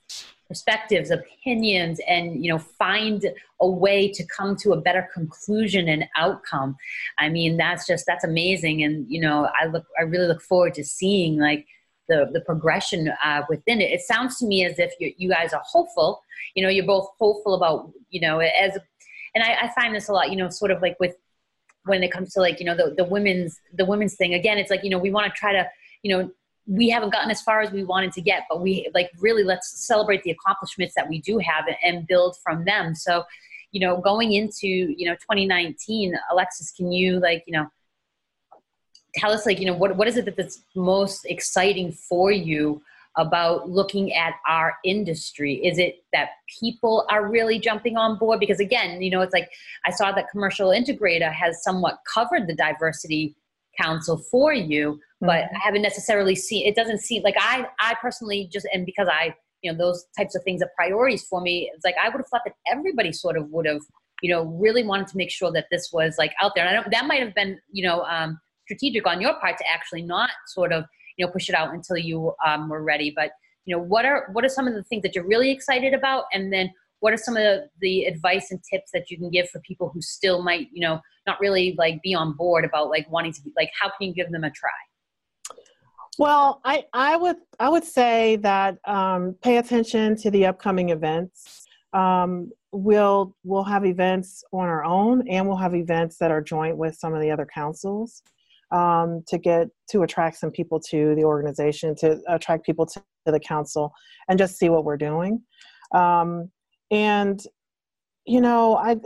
perspectives 0.48 1.10
opinions 1.10 2.00
and 2.06 2.44
you 2.44 2.50
know 2.50 2.58
find 2.58 3.26
a 3.60 3.68
way 3.68 4.10
to 4.10 4.24
come 4.26 4.56
to 4.56 4.72
a 4.72 4.80
better 4.80 5.08
conclusion 5.12 5.88
and 5.88 6.04
outcome. 6.16 6.76
I 7.18 7.28
mean 7.28 7.56
that's 7.56 7.86
just 7.86 8.04
that's 8.06 8.24
amazing. 8.24 8.82
And 8.82 9.06
you 9.08 9.20
know 9.20 9.48
i 9.60 9.66
look 9.66 9.84
i 9.98 10.02
really 10.02 10.26
look 10.26 10.42
forward 10.42 10.74
to 10.74 10.84
seeing 10.84 11.38
like 11.38 11.66
the 12.08 12.30
the 12.32 12.40
progression 12.40 13.12
uh, 13.24 13.42
within 13.48 13.80
it. 13.80 13.90
It 13.90 14.00
sounds 14.00 14.38
to 14.38 14.46
me 14.46 14.64
as 14.64 14.78
if 14.78 14.92
you, 15.00 15.12
you 15.16 15.28
guys 15.28 15.52
are 15.52 15.62
hopeful. 15.64 16.22
You 16.54 16.62
know 16.62 16.68
you're 16.68 16.86
both 16.86 17.08
hopeful 17.18 17.54
about 17.54 17.90
you 18.10 18.20
know 18.20 18.38
as 18.38 18.78
and 19.34 19.44
I, 19.44 19.64
I 19.64 19.72
find 19.74 19.94
this 19.94 20.08
a 20.08 20.12
lot 20.12 20.30
you 20.30 20.36
know 20.36 20.48
sort 20.48 20.70
of 20.70 20.80
like 20.80 20.96
with 21.00 21.16
when 21.84 22.02
it 22.02 22.10
comes 22.10 22.32
to 22.34 22.40
like 22.40 22.60
you 22.60 22.66
know 22.66 22.76
the, 22.76 22.94
the 22.96 23.04
women's 23.04 23.58
the 23.72 23.84
women's 23.84 24.14
thing. 24.14 24.34
Again 24.34 24.58
it's 24.58 24.70
like 24.70 24.84
you 24.84 24.90
know 24.90 24.98
we 24.98 25.10
want 25.10 25.32
to 25.32 25.38
try 25.38 25.52
to 25.52 25.68
you 26.02 26.16
know 26.16 26.30
we 26.66 26.88
haven't 26.88 27.12
gotten 27.12 27.30
as 27.30 27.40
far 27.40 27.60
as 27.60 27.70
we 27.70 27.84
wanted 27.84 28.12
to 28.12 28.20
get, 28.20 28.42
but 28.48 28.60
we 28.60 28.90
like 28.92 29.10
really 29.20 29.44
let's 29.44 29.86
celebrate 29.86 30.22
the 30.24 30.32
accomplishments 30.32 30.94
that 30.96 31.08
we 31.08 31.20
do 31.20 31.38
have 31.38 31.64
and 31.82 32.06
build 32.06 32.36
from 32.42 32.64
them. 32.64 32.94
So, 32.94 33.24
you 33.70 33.80
know, 33.80 33.98
going 33.98 34.32
into, 34.32 34.66
you 34.66 35.06
know, 35.06 35.14
2019, 35.14 36.14
Alexis, 36.30 36.72
can 36.72 36.90
you 36.90 37.20
like, 37.20 37.44
you 37.46 37.52
know, 37.52 37.68
tell 39.14 39.32
us 39.32 39.46
like, 39.46 39.60
you 39.60 39.66
know, 39.66 39.74
what, 39.74 39.96
what 39.96 40.08
is 40.08 40.16
it 40.16 40.36
that's 40.36 40.62
most 40.74 41.24
exciting 41.26 41.92
for 41.92 42.32
you 42.32 42.82
about 43.16 43.70
looking 43.70 44.12
at 44.12 44.34
our 44.48 44.74
industry? 44.84 45.54
Is 45.64 45.78
it 45.78 46.04
that 46.12 46.30
people 46.60 47.06
are 47.10 47.28
really 47.28 47.58
jumping 47.58 47.96
on 47.96 48.18
board? 48.18 48.40
Because 48.40 48.60
again, 48.60 49.00
you 49.00 49.10
know, 49.10 49.22
it's 49.22 49.32
like 49.32 49.50
I 49.86 49.90
saw 49.90 50.12
that 50.12 50.30
commercial 50.30 50.70
integrator 50.70 51.32
has 51.32 51.62
somewhat 51.62 51.98
covered 52.12 52.46
the 52.46 52.54
diversity 52.54 53.36
council 53.80 54.18
for 54.30 54.52
you 54.52 54.98
but 55.20 55.44
mm-hmm. 55.44 55.56
I 55.56 55.60
haven't 55.62 55.82
necessarily 55.82 56.34
seen. 56.34 56.66
It 56.66 56.76
doesn't 56.76 57.00
seem 57.00 57.22
like 57.22 57.36
I 57.38 57.66
I 57.80 57.94
personally 58.00 58.48
just 58.52 58.66
and 58.72 58.84
because 58.84 59.08
I 59.10 59.34
you 59.62 59.72
know 59.72 59.78
those 59.78 60.04
types 60.16 60.34
of 60.34 60.42
things 60.44 60.62
are 60.62 60.70
priorities 60.76 61.24
for 61.24 61.40
me. 61.40 61.70
It's 61.74 61.84
like 61.84 61.96
I 62.02 62.08
would 62.08 62.18
have 62.18 62.28
thought 62.28 62.42
that 62.44 62.54
everybody 62.70 63.12
sort 63.12 63.36
of 63.36 63.48
would 63.50 63.66
have 63.66 63.80
you 64.22 64.30
know 64.30 64.44
really 64.44 64.82
wanted 64.82 65.08
to 65.08 65.16
make 65.16 65.30
sure 65.30 65.52
that 65.52 65.66
this 65.70 65.90
was 65.92 66.16
like 66.18 66.32
out 66.40 66.52
there. 66.54 66.66
And 66.66 66.76
I 66.76 66.80
don't, 66.80 66.90
that 66.90 67.06
might 67.06 67.22
have 67.22 67.34
been 67.34 67.58
you 67.70 67.86
know 67.86 68.02
um, 68.02 68.38
strategic 68.64 69.06
on 69.06 69.20
your 69.20 69.34
part 69.40 69.56
to 69.58 69.64
actually 69.72 70.02
not 70.02 70.30
sort 70.48 70.72
of 70.72 70.84
you 71.16 71.24
know 71.24 71.32
push 71.32 71.48
it 71.48 71.54
out 71.54 71.72
until 71.72 71.96
you 71.96 72.32
um, 72.46 72.68
were 72.68 72.82
ready. 72.82 73.12
But 73.14 73.30
you 73.64 73.74
know 73.74 73.82
what 73.82 74.04
are 74.04 74.28
what 74.32 74.44
are 74.44 74.50
some 74.50 74.68
of 74.68 74.74
the 74.74 74.82
things 74.84 75.02
that 75.02 75.14
you're 75.14 75.26
really 75.26 75.50
excited 75.50 75.94
about, 75.94 76.24
and 76.32 76.52
then 76.52 76.70
what 77.06 77.12
are 77.12 77.16
some 77.16 77.36
of 77.36 77.42
the, 77.44 77.68
the 77.80 78.04
advice 78.04 78.50
and 78.50 78.60
tips 78.68 78.90
that 78.92 79.12
you 79.12 79.16
can 79.16 79.30
give 79.30 79.48
for 79.50 79.60
people 79.60 79.88
who 79.94 80.02
still 80.02 80.42
might 80.42 80.66
you 80.72 80.80
know 80.80 81.00
not 81.24 81.38
really 81.38 81.76
like 81.78 82.02
be 82.02 82.14
on 82.14 82.32
board 82.32 82.64
about 82.64 82.90
like 82.90 83.08
wanting 83.08 83.32
to 83.32 83.40
be 83.42 83.52
like 83.56 83.70
how 83.80 83.88
can 83.88 84.08
you 84.08 84.12
give 84.12 84.28
them 84.32 84.42
a 84.42 84.50
try 84.50 84.70
well, 86.18 86.60
I, 86.64 86.84
I 86.94 87.16
would 87.16 87.36
I 87.60 87.68
would 87.68 87.84
say 87.84 88.36
that 88.36 88.78
um, 88.86 89.36
pay 89.42 89.58
attention 89.58 90.16
to 90.16 90.30
the 90.30 90.46
upcoming 90.46 90.88
events. 90.88 91.66
Um, 91.92 92.50
we'll 92.72 93.36
we'll 93.44 93.64
have 93.64 93.84
events 93.84 94.42
on 94.52 94.64
our 94.64 94.82
own, 94.82 95.28
and 95.28 95.46
we'll 95.46 95.58
have 95.58 95.74
events 95.74 96.16
that 96.18 96.30
are 96.30 96.40
joint 96.40 96.78
with 96.78 96.94
some 96.96 97.14
of 97.14 97.20
the 97.20 97.30
other 97.30 97.46
councils 97.46 98.22
um, 98.70 99.22
to 99.28 99.38
get 99.38 99.68
to 99.90 100.02
attract 100.02 100.38
some 100.38 100.50
people 100.50 100.80
to 100.88 101.14
the 101.14 101.24
organization, 101.24 101.94
to 101.96 102.18
attract 102.28 102.64
people 102.64 102.86
to, 102.86 103.02
the 103.26 103.40
council, 103.40 103.92
and 104.28 104.38
just 104.38 104.56
see 104.56 104.68
what 104.68 104.84
we're 104.84 104.96
doing. 104.96 105.42
Um, 105.92 106.50
and 106.90 107.40
you 108.24 108.40
know, 108.40 108.76
I 108.76 108.96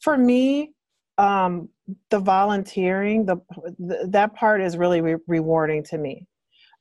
for 0.00 0.18
me, 0.18 0.72
um, 1.18 1.68
the 2.10 2.18
volunteering, 2.18 3.24
the, 3.24 3.36
the, 3.78 4.08
that 4.08 4.34
part 4.34 4.60
is 4.60 4.76
really 4.76 5.00
re- 5.00 5.16
rewarding 5.26 5.84
to 5.84 5.98
me. 5.98 6.26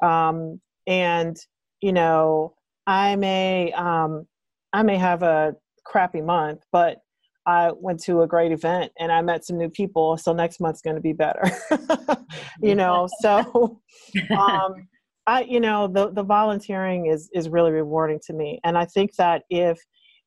Um, 0.02 0.60
and 0.88 1.38
you 1.82 1.94
know, 1.94 2.56
I 2.88 3.16
may 3.16 3.72
um, 3.74 4.28
I 4.74 4.84
may 4.84 4.98
have 4.98 5.24
a 5.24 5.56
crappy 5.84 6.22
month, 6.22 6.64
but 6.72 7.02
I 7.46 7.72
went 7.72 8.02
to 8.04 8.22
a 8.22 8.28
great 8.28 8.52
event 8.52 8.92
and 9.00 9.12
I 9.12 9.22
met 9.22 9.46
some 9.46 9.58
new 9.58 9.70
people. 9.70 10.18
So 10.18 10.34
next 10.34 10.60
month's 10.60 10.82
going 10.82 10.96
to 10.96 11.02
be 11.02 11.14
better, 11.14 11.44
you 12.62 12.76
know. 12.76 13.08
So, 13.20 13.82
um, 14.38 14.88
I, 15.28 15.44
you 15.44 15.60
know, 15.60 15.88
the 15.88 16.12
the 16.12 16.24
volunteering 16.24 17.06
is 17.08 17.30
is 17.34 17.50
really 17.50 17.72
rewarding 17.72 18.20
to 18.28 18.34
me, 18.34 18.60
and 18.64 18.78
I 18.78 18.86
think 18.86 19.16
that 19.16 19.44
if 19.50 19.80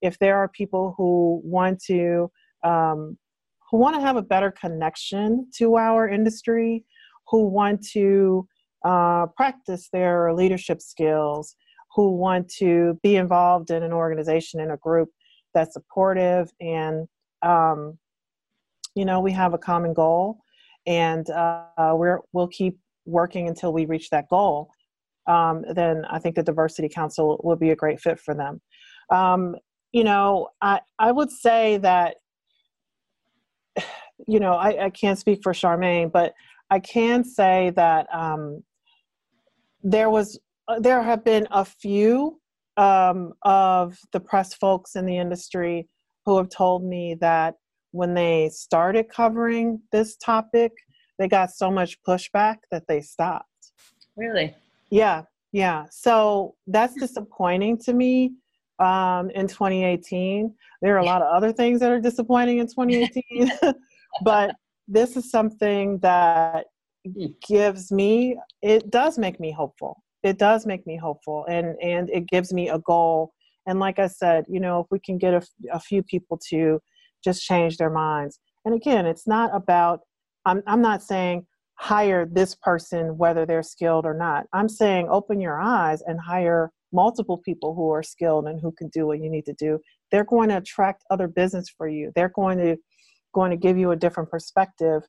if 0.02 0.18
there 0.18 0.36
are 0.36 0.48
people 0.48 0.94
who 0.96 1.40
want 1.44 1.82
to 1.86 2.30
um, 2.62 3.18
who 3.70 3.78
want 3.78 3.96
to 3.96 4.00
have 4.00 4.16
a 4.16 4.22
better 4.22 4.52
connection 4.52 5.48
to 5.56 5.76
our 5.76 6.08
industry, 6.08 6.84
who 7.28 7.48
want 7.48 7.84
to 7.92 8.46
uh, 8.84 9.26
practice 9.36 9.88
their 9.92 10.32
leadership 10.32 10.80
skills, 10.80 11.56
who 11.94 12.16
want 12.16 12.48
to 12.48 12.98
be 13.02 13.16
involved 13.16 13.70
in 13.70 13.82
an 13.82 13.92
organization 13.92 14.60
in 14.60 14.70
a 14.70 14.76
group 14.76 15.08
that's 15.54 15.74
supportive 15.74 16.50
and 16.60 17.06
um, 17.42 17.96
you 18.94 19.04
know 19.04 19.20
we 19.20 19.32
have 19.32 19.54
a 19.54 19.58
common 19.58 19.94
goal 19.94 20.38
and 20.86 21.30
uh, 21.30 21.94
we're 21.94 22.20
we'll 22.32 22.48
keep 22.48 22.78
working 23.06 23.48
until 23.48 23.72
we 23.72 23.86
reach 23.86 24.10
that 24.10 24.28
goal 24.28 24.70
um, 25.26 25.64
then 25.74 26.04
i 26.10 26.18
think 26.18 26.34
the 26.34 26.42
diversity 26.42 26.88
council 26.88 27.40
will 27.42 27.56
be 27.56 27.70
a 27.70 27.76
great 27.76 28.00
fit 28.00 28.18
for 28.18 28.34
them 28.34 28.60
um, 29.10 29.54
you 29.92 30.04
know 30.04 30.48
i 30.60 30.80
i 30.98 31.10
would 31.10 31.30
say 31.30 31.76
that 31.78 32.16
you 34.28 34.40
know 34.40 34.52
i, 34.52 34.86
I 34.86 34.90
can't 34.90 35.18
speak 35.18 35.40
for 35.42 35.52
charmaine 35.52 36.10
but 36.10 36.34
i 36.70 36.78
can 36.78 37.24
say 37.24 37.70
that 37.76 38.06
um, 38.12 38.62
there 39.82 40.10
was 40.10 40.38
uh, 40.68 40.80
there 40.80 41.02
have 41.02 41.24
been 41.24 41.46
a 41.50 41.64
few 41.64 42.40
um, 42.76 43.32
of 43.42 43.98
the 44.12 44.20
press 44.20 44.54
folks 44.54 44.96
in 44.96 45.06
the 45.06 45.16
industry 45.16 45.88
who 46.24 46.36
have 46.38 46.48
told 46.48 46.84
me 46.84 47.14
that 47.20 47.54
when 47.92 48.14
they 48.14 48.48
started 48.48 49.08
covering 49.08 49.80
this 49.92 50.16
topic, 50.16 50.72
they 51.18 51.28
got 51.28 51.50
so 51.50 51.70
much 51.70 52.02
pushback 52.02 52.56
that 52.70 52.84
they 52.88 53.00
stopped. 53.00 53.46
Really? 54.16 54.54
Yeah, 54.94 55.22
yeah. 55.52 55.86
So 55.90 56.54
that's 56.66 56.94
disappointing 56.94 57.78
to 57.78 57.92
me 57.92 58.34
um, 58.78 59.30
in 59.30 59.48
2018. 59.48 60.54
There 60.82 60.94
are 60.94 60.98
a 60.98 61.04
lot 61.04 61.22
of 61.22 61.34
other 61.34 61.52
things 61.52 61.80
that 61.80 61.90
are 61.90 62.00
disappointing 62.00 62.58
in 62.58 62.66
2018, 62.66 63.52
but 64.22 64.54
this 64.86 65.16
is 65.16 65.30
something 65.30 65.98
that 65.98 66.66
hmm. 67.04 67.26
gives 67.46 67.90
me, 67.90 68.36
it 68.62 68.90
does 68.90 69.18
make 69.18 69.40
me 69.40 69.50
hopeful 69.50 70.04
it 70.24 70.38
does 70.38 70.66
make 70.66 70.84
me 70.86 70.96
hopeful 70.96 71.44
and 71.48 71.76
and 71.80 72.10
it 72.10 72.26
gives 72.26 72.52
me 72.52 72.68
a 72.70 72.78
goal 72.80 73.32
and 73.66 73.78
like 73.78 73.98
i 73.98 74.06
said 74.06 74.44
you 74.48 74.58
know 74.58 74.80
if 74.80 74.86
we 74.90 74.98
can 74.98 75.18
get 75.18 75.34
a, 75.34 75.42
a 75.70 75.78
few 75.78 76.02
people 76.02 76.40
to 76.48 76.80
just 77.22 77.42
change 77.42 77.76
their 77.76 77.90
minds 77.90 78.40
and 78.64 78.74
again 78.74 79.06
it's 79.06 79.26
not 79.26 79.54
about 79.54 80.00
i'm, 80.46 80.62
I'm 80.66 80.80
not 80.80 81.02
saying 81.02 81.46
hire 81.76 82.26
this 82.26 82.54
person 82.54 83.16
whether 83.18 83.44
they're 83.44 83.62
skilled 83.62 84.06
or 84.06 84.14
not 84.14 84.46
i'm 84.52 84.68
saying 84.68 85.08
open 85.10 85.40
your 85.40 85.60
eyes 85.60 86.02
and 86.06 86.20
hire 86.20 86.70
multiple 86.92 87.38
people 87.38 87.74
who 87.74 87.90
are 87.90 88.02
skilled 88.02 88.46
and 88.46 88.60
who 88.60 88.70
can 88.72 88.88
do 88.88 89.06
what 89.06 89.20
you 89.20 89.28
need 89.28 89.44
to 89.44 89.54
do 89.54 89.78
they're 90.12 90.24
going 90.24 90.48
to 90.48 90.56
attract 90.56 91.04
other 91.10 91.26
business 91.26 91.68
for 91.68 91.88
you 91.88 92.12
they're 92.14 92.32
going 92.34 92.58
to 92.58 92.76
going 93.34 93.50
to 93.50 93.56
give 93.56 93.76
you 93.76 93.90
a 93.90 93.96
different 93.96 94.30
perspective 94.30 95.02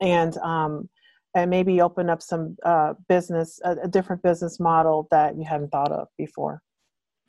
and 0.00 0.36
um, 0.38 0.88
and 1.34 1.50
maybe 1.50 1.80
open 1.80 2.08
up 2.08 2.22
some 2.22 2.56
uh, 2.64 2.94
business, 3.08 3.60
a, 3.64 3.76
a 3.84 3.88
different 3.88 4.22
business 4.22 4.58
model 4.58 5.06
that 5.10 5.36
you 5.36 5.44
hadn't 5.44 5.70
thought 5.70 5.92
of 5.92 6.08
before. 6.16 6.62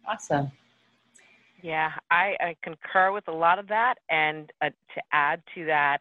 Awesome. 0.07 0.51
Yeah, 1.61 1.91
I, 2.09 2.35
I 2.39 2.55
concur 2.63 3.11
with 3.11 3.27
a 3.27 3.33
lot 3.33 3.59
of 3.59 3.67
that. 3.67 3.95
And 4.09 4.51
uh, 4.61 4.69
to 4.69 5.01
add 5.11 5.41
to 5.55 5.65
that, 5.65 5.99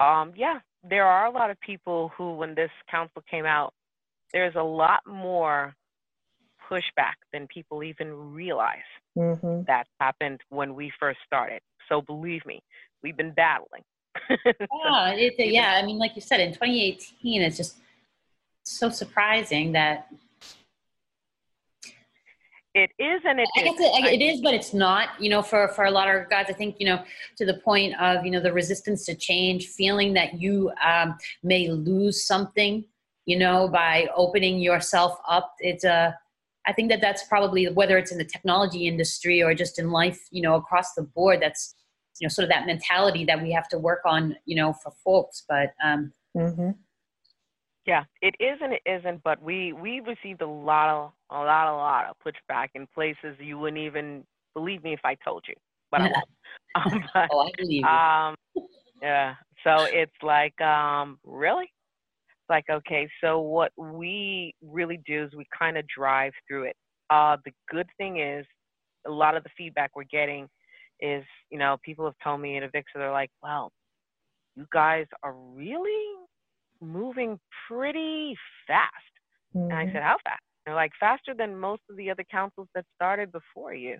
um, 0.00 0.32
yeah, 0.34 0.60
there 0.88 1.06
are 1.06 1.26
a 1.26 1.30
lot 1.30 1.50
of 1.50 1.60
people 1.60 2.10
who, 2.16 2.34
when 2.36 2.54
this 2.54 2.70
council 2.90 3.22
came 3.30 3.46
out, 3.46 3.72
there's 4.32 4.54
a 4.56 4.62
lot 4.62 5.00
more 5.06 5.74
pushback 6.70 7.14
than 7.32 7.46
people 7.46 7.82
even 7.82 8.12
realize 8.32 8.78
mm-hmm. 9.16 9.62
that 9.66 9.86
happened 10.00 10.40
when 10.48 10.74
we 10.74 10.92
first 10.98 11.18
started. 11.26 11.60
So 11.88 12.00
believe 12.00 12.44
me, 12.44 12.60
we've 13.02 13.16
been 13.16 13.32
battling 13.32 13.82
yeah, 14.30 15.10
it, 15.10 15.34
yeah. 15.38 15.78
I 15.82 15.84
mean, 15.84 15.98
like 15.98 16.14
you 16.14 16.22
said, 16.22 16.40
in 16.40 16.52
2018, 16.52 17.42
it's 17.42 17.56
just 17.56 17.78
so 18.64 18.90
surprising 18.90 19.72
that 19.72 20.08
it 22.76 22.90
is 22.98 23.22
and 23.24 23.40
it 23.40 23.48
I 23.56 23.62
guess 23.62 23.80
it, 23.80 24.20
it 24.20 24.22
is 24.22 24.42
but 24.42 24.52
it's 24.52 24.74
not 24.74 25.08
you 25.18 25.30
know 25.30 25.42
for 25.42 25.66
for 25.68 25.86
a 25.86 25.90
lot 25.90 26.14
of 26.14 26.28
guys 26.28 26.46
i 26.48 26.52
think 26.52 26.76
you 26.78 26.86
know 26.86 27.02
to 27.38 27.46
the 27.46 27.54
point 27.54 27.98
of 27.98 28.24
you 28.24 28.30
know 28.30 28.40
the 28.40 28.52
resistance 28.52 29.06
to 29.06 29.14
change 29.14 29.68
feeling 29.68 30.12
that 30.12 30.38
you 30.38 30.70
um, 30.84 31.16
may 31.42 31.68
lose 31.68 32.26
something 32.26 32.84
you 33.24 33.38
know 33.38 33.66
by 33.66 34.06
opening 34.14 34.58
yourself 34.58 35.18
up 35.26 35.54
it's 35.60 35.84
a 35.84 36.14
i 36.66 36.72
think 36.72 36.90
that 36.90 37.00
that's 37.00 37.24
probably 37.24 37.66
whether 37.70 37.96
it's 37.96 38.12
in 38.12 38.18
the 38.18 38.24
technology 38.24 38.86
industry 38.86 39.42
or 39.42 39.54
just 39.54 39.78
in 39.78 39.90
life 39.90 40.20
you 40.30 40.42
know 40.42 40.54
across 40.54 40.92
the 40.92 41.02
board 41.02 41.40
that's 41.40 41.74
you 42.20 42.26
know 42.26 42.28
sort 42.28 42.44
of 42.44 42.50
that 42.50 42.66
mentality 42.66 43.24
that 43.24 43.40
we 43.42 43.50
have 43.50 43.68
to 43.68 43.78
work 43.78 44.02
on 44.04 44.36
you 44.44 44.54
know 44.54 44.74
for 44.74 44.92
folks 45.02 45.44
but 45.48 45.72
um 45.82 46.12
mm-hmm. 46.36 46.70
Yeah 47.86 48.04
it 48.20 48.34
is 48.40 48.58
and 48.60 48.72
it 48.72 48.82
isn't 48.84 49.22
but 49.22 49.40
we 49.40 49.72
we 49.72 50.00
received 50.00 50.42
a 50.42 50.46
lot 50.46 50.88
of 50.88 51.12
a 51.30 51.38
lot 51.38 51.72
a 51.72 51.76
lot 51.76 52.06
of 52.06 52.16
pushback 52.24 52.68
in 52.74 52.86
places 52.94 53.36
you 53.38 53.58
wouldn't 53.58 53.80
even 53.80 54.24
believe 54.54 54.82
me 54.82 54.92
if 54.92 55.00
i 55.04 55.14
told 55.24 55.44
you 55.46 55.54
but 55.90 56.00
i 56.00 56.04
won't. 56.04 56.16
Um, 56.76 57.04
but, 57.14 57.28
oh 57.32 57.46
i 57.46 57.50
believe 57.56 57.82
you. 57.82 57.86
um 57.86 58.34
yeah 59.00 59.34
so 59.64 59.84
it's 59.84 60.12
like 60.22 60.58
um 60.60 61.18
really? 61.24 61.64
It's 61.64 62.50
like 62.50 62.64
okay 62.70 63.08
so 63.20 63.40
what 63.40 63.72
we 63.76 64.54
really 64.62 65.00
do 65.06 65.24
is 65.24 65.34
we 65.34 65.46
kind 65.56 65.76
of 65.76 65.84
drive 65.88 66.32
through 66.46 66.64
it. 66.64 66.76
Uh 67.10 67.36
the 67.44 67.52
good 67.70 67.88
thing 67.98 68.20
is 68.20 68.46
a 69.06 69.10
lot 69.10 69.36
of 69.36 69.42
the 69.42 69.50
feedback 69.56 69.90
we're 69.94 70.04
getting 70.04 70.48
is, 71.00 71.24
you 71.50 71.58
know, 71.58 71.76
people 71.84 72.04
have 72.04 72.14
told 72.22 72.40
me 72.40 72.56
at 72.56 72.62
AVIXA, 72.62 72.82
they're 72.94 73.12
like, 73.12 73.30
well, 73.42 73.70
you 74.56 74.66
guys 74.72 75.06
are 75.22 75.34
really 75.34 76.14
moving 76.80 77.38
pretty 77.68 78.36
fast. 78.66 78.92
Mm-hmm. 79.54 79.70
And 79.70 79.72
I 79.72 79.84
mm-hmm. 79.84 79.94
said, 79.94 80.02
how 80.02 80.16
fast? 80.24 80.42
They're 80.64 80.74
like, 80.74 80.92
faster 80.98 81.34
than 81.34 81.58
most 81.58 81.82
of 81.88 81.96
the 81.96 82.10
other 82.10 82.24
councils 82.30 82.68
that 82.74 82.84
started 82.94 83.30
before 83.30 83.74
you. 83.74 83.98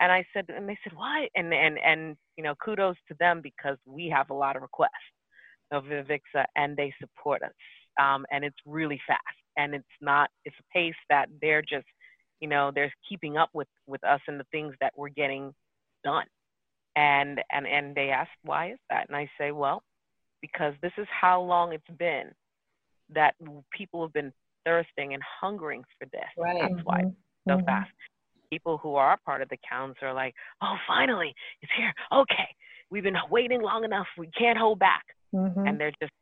And 0.00 0.10
I 0.10 0.24
said, 0.32 0.46
and 0.48 0.68
they 0.68 0.78
said, 0.82 0.94
why? 0.94 1.28
And, 1.34 1.52
and, 1.52 1.78
and, 1.78 2.16
you 2.36 2.44
know, 2.44 2.54
kudos 2.54 2.96
to 3.08 3.14
them 3.20 3.40
because 3.42 3.76
we 3.84 4.08
have 4.08 4.30
a 4.30 4.34
lot 4.34 4.56
of 4.56 4.62
requests 4.62 4.90
of 5.70 5.84
AVIXA 5.84 6.44
and 6.56 6.76
they 6.76 6.92
support 7.00 7.42
us. 7.42 7.50
Um, 8.00 8.24
and 8.32 8.44
it's 8.44 8.56
really 8.64 9.00
fast 9.06 9.20
and 9.56 9.74
it's 9.74 9.84
not, 10.00 10.30
it's 10.44 10.56
a 10.58 10.72
pace 10.72 10.94
that 11.10 11.28
they're 11.42 11.60
just, 11.60 11.86
you 12.40 12.48
know, 12.48 12.70
they're 12.74 12.92
keeping 13.06 13.36
up 13.36 13.50
with, 13.52 13.68
with 13.86 14.02
us 14.04 14.20
and 14.26 14.40
the 14.40 14.46
things 14.50 14.74
that 14.80 14.94
we're 14.96 15.10
getting 15.10 15.52
done. 16.02 16.26
And, 16.96 17.40
and, 17.52 17.66
and 17.66 17.94
they 17.94 18.08
ask, 18.08 18.30
why 18.42 18.72
is 18.72 18.78
that? 18.88 19.06
And 19.08 19.16
I 19.16 19.28
say, 19.38 19.52
well, 19.52 19.82
because 20.40 20.74
this 20.82 20.92
is 20.98 21.06
how 21.08 21.40
long 21.40 21.72
it's 21.72 21.98
been 21.98 22.30
that 23.14 23.34
people 23.76 24.02
have 24.02 24.12
been 24.12 24.32
thirsting 24.64 25.14
and 25.14 25.22
hungering 25.40 25.82
for 25.98 26.06
this. 26.06 26.22
Right. 26.36 26.60
That's 26.60 26.84
why 26.84 27.02
mm-hmm. 27.02 27.50
so 27.50 27.56
mm-hmm. 27.56 27.66
fast. 27.66 27.90
People 28.50 28.78
who 28.78 28.96
are 28.96 29.16
part 29.24 29.42
of 29.42 29.48
the 29.48 29.58
counts 29.68 30.00
are 30.02 30.12
like, 30.12 30.34
oh, 30.60 30.74
finally, 30.86 31.34
it's 31.62 31.70
here. 31.76 31.92
Okay, 32.12 32.48
we've 32.90 33.04
been 33.04 33.16
waiting 33.30 33.62
long 33.62 33.84
enough. 33.84 34.06
We 34.18 34.28
can't 34.36 34.58
hold 34.58 34.78
back. 34.80 35.04
Mm-hmm. 35.32 35.66
And 35.66 35.80
they're 35.80 35.92
just 36.02 36.12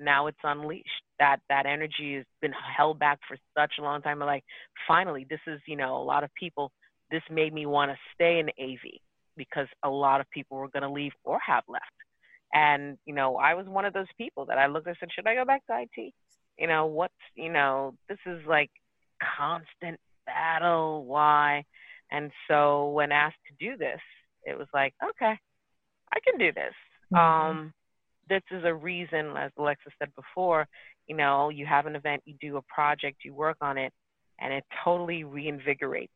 now 0.00 0.26
it's 0.26 0.38
unleashed. 0.42 0.88
That 1.18 1.38
that 1.48 1.66
energy 1.66 2.16
has 2.16 2.24
been 2.42 2.52
held 2.76 2.98
back 2.98 3.20
for 3.28 3.36
such 3.56 3.74
a 3.78 3.82
long 3.82 4.02
time. 4.02 4.18
like, 4.18 4.44
finally, 4.86 5.26
this 5.28 5.40
is 5.46 5.60
you 5.66 5.76
know 5.76 5.96
a 5.96 6.02
lot 6.02 6.24
of 6.24 6.30
people. 6.34 6.72
This 7.10 7.22
made 7.30 7.54
me 7.54 7.66
want 7.66 7.92
to 7.92 7.96
stay 8.14 8.40
in 8.40 8.48
AV 8.60 8.98
because 9.36 9.68
a 9.84 9.88
lot 9.88 10.20
of 10.20 10.28
people 10.30 10.56
were 10.56 10.68
going 10.68 10.82
to 10.82 10.90
leave 10.90 11.12
or 11.24 11.38
have 11.46 11.62
left. 11.68 11.84
And, 12.56 12.96
you 13.04 13.14
know, 13.14 13.36
I 13.36 13.52
was 13.52 13.66
one 13.66 13.84
of 13.84 13.92
those 13.92 14.06
people 14.16 14.46
that 14.46 14.56
I 14.56 14.66
looked 14.66 14.86
and 14.86 14.96
said, 14.98 15.10
should 15.14 15.26
I 15.26 15.34
go 15.34 15.44
back 15.44 15.66
to 15.66 15.78
IT? 15.78 16.14
You 16.58 16.66
know, 16.66 16.86
what's, 16.86 17.12
you 17.34 17.52
know, 17.52 17.92
this 18.08 18.16
is 18.24 18.40
like 18.48 18.70
constant 19.36 20.00
battle. 20.24 21.04
Why? 21.04 21.64
And 22.10 22.30
so 22.48 22.88
when 22.92 23.12
asked 23.12 23.36
to 23.48 23.68
do 23.68 23.76
this, 23.76 24.00
it 24.44 24.56
was 24.56 24.68
like, 24.72 24.94
okay, 25.04 25.34
I 26.14 26.18
can 26.24 26.38
do 26.38 26.50
this. 26.50 26.72
Mm-hmm. 27.12 27.16
Um, 27.16 27.72
this 28.26 28.42
is 28.50 28.64
a 28.64 28.74
reason, 28.74 29.36
as 29.36 29.50
Alexa 29.58 29.90
said 29.98 30.08
before, 30.16 30.66
you 31.06 31.14
know, 31.14 31.50
you 31.50 31.66
have 31.66 31.84
an 31.84 31.94
event, 31.94 32.22
you 32.24 32.36
do 32.40 32.56
a 32.56 32.62
project, 32.62 33.18
you 33.22 33.34
work 33.34 33.58
on 33.60 33.76
it, 33.76 33.92
and 34.40 34.54
it 34.54 34.64
totally 34.82 35.24
reinvigorates 35.24 36.08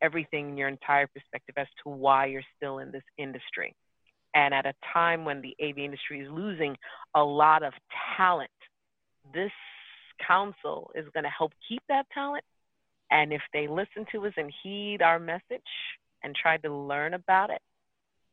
everything 0.00 0.50
in 0.50 0.56
your 0.56 0.68
entire 0.68 1.08
perspective 1.08 1.56
as 1.58 1.66
to 1.82 1.88
why 1.88 2.26
you're 2.26 2.42
still 2.56 2.78
in 2.78 2.92
this 2.92 3.02
industry. 3.18 3.74
And 4.36 4.52
at 4.52 4.66
a 4.66 4.74
time 4.92 5.24
when 5.24 5.40
the 5.40 5.56
AV 5.66 5.78
industry 5.78 6.20
is 6.20 6.28
losing 6.30 6.76
a 7.14 7.24
lot 7.24 7.62
of 7.62 7.72
talent, 8.18 8.50
this 9.32 9.50
council 10.24 10.90
is 10.94 11.06
going 11.14 11.24
to 11.24 11.30
help 11.30 11.52
keep 11.66 11.82
that 11.88 12.04
talent. 12.12 12.44
And 13.10 13.32
if 13.32 13.40
they 13.54 13.66
listen 13.66 14.04
to 14.12 14.26
us 14.26 14.34
and 14.36 14.52
heed 14.62 15.00
our 15.00 15.18
message 15.18 15.62
and 16.22 16.36
try 16.36 16.58
to 16.58 16.70
learn 16.70 17.14
about 17.14 17.48
it, 17.48 17.62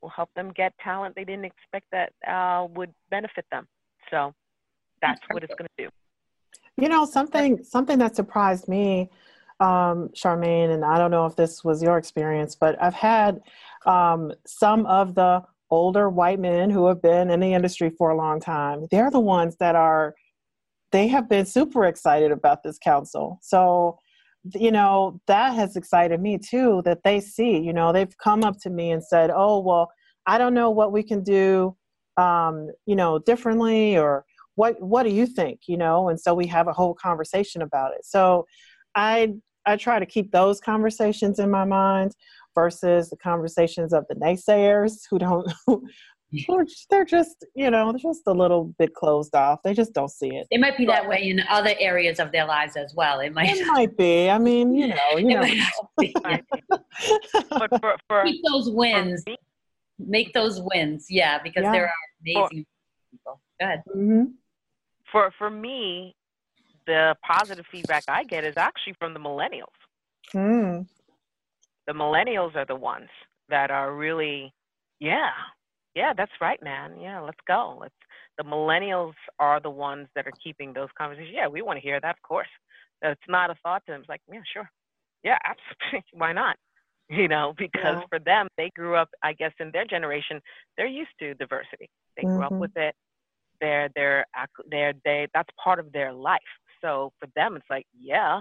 we'll 0.02 0.10
help 0.10 0.28
them 0.36 0.52
get 0.54 0.74
talent 0.84 1.14
they 1.14 1.24
didn't 1.24 1.46
expect 1.46 1.86
that 1.90 2.12
uh, 2.28 2.66
would 2.74 2.92
benefit 3.10 3.46
them. 3.50 3.66
So 4.10 4.34
that's 5.00 5.22
what 5.30 5.42
it's 5.42 5.54
going 5.54 5.68
to 5.78 5.84
do. 5.84 5.90
You 6.76 6.90
know, 6.90 7.06
something 7.06 7.64
something 7.64 7.98
that 8.00 8.14
surprised 8.14 8.68
me, 8.68 9.10
um, 9.58 10.10
Charmaine, 10.10 10.74
and 10.74 10.84
I 10.84 10.98
don't 10.98 11.10
know 11.10 11.24
if 11.24 11.36
this 11.36 11.64
was 11.64 11.82
your 11.82 11.96
experience, 11.96 12.56
but 12.56 12.76
I've 12.82 12.94
had 12.94 13.40
um, 13.86 14.32
some 14.44 14.84
of 14.84 15.14
the 15.14 15.44
older 15.74 16.08
white 16.08 16.40
men 16.40 16.70
who 16.70 16.86
have 16.86 17.02
been 17.02 17.30
in 17.30 17.40
the 17.40 17.52
industry 17.52 17.90
for 17.90 18.10
a 18.10 18.16
long 18.16 18.40
time. 18.40 18.86
They're 18.90 19.10
the 19.10 19.20
ones 19.20 19.56
that 19.60 19.74
are 19.74 20.14
they 20.92 21.08
have 21.08 21.28
been 21.28 21.44
super 21.44 21.84
excited 21.86 22.30
about 22.30 22.62
this 22.62 22.78
council. 22.78 23.38
So, 23.42 23.98
you 24.54 24.70
know, 24.70 25.20
that 25.26 25.54
has 25.54 25.76
excited 25.76 26.20
me 26.20 26.38
too 26.38 26.82
that 26.84 27.02
they 27.02 27.18
see, 27.20 27.58
you 27.58 27.72
know, 27.72 27.92
they've 27.92 28.16
come 28.18 28.44
up 28.44 28.60
to 28.60 28.70
me 28.70 28.92
and 28.92 29.02
said, 29.02 29.30
"Oh, 29.34 29.60
well, 29.60 29.90
I 30.26 30.38
don't 30.38 30.54
know 30.54 30.70
what 30.70 30.92
we 30.92 31.02
can 31.02 31.22
do 31.22 31.76
um, 32.16 32.70
you 32.86 32.94
know, 32.94 33.18
differently 33.18 33.98
or 33.98 34.24
what 34.54 34.80
what 34.80 35.02
do 35.02 35.10
you 35.10 35.26
think 35.26 35.60
you 35.66 35.76
know 35.76 36.08
and 36.08 36.20
so 36.20 36.34
we 36.34 36.46
have 36.46 36.68
a 36.68 36.72
whole 36.72 36.94
conversation 36.94 37.62
about 37.62 37.92
it 37.92 38.04
so 38.04 38.46
i 38.94 39.32
i 39.66 39.76
try 39.76 39.98
to 39.98 40.06
keep 40.06 40.30
those 40.30 40.60
conversations 40.60 41.38
in 41.38 41.50
my 41.50 41.64
mind 41.64 42.12
versus 42.54 43.10
the 43.10 43.16
conversations 43.16 43.92
of 43.92 44.04
the 44.08 44.14
naysayers 44.14 45.00
who 45.10 45.18
don't 45.18 45.50
who, 45.66 46.66
they're 46.90 47.04
just 47.04 47.44
you 47.54 47.70
know 47.70 47.92
they're 47.92 47.98
just 47.98 48.22
a 48.26 48.32
little 48.32 48.74
bit 48.78 48.94
closed 48.94 49.34
off. 49.34 49.60
They 49.62 49.74
just 49.74 49.92
don't 49.92 50.10
see 50.10 50.28
it. 50.28 50.46
It 50.50 50.60
might 50.60 50.76
be 50.76 50.86
that 50.86 51.08
way 51.08 51.28
in 51.28 51.40
other 51.48 51.74
areas 51.78 52.18
of 52.18 52.32
their 52.32 52.44
lives 52.44 52.76
as 52.76 52.94
well. 52.94 53.20
It 53.20 53.32
might 53.32 53.50
it 53.50 53.66
might 53.66 53.96
be. 53.96 54.30
I 54.30 54.38
mean 54.38 54.74
you 54.74 54.88
know 54.88 54.96
you 55.16 55.34
know. 55.34 55.46
but 57.50 57.70
for, 57.80 57.96
for 58.08 58.24
keep 58.24 58.42
those 58.50 58.70
wins. 58.70 59.24
make 59.98 60.32
those 60.32 60.60
wins. 60.62 61.06
Yeah 61.08 61.40
because 61.42 61.62
yeah. 61.62 61.72
there 61.72 61.84
are 61.84 61.92
amazing 62.22 62.66
people. 63.10 63.40
Go 63.60 63.66
ahead. 63.66 63.82
Mm-hmm. 63.88 64.24
For 65.12 65.30
for 65.38 65.50
me, 65.50 66.16
the 66.86 67.16
positive 67.24 67.66
feedback 67.70 68.04
I 68.08 68.24
get 68.24 68.44
is 68.44 68.56
actually 68.56 68.94
from 68.98 69.14
the 69.14 69.20
millennials. 69.20 69.66
Mm. 70.34 70.86
The 71.86 71.92
millennials 71.92 72.56
are 72.56 72.66
the 72.66 72.76
ones 72.76 73.08
that 73.48 73.70
are 73.70 73.94
really, 73.94 74.52
yeah, 75.00 75.30
yeah, 75.94 76.12
that's 76.16 76.32
right, 76.40 76.62
man. 76.62 76.98
Yeah, 77.00 77.20
let's 77.20 77.38
go. 77.46 77.78
Let's. 77.80 77.94
The 78.36 78.44
millennials 78.44 79.14
are 79.38 79.60
the 79.60 79.70
ones 79.70 80.08
that 80.16 80.26
are 80.26 80.32
keeping 80.42 80.72
those 80.72 80.88
conversations. 80.98 81.34
Yeah, 81.34 81.46
we 81.46 81.62
want 81.62 81.76
to 81.76 81.82
hear 81.82 82.00
that, 82.00 82.16
of 82.16 82.22
course. 82.22 82.48
It's 83.00 83.20
not 83.28 83.50
a 83.50 83.54
thought 83.62 83.82
to 83.86 83.92
them. 83.92 84.00
It's 84.00 84.08
like, 84.08 84.22
yeah, 84.32 84.40
sure, 84.52 84.68
yeah, 85.22 85.38
absolutely. 85.44 86.04
Why 86.12 86.32
not? 86.32 86.56
You 87.08 87.28
know, 87.28 87.54
because 87.56 87.98
yeah. 87.98 88.00
for 88.08 88.18
them, 88.18 88.48
they 88.56 88.70
grew 88.74 88.96
up. 88.96 89.10
I 89.22 89.34
guess 89.34 89.52
in 89.60 89.70
their 89.72 89.84
generation, 89.84 90.40
they're 90.76 90.86
used 90.86 91.10
to 91.20 91.34
diversity. 91.34 91.88
They 92.16 92.22
grew 92.22 92.38
mm-hmm. 92.40 92.54
up 92.54 92.60
with 92.60 92.76
it 92.76 92.94
they're 93.60 93.88
they're 93.94 94.26
they're 94.70 94.94
they 95.04 95.26
that's 95.34 95.48
part 95.62 95.78
of 95.78 95.92
their 95.92 96.12
life. 96.12 96.40
So 96.80 97.12
for 97.20 97.28
them, 97.34 97.56
it's 97.56 97.66
like 97.70 97.86
yeah, 97.98 98.40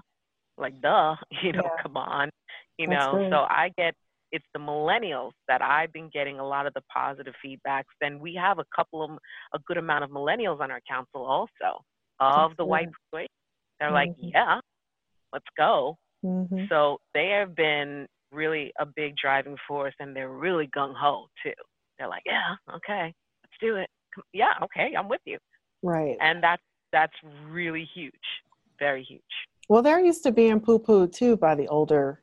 like 0.57 0.79
duh, 0.81 1.15
you 1.43 1.53
know, 1.53 1.63
yeah. 1.63 1.81
come 1.83 1.97
on, 1.97 2.29
you 2.77 2.87
that's 2.87 3.05
know. 3.05 3.11
Great. 3.13 3.31
So 3.31 3.37
I 3.37 3.71
get 3.77 3.95
it's 4.31 4.45
the 4.53 4.59
millennials 4.59 5.31
that 5.47 5.61
I've 5.61 5.93
been 5.93 6.09
getting 6.11 6.39
a 6.39 6.47
lot 6.47 6.65
of 6.65 6.73
the 6.73 6.81
positive 6.93 7.33
feedbacks. 7.45 7.83
Then 8.01 8.19
we 8.19 8.33
have 8.35 8.59
a 8.59 8.65
couple 8.75 9.03
of 9.03 9.11
a 9.53 9.59
good 9.67 9.77
amount 9.77 10.03
of 10.03 10.09
millennials 10.09 10.59
on 10.59 10.71
our 10.71 10.81
council 10.89 11.25
also 11.25 11.83
of 12.19 12.49
that's 12.49 12.57
the 12.57 12.65
white 12.65 12.89
persuasion. 13.11 13.29
They're 13.79 13.89
mm-hmm. 13.89 13.95
like, 13.95 14.15
yeah, 14.17 14.59
let's 15.31 15.45
go. 15.57 15.97
Mm-hmm. 16.25 16.65
So 16.69 16.99
they 17.13 17.29
have 17.39 17.55
been 17.55 18.07
really 18.31 18.71
a 18.79 18.85
big 18.85 19.15
driving 19.17 19.57
force, 19.67 19.93
and 19.99 20.15
they're 20.15 20.29
really 20.29 20.67
gung 20.75 20.93
ho 20.95 21.27
too. 21.43 21.51
They're 21.99 22.07
like, 22.07 22.23
yeah, 22.25 22.55
okay, 22.75 23.13
let's 23.43 23.57
do 23.61 23.75
it 23.75 23.89
yeah, 24.33 24.53
okay, 24.63 24.93
I'm 24.97 25.09
with 25.09 25.21
you. 25.25 25.37
Right. 25.81 26.17
And 26.21 26.43
that's 26.43 26.61
that's 26.91 27.13
really 27.47 27.87
huge, 27.93 28.13
very 28.79 29.03
huge. 29.03 29.21
Well, 29.69 29.81
they're 29.81 29.99
used 29.99 30.23
to 30.23 30.31
being 30.31 30.59
poo-pooed 30.59 31.13
too 31.13 31.37
by 31.37 31.55
the 31.55 31.67
older 31.67 32.21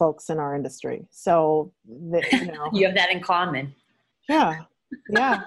folks 0.00 0.30
in 0.30 0.38
our 0.38 0.56
industry. 0.56 1.06
So, 1.12 1.72
you 1.86 2.46
know, 2.46 2.70
you 2.72 2.86
have 2.86 2.96
that 2.96 3.12
in 3.12 3.20
common. 3.20 3.72
Yeah, 4.28 4.56
yeah, 5.10 5.42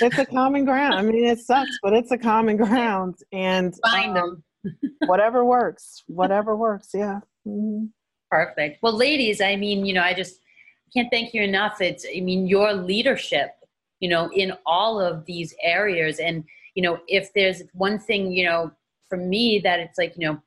it's 0.00 0.18
a 0.18 0.26
common 0.26 0.64
ground. 0.64 0.94
I 0.94 1.02
mean, 1.02 1.24
it 1.24 1.38
sucks, 1.38 1.78
but 1.82 1.92
it's 1.92 2.10
a 2.10 2.18
common 2.18 2.56
ground, 2.56 3.16
and 3.30 3.72
find 3.82 4.18
um, 4.18 4.42
them. 4.64 4.82
whatever 5.06 5.44
works, 5.44 6.02
whatever 6.08 6.56
works. 6.56 6.88
Yeah. 6.92 7.20
Mm-hmm. 7.46 7.86
Perfect. 8.30 8.82
Well, 8.82 8.96
ladies, 8.96 9.40
I 9.40 9.54
mean, 9.54 9.86
you 9.86 9.94
know, 9.94 10.02
I 10.02 10.14
just 10.14 10.40
can't 10.92 11.08
thank 11.10 11.32
you 11.32 11.42
enough. 11.42 11.80
It's, 11.80 12.04
I 12.16 12.20
mean, 12.20 12.46
your 12.46 12.72
leadership 12.72 13.50
you 14.00 14.08
know, 14.08 14.30
in 14.34 14.52
all 14.66 15.00
of 15.00 15.24
these 15.26 15.54
areas. 15.62 16.18
And, 16.18 16.44
you 16.74 16.82
know, 16.82 16.98
if 17.06 17.32
there's 17.34 17.62
one 17.74 17.98
thing, 17.98 18.32
you 18.32 18.46
know, 18.46 18.72
for 19.08 19.16
me 19.16 19.60
that 19.62 19.78
it's 19.78 19.98
like, 19.98 20.14
you 20.16 20.26
know, 20.26 20.42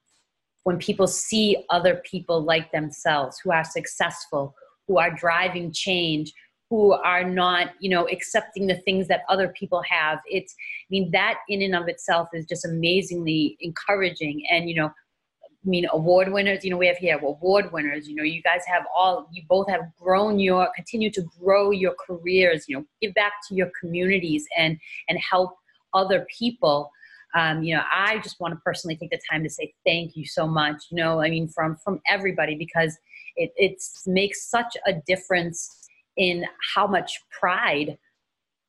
when 0.64 0.78
people 0.78 1.08
see 1.08 1.58
other 1.70 2.02
people 2.10 2.42
like 2.42 2.72
themselves 2.72 3.40
who 3.44 3.52
are 3.52 3.64
successful, 3.64 4.56
who 4.88 4.98
are 4.98 5.12
driving 5.12 5.72
change, 5.72 6.34
who 6.70 6.94
are 6.94 7.24
not, 7.24 7.72
you 7.80 7.90
know, 7.90 8.08
accepting 8.08 8.68
the 8.68 8.78
things 8.78 9.08
that 9.08 9.22
other 9.30 9.50
people 9.50 9.82
have. 9.88 10.20
It's, 10.26 10.54
I 10.54 10.88
mean, 10.90 11.12
that 11.12 11.36
in 11.48 11.62
and 11.62 11.76
of 11.76 11.88
itself 11.88 12.30
is 12.34 12.46
just 12.46 12.66
amazingly 12.66 13.58
encouraging. 13.60 14.44
And, 14.50 14.68
you 14.70 14.76
know, 14.76 14.88
I 14.88 15.70
mean, 15.70 15.86
award 15.92 16.32
winners, 16.32 16.64
you 16.64 16.72
know, 16.72 16.78
we 16.78 16.88
have 16.88 16.98
here 16.98 17.18
award 17.20 17.72
winners, 17.72 18.08
you 18.08 18.16
know, 18.16 18.24
you 18.24 18.42
guys 18.42 18.62
have 18.66 18.84
all, 18.96 19.30
you 19.32 19.44
both 19.48 19.70
have 19.70 19.82
grown 20.02 20.40
your, 20.40 20.68
continue 20.76 21.12
to 21.12 21.22
grow 21.40 21.72
your 21.72 21.94
careers, 22.06 22.66
you 22.68 22.78
know, 22.78 22.86
give 23.02 23.14
back 23.14 23.34
to 23.48 23.56
your 23.56 23.70
communities 23.80 24.46
and, 24.58 24.78
and 25.08 25.20
help 25.20 25.56
other 25.94 26.26
people. 26.38 26.90
Um, 27.36 27.64
you 27.64 27.76
know, 27.76 27.84
I 27.92 28.20
just 28.20 28.40
want 28.40 28.54
to 28.54 28.60
personally 28.64 28.96
take 28.96 29.10
the 29.10 29.20
time 29.30 29.44
to 29.44 29.50
say 29.50 29.74
thank 29.86 30.16
you 30.16 30.26
so 30.26 30.48
much, 30.48 30.86
you 30.92 30.98
know, 30.98 31.22
I 31.22 31.30
mean, 31.30 31.48
from, 31.48 31.78
from 31.84 32.00
everybody, 32.08 32.56
because 32.56 32.96
it, 33.36 33.52
it 33.56 33.82
makes 34.06 34.50
such 34.50 34.78
a 34.86 34.94
difference 35.08 35.90
in 36.18 36.46
how 36.76 36.86
much 36.86 37.20
pride 37.40 37.98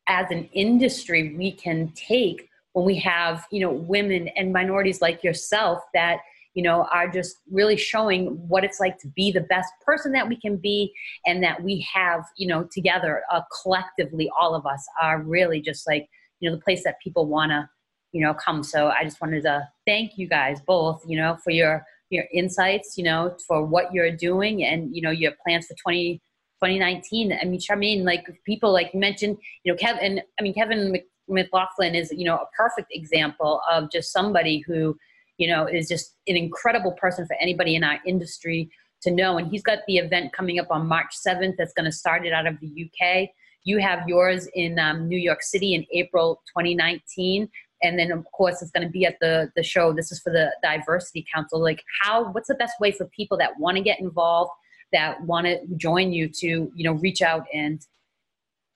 as 0.09 0.31
an 0.31 0.49
industry 0.53 1.35
we 1.37 1.53
can 1.53 1.93
take 1.95 2.49
when 2.73 2.85
we 2.85 2.99
have, 2.99 3.47
you 3.51 3.61
know, 3.61 3.73
women 3.73 4.29
and 4.37 4.53
minorities 4.53 5.01
like 5.01 5.23
yourself 5.23 5.81
that, 5.95 6.19
you 6.55 6.63
know, 6.63 6.87
are 6.93 7.09
just 7.09 7.37
really 7.51 7.77
showing 7.77 8.27
what 8.49 8.65
it's 8.65 8.81
like 8.81 8.99
to 8.99 9.09
be 9.09 9.31
the 9.33 9.41
best 9.43 9.73
person 9.85 10.13
that 10.13 10.29
we 10.29 10.37
can 10.37 10.57
be 10.57 10.93
and 11.27 11.43
that 11.43 11.63
we 11.63 11.87
have, 11.93 12.25
you 12.37 12.47
know, 12.47 12.67
together, 12.73 13.23
uh, 13.31 13.41
collectively, 13.63 14.31
all 14.39 14.55
of 14.55 14.65
us 14.67 14.87
are 15.01 15.23
really 15.23 15.61
just 15.61 15.87
like, 15.87 16.07
you 16.41 16.49
know, 16.49 16.57
the 16.57 16.63
place 16.63 16.85
that 16.85 16.97
people 17.03 17.27
want 17.27 17.51
to, 17.51 17.69
you 18.15 18.21
know, 18.21 18.33
come. 18.33 18.63
So 18.63 18.89
I 18.89 19.03
just 19.03 19.21
wanted 19.21 19.43
to 19.43 19.69
thank 19.87 20.17
you 20.17 20.29
guys 20.29 20.61
both, 20.61 21.03
you 21.07 21.19
know, 21.19 21.37
for 21.43 21.51
your, 21.51 21.85
your 22.11 22.25
insights, 22.33 22.97
you 22.97 23.03
know, 23.03 23.37
for 23.47 23.67
what 23.67 23.93
you're 23.93 24.13
doing 24.13 24.65
and, 24.65 24.95
you 24.95 25.03
know, 25.03 25.11
your 25.11 25.33
plans 25.45 25.67
for 25.67 25.75
20, 25.83 26.23
2019. 26.63 27.37
I 27.43 27.45
mean, 27.45 27.59
Charmaine, 27.59 28.05
like 28.05 28.25
people 28.47 28.73
like 28.73 28.95
mentioned, 28.95 29.37
you 29.65 29.73
know, 29.73 29.77
Kevin, 29.77 30.23
I 30.39 30.43
mean, 30.43 30.55
Kevin 30.55 30.97
McLaughlin 31.29 31.97
is, 31.97 32.13
you 32.13 32.25
know, 32.25 32.37
a 32.37 32.47
perfect 32.57 32.89
example 32.93 33.61
of 33.69 33.91
just 33.91 34.13
somebody 34.13 34.61
who, 34.61 34.97
you 35.37 35.49
know, 35.49 35.67
is 35.67 35.89
just 35.89 36.15
an 36.29 36.37
incredible 36.37 36.93
person 36.93 37.27
for 37.27 37.35
anybody 37.41 37.75
in 37.75 37.83
our 37.83 37.99
industry 38.07 38.71
to 39.03 39.11
know. 39.11 39.39
And 39.39 39.49
he's 39.49 39.65
got 39.65 39.79
the 39.89 39.97
event 39.97 40.33
coming 40.33 40.61
up 40.61 40.69
on 40.71 40.87
March 40.87 41.17
7th 41.27 41.55
that's 41.59 41.73
going 41.73 41.87
to 41.87 41.93
start 41.93 42.25
it 42.25 42.33
out 42.33 42.47
of 42.47 42.61
the 42.61 42.89
UK. 42.89 43.31
You 43.65 43.79
have 43.79 44.07
yours 44.07 44.47
in 44.55 44.79
um, 44.79 45.09
New 45.09 45.19
York 45.19 45.43
City 45.43 45.75
in 45.75 45.85
April 45.93 46.43
2019. 46.49 47.49
And 47.83 47.99
then, 47.99 48.13
of 48.13 48.25
course, 48.33 48.63
it's 48.63 48.71
going 48.71 48.87
to 48.87 48.93
be 48.93 49.05
at 49.05 49.17
the, 49.21 49.51
the 49.57 49.63
show. 49.63 49.93
This 49.93 50.11
is 50.11 50.21
for 50.21 50.33
the 50.33 50.51
Diversity 50.63 51.25
Council. 51.33 51.61
Like, 51.61 51.83
how, 52.01 52.31
what's 52.33 52.49
the 52.49 52.55
best 52.55 52.75
way 52.81 52.93
for 52.93 53.07
people 53.07 53.37
that 53.39 53.59
want 53.59 53.77
to 53.77 53.83
get 53.83 54.01
involved, 54.01 54.51
that 54.93 55.21
want 55.23 55.47
to 55.47 55.59
join 55.77 56.13
you 56.13 56.29
to, 56.29 56.47
you 56.47 56.85
know, 56.85 56.93
reach 56.95 57.21
out 57.21 57.45
and, 57.53 57.85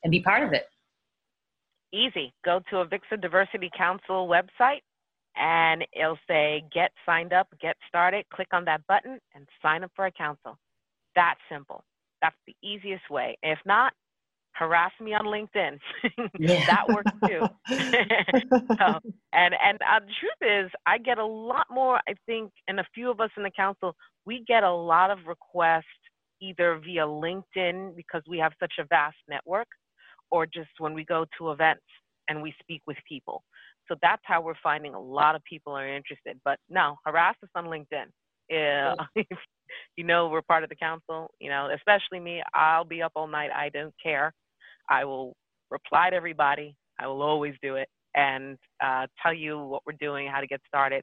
and 0.05 0.11
be 0.11 0.21
part 0.21 0.43
of 0.43 0.53
it? 0.53 0.67
Easy. 1.93 2.35
Go 2.45 2.61
to 2.71 2.81
a 2.81 2.87
AVIXA 2.87 3.23
Diversity 3.23 3.71
Council 3.77 4.29
website 4.29 4.81
and 5.37 5.87
it'll 5.93 6.19
say 6.27 6.65
get 6.73 6.91
signed 7.07 7.33
up, 7.33 7.49
get 7.61 7.77
started. 7.89 8.25
Click 8.35 8.49
on 8.53 8.65
that 8.65 8.87
button 8.87 9.19
and 9.35 9.49
sign 9.63 9.85
up 9.85 9.91
for 9.95 10.07
a 10.07 10.13
council. 10.13 10.59
That 11.15 11.37
simple. 11.51 11.85
That's 12.21 12.37
the 12.47 12.55
easiest 12.63 13.09
way. 13.09 13.39
If 13.43 13.59
not, 13.65 13.93
harass 14.59 14.93
me 15.01 15.15
on 15.15 15.27
LinkedIn. 15.27 15.79
that 16.67 16.85
works 16.89 17.13
too. 17.27 17.41
so, 18.79 19.01
and 19.33 19.55
and 19.55 19.79
uh, 19.81 20.01
the 20.01 20.13
truth 20.21 20.65
is, 20.67 20.71
I 20.87 20.99
get 20.99 21.19
a 21.19 21.27
lot 21.27 21.67
more. 21.71 21.97
I 22.09 22.15
think, 22.27 22.51
and 22.67 22.81
a 22.81 22.87
few 22.95 23.11
of 23.11 23.21
us 23.21 23.31
in 23.37 23.43
the 23.43 23.51
council, 23.51 23.95
we 24.27 24.45
get 24.47 24.65
a 24.65 24.73
lot 24.73 25.11
of 25.11 25.19
requests 25.27 25.85
either 26.41 26.81
via 26.85 27.07
LinkedIn 27.07 27.97
because 27.97 28.23
we 28.29 28.39
have 28.39 28.53
such 28.61 28.75
a 28.79 28.85
vast 28.85 29.17
network, 29.29 29.69
or 30.31 30.47
just 30.47 30.71
when 30.79 30.95
we 30.95 31.05
go 31.05 31.25
to 31.39 31.51
events 31.51 31.83
and 32.29 32.43
we 32.43 32.53
speak 32.61 32.83
with 32.87 32.97
people. 33.09 33.43
So 33.89 33.97
that's 34.03 34.23
how 34.25 34.43
we're 34.43 34.55
finding 34.63 34.95
a 34.95 35.01
lot 35.01 35.35
of 35.35 35.43
people 35.45 35.73
are 35.73 35.89
interested. 35.89 36.39
But 36.45 36.59
no, 36.69 36.97
harass 37.07 37.37
us 37.43 37.49
on 37.55 37.67
LinkedIn. 37.67 38.07
Yeah. 38.51 38.95
you 39.97 40.05
know 40.05 40.29
we're 40.29 40.43
part 40.43 40.63
of 40.63 40.71
the 40.71 40.77
council, 40.77 41.31
you 41.39 41.51
know, 41.51 41.69
especially 41.75 42.21
me, 42.21 42.43
I'll 42.55 42.85
be 42.85 43.03
up 43.03 43.13
all 43.15 43.27
night. 43.27 43.51
I 43.55 43.69
don't 43.69 43.95
care. 44.03 44.33
I 44.89 45.05
will 45.05 45.35
reply 45.71 46.11
to 46.11 46.17
everybody. 46.17 46.77
I 46.99 47.07
will 47.07 47.23
always 47.23 47.55
do 47.63 47.77
it 47.77 47.89
and 48.15 48.59
uh, 48.83 49.07
tell 49.23 49.35
you 49.35 49.59
what 49.59 49.83
we're 49.87 49.97
doing, 50.01 50.29
how 50.29 50.41
to 50.41 50.47
get 50.47 50.61
started, 50.67 51.03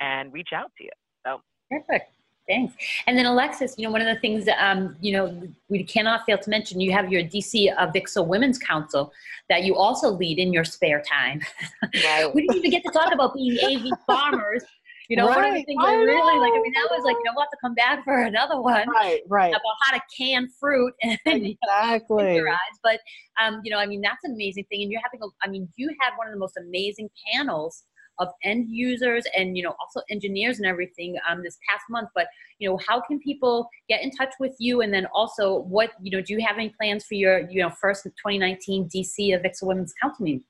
and 0.00 0.32
reach 0.32 0.50
out 0.54 0.70
to 0.78 0.84
you. 0.84 0.90
So 1.26 1.40
perfect. 1.70 2.14
Thanks. 2.48 2.74
And 3.06 3.16
then 3.16 3.24
Alexis, 3.26 3.76
you 3.78 3.84
know, 3.84 3.92
one 3.92 4.00
of 4.00 4.08
the 4.12 4.20
things 4.20 4.44
that, 4.46 4.58
um, 4.62 4.96
you 5.00 5.12
know, 5.12 5.42
we 5.68 5.84
cannot 5.84 6.26
fail 6.26 6.38
to 6.38 6.50
mention, 6.50 6.80
you 6.80 6.90
have 6.90 7.10
your 7.10 7.22
DC 7.22 7.72
AVIXA 7.76 8.26
Women's 8.26 8.58
Council 8.58 9.12
that 9.48 9.62
you 9.62 9.76
also 9.76 10.10
lead 10.10 10.38
in 10.38 10.52
your 10.52 10.64
spare 10.64 11.02
time. 11.02 11.40
Right. 12.04 12.34
we 12.34 12.42
didn't 12.42 12.56
even 12.56 12.70
get 12.70 12.82
to 12.84 12.90
talk 12.90 13.12
about 13.12 13.34
being 13.34 13.58
AV 13.62 13.98
farmers. 14.06 14.64
You 15.08 15.16
know, 15.16 15.28
right. 15.28 15.36
one 15.36 15.44
of 15.46 15.54
the 15.54 15.64
things 15.64 15.82
I, 15.84 15.92
I 15.92 15.94
really 15.94 16.38
like, 16.38 16.52
I 16.52 16.60
mean, 16.60 16.72
that 16.72 16.88
was 16.90 17.02
like, 17.04 17.16
you 17.16 17.24
know, 17.24 17.32
we'll 17.34 17.42
have 17.42 17.50
to 17.50 17.56
come 17.60 17.74
back 17.74 18.04
for 18.04 18.22
another 18.22 18.60
one. 18.60 18.88
Right, 18.88 19.20
right. 19.28 19.50
About 19.50 19.60
how 19.82 19.96
to 19.96 20.02
can 20.16 20.48
fruit. 20.58 20.94
And, 21.02 21.18
exactly. 21.26 22.36
You 22.36 22.44
know, 22.44 22.56
but, 22.82 23.00
um, 23.40 23.60
you 23.64 23.70
know, 23.70 23.78
I 23.78 23.86
mean, 23.86 24.00
that's 24.00 24.24
an 24.24 24.32
amazing 24.32 24.64
thing. 24.70 24.82
And 24.82 24.90
you're 24.90 25.00
having, 25.02 25.20
a, 25.22 25.26
I 25.46 25.50
mean, 25.50 25.68
you 25.76 25.88
had 26.00 26.10
one 26.16 26.28
of 26.28 26.32
the 26.32 26.38
most 26.38 26.56
amazing 26.56 27.10
panels 27.32 27.84
of 28.18 28.28
end 28.44 28.66
users 28.68 29.24
and 29.36 29.56
you 29.56 29.62
know 29.62 29.74
also 29.80 30.04
engineers 30.10 30.58
and 30.58 30.66
everything 30.66 31.16
um, 31.28 31.42
this 31.42 31.58
past 31.68 31.82
month 31.90 32.08
but 32.14 32.26
you 32.58 32.68
know 32.68 32.78
how 32.86 33.00
can 33.00 33.18
people 33.20 33.68
get 33.88 34.02
in 34.02 34.10
touch 34.10 34.32
with 34.38 34.54
you 34.58 34.82
and 34.82 34.92
then 34.92 35.06
also 35.14 35.60
what 35.62 35.90
you 36.02 36.10
know 36.10 36.22
do 36.22 36.34
you 36.34 36.44
have 36.44 36.56
any 36.56 36.68
plans 36.78 37.04
for 37.04 37.14
your 37.14 37.40
you 37.50 37.62
know 37.62 37.70
first 37.70 38.04
2019 38.04 38.88
dc 38.88 39.18
AVIXA 39.18 39.62
women's 39.62 39.94
council 40.00 40.24
meeting 40.24 40.44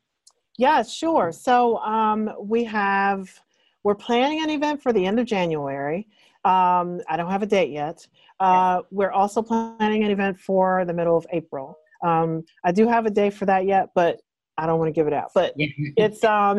yeah 0.59 0.83
sure 0.83 1.31
so 1.33 1.79
um, 1.79 2.31
we 2.41 2.65
have 2.65 3.41
we're 3.85 3.95
planning 3.95 4.43
an 4.43 4.51
event 4.51 4.83
for 4.83 4.93
the 4.93 5.05
end 5.05 5.19
of 5.19 5.27
january 5.27 6.09
um, 6.45 7.01
i 7.09 7.17
don't 7.17 7.31
have 7.31 7.43
a 7.43 7.47
date 7.47 7.71
yet 7.71 8.07
uh, 8.41 8.83
we're 8.91 9.13
also 9.13 9.41
planning 9.41 10.03
an 10.03 10.11
event 10.11 10.39
for 10.39 10.85
the 10.85 10.93
middle 10.93 11.17
of 11.17 11.27
april 11.33 11.79
um, 12.03 12.45
I 12.65 12.73
do 12.73 12.89
have 12.89 13.07
a 13.07 13.11
day 13.11 13.31
for 13.31 13.47
that 13.47 13.65
yet, 13.67 13.91
but 13.95 14.21
I 14.59 14.67
don't 14.67 14.79
want 14.79 14.89
to 14.89 14.93
give 14.93 15.07
it 15.07 15.13
out, 15.13 15.31
but 15.35 15.55
it's 15.57 16.23
um, 16.25 16.59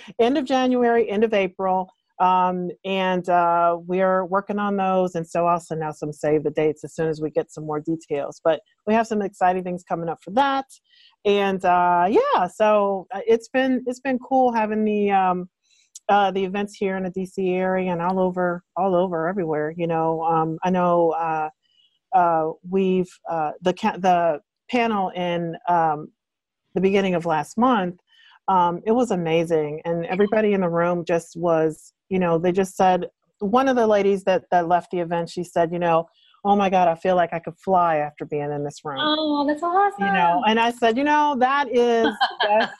end 0.20 0.38
of 0.38 0.44
January, 0.44 1.08
end 1.08 1.24
of 1.24 1.34
April. 1.34 1.90
Um, 2.20 2.70
and 2.84 3.28
uh, 3.28 3.78
we're 3.86 4.24
working 4.24 4.58
on 4.58 4.76
those. 4.76 5.14
And 5.14 5.24
so 5.26 5.46
I'll 5.46 5.60
send 5.60 5.84
out 5.84 5.96
some 5.96 6.12
save 6.12 6.42
the 6.42 6.50
dates 6.50 6.82
as 6.82 6.92
soon 6.92 7.08
as 7.08 7.20
we 7.20 7.30
get 7.30 7.52
some 7.52 7.64
more 7.64 7.78
details. 7.78 8.40
But 8.42 8.60
we 8.88 8.94
have 8.94 9.06
some 9.06 9.22
exciting 9.22 9.62
things 9.62 9.84
coming 9.84 10.08
up 10.08 10.18
for 10.24 10.32
that. 10.32 10.64
And 11.24 11.64
uh, 11.64 12.08
yeah, 12.10 12.48
so 12.48 13.06
uh, 13.14 13.20
it's 13.24 13.48
been 13.48 13.84
it's 13.86 14.00
been 14.00 14.18
cool 14.18 14.52
having 14.52 14.84
the 14.84 15.12
um, 15.12 15.48
uh, 16.08 16.30
the 16.30 16.44
events 16.44 16.74
here 16.74 16.96
in 16.96 17.04
the 17.04 17.10
DC 17.10 17.56
area 17.56 17.92
and 17.92 18.00
all 18.00 18.18
over 18.18 18.62
all 18.76 18.94
over 18.94 19.28
everywhere. 19.28 19.74
You 19.76 19.86
know, 19.86 20.22
um, 20.22 20.58
I 20.64 20.70
know 20.70 21.10
uh, 21.10 21.50
uh, 22.14 22.52
we've 22.68 23.10
uh, 23.30 23.52
the 23.62 23.72
the 23.72 24.40
panel 24.70 25.10
in 25.10 25.56
um, 25.68 26.08
the 26.74 26.80
beginning 26.80 27.14
of 27.14 27.26
last 27.26 27.58
month, 27.58 27.98
um, 28.48 28.80
it 28.86 28.92
was 28.92 29.10
amazing. 29.10 29.80
And 29.84 30.06
everybody 30.06 30.52
in 30.52 30.62
the 30.62 30.68
room 30.68 31.04
just 31.04 31.36
was, 31.36 31.92
you 32.08 32.18
know, 32.18 32.38
they 32.38 32.52
just 32.52 32.76
said, 32.76 33.06
one 33.40 33.68
of 33.68 33.76
the 33.76 33.86
ladies 33.86 34.24
that, 34.24 34.44
that 34.50 34.68
left 34.68 34.90
the 34.90 34.98
event, 35.00 35.30
she 35.30 35.44
said, 35.44 35.72
you 35.72 35.78
know, 35.78 36.06
oh 36.44 36.56
my 36.56 36.70
God, 36.70 36.88
I 36.88 36.94
feel 36.94 37.16
like 37.16 37.32
I 37.32 37.38
could 37.38 37.58
fly 37.58 37.96
after 37.96 38.24
being 38.24 38.50
in 38.52 38.64
this 38.64 38.80
room. 38.84 38.98
Oh, 39.00 39.46
that's 39.46 39.62
awesome. 39.62 40.06
You 40.06 40.12
know, 40.12 40.42
and 40.46 40.58
I 40.58 40.70
said, 40.70 40.96
you 40.96 41.04
know, 41.04 41.36
that 41.38 41.68
is 41.74 42.06
best, 42.42 42.72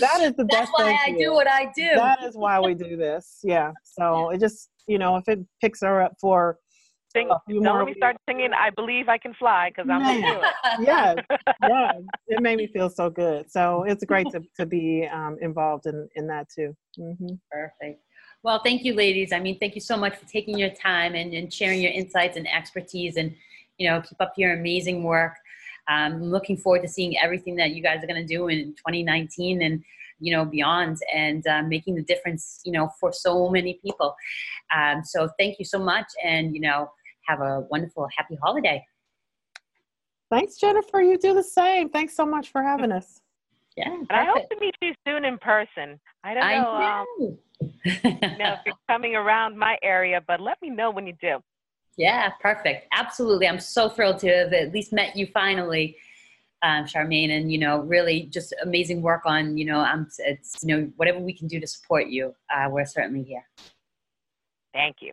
that 0.00 0.20
is 0.20 0.34
the 0.36 0.46
that's 0.50 0.70
best. 0.70 0.70
That's 0.70 0.70
why 0.72 0.98
I 1.06 1.16
do 1.18 1.32
what 1.32 1.48
I 1.48 1.72
do. 1.74 1.88
That 1.94 2.22
is 2.24 2.36
why 2.36 2.60
we 2.60 2.74
do 2.74 2.96
this. 2.96 3.38
Yeah. 3.42 3.72
So 3.84 4.30
it 4.30 4.40
just, 4.40 4.70
you 4.86 4.98
know, 4.98 5.16
if 5.16 5.28
it 5.28 5.40
picks 5.60 5.80
her 5.80 6.02
up 6.02 6.14
for 6.20 6.58
sing. 7.12 7.28
Don't 7.48 7.78
let 7.78 7.86
me 7.86 7.94
start 7.96 8.16
singing. 8.28 8.50
I 8.52 8.70
believe 8.70 9.08
I 9.08 9.18
can 9.18 9.34
fly 9.34 9.70
because 9.70 9.88
I'm 9.90 10.02
gonna 10.02 10.20
do 10.20 10.40
it. 10.40 10.54
yes, 10.86 11.16
yeah. 11.62 11.92
It 12.28 12.42
made 12.42 12.56
me 12.56 12.66
feel 12.66 12.90
so 12.90 13.10
good. 13.10 13.50
So 13.50 13.84
it's 13.84 14.04
great 14.04 14.28
to 14.30 14.42
to 14.58 14.66
be 14.66 15.08
um, 15.12 15.36
involved 15.40 15.86
in 15.86 16.08
in 16.16 16.26
that 16.28 16.46
too. 16.54 16.74
Mm-hmm. 16.98 17.34
Perfect. 17.50 18.00
Well, 18.42 18.60
thank 18.64 18.84
you, 18.84 18.94
ladies. 18.94 19.32
I 19.32 19.38
mean, 19.38 19.58
thank 19.58 19.74
you 19.74 19.80
so 19.80 19.96
much 19.96 20.16
for 20.16 20.26
taking 20.26 20.58
your 20.58 20.70
time 20.70 21.14
and, 21.14 21.32
and 21.32 21.52
sharing 21.52 21.80
your 21.80 21.92
insights 21.92 22.36
and 22.36 22.48
expertise, 22.48 23.16
and 23.16 23.34
you 23.78 23.88
know, 23.88 24.00
keep 24.00 24.20
up 24.20 24.34
your 24.36 24.54
amazing 24.54 25.04
work. 25.04 25.34
Um, 25.88 26.14
I'm 26.14 26.30
looking 26.30 26.56
forward 26.56 26.82
to 26.82 26.88
seeing 26.88 27.16
everything 27.18 27.56
that 27.56 27.70
you 27.70 27.82
guys 27.82 28.02
are 28.02 28.06
going 28.06 28.26
to 28.26 28.26
do 28.26 28.48
in 28.48 28.74
2019 28.74 29.62
and 29.62 29.82
you 30.20 30.32
know 30.32 30.44
beyond 30.44 30.98
and 31.12 31.44
uh, 31.48 31.62
making 31.62 31.96
the 31.96 32.02
difference 32.02 32.60
you 32.64 32.70
know 32.70 32.88
for 33.00 33.12
so 33.12 33.48
many 33.50 33.80
people 33.84 34.14
um, 34.72 35.02
so 35.02 35.28
thank 35.36 35.58
you 35.58 35.64
so 35.64 35.80
much 35.80 36.06
and 36.24 36.54
you 36.54 36.60
know 36.60 36.88
have 37.26 37.40
a 37.40 37.60
wonderful, 37.70 38.08
happy 38.16 38.36
holiday. 38.42 38.84
Thanks, 40.30 40.56
Jennifer. 40.56 41.00
You 41.00 41.18
do 41.18 41.34
the 41.34 41.42
same. 41.42 41.90
Thanks 41.90 42.16
so 42.16 42.24
much 42.24 42.50
for 42.50 42.62
having 42.62 42.92
us. 42.92 43.20
Yeah. 43.76 43.90
And 43.90 44.06
I 44.10 44.24
hope 44.24 44.48
to 44.50 44.56
meet 44.60 44.74
you 44.80 44.92
soon 45.06 45.24
in 45.24 45.38
person. 45.38 45.98
I 46.24 46.34
don't 46.34 46.42
know. 46.42 46.70
I 46.70 47.04
know. 47.20 47.26
Um, 47.28 47.38
you 47.84 48.38
know 48.38 48.54
if 48.54 48.60
you're 48.66 48.74
coming 48.88 49.14
around 49.14 49.58
my 49.58 49.78
area, 49.82 50.20
but 50.26 50.40
let 50.40 50.60
me 50.60 50.70
know 50.70 50.90
when 50.90 51.06
you 51.06 51.14
do. 51.20 51.38
Yeah, 51.96 52.30
perfect. 52.40 52.86
Absolutely. 52.92 53.46
I'm 53.46 53.60
so 53.60 53.88
thrilled 53.88 54.18
to 54.20 54.28
have 54.28 54.52
at 54.52 54.72
least 54.72 54.92
met 54.92 55.14
you 55.16 55.26
finally, 55.26 55.96
um, 56.62 56.84
Charmaine, 56.84 57.30
and 57.30 57.52
you 57.52 57.58
know, 57.58 57.80
really 57.80 58.22
just 58.22 58.54
amazing 58.62 59.02
work 59.02 59.22
on 59.24 59.56
you 59.56 59.64
know, 59.64 59.80
um, 59.80 60.08
it's 60.18 60.58
you 60.62 60.68
know, 60.76 60.90
whatever 60.96 61.18
we 61.18 61.32
can 61.32 61.48
do 61.48 61.60
to 61.60 61.66
support 61.66 62.08
you, 62.08 62.34
uh, 62.54 62.68
we're 62.70 62.86
certainly 62.86 63.22
here. 63.22 63.46
Thank 64.72 64.96
you. 65.00 65.12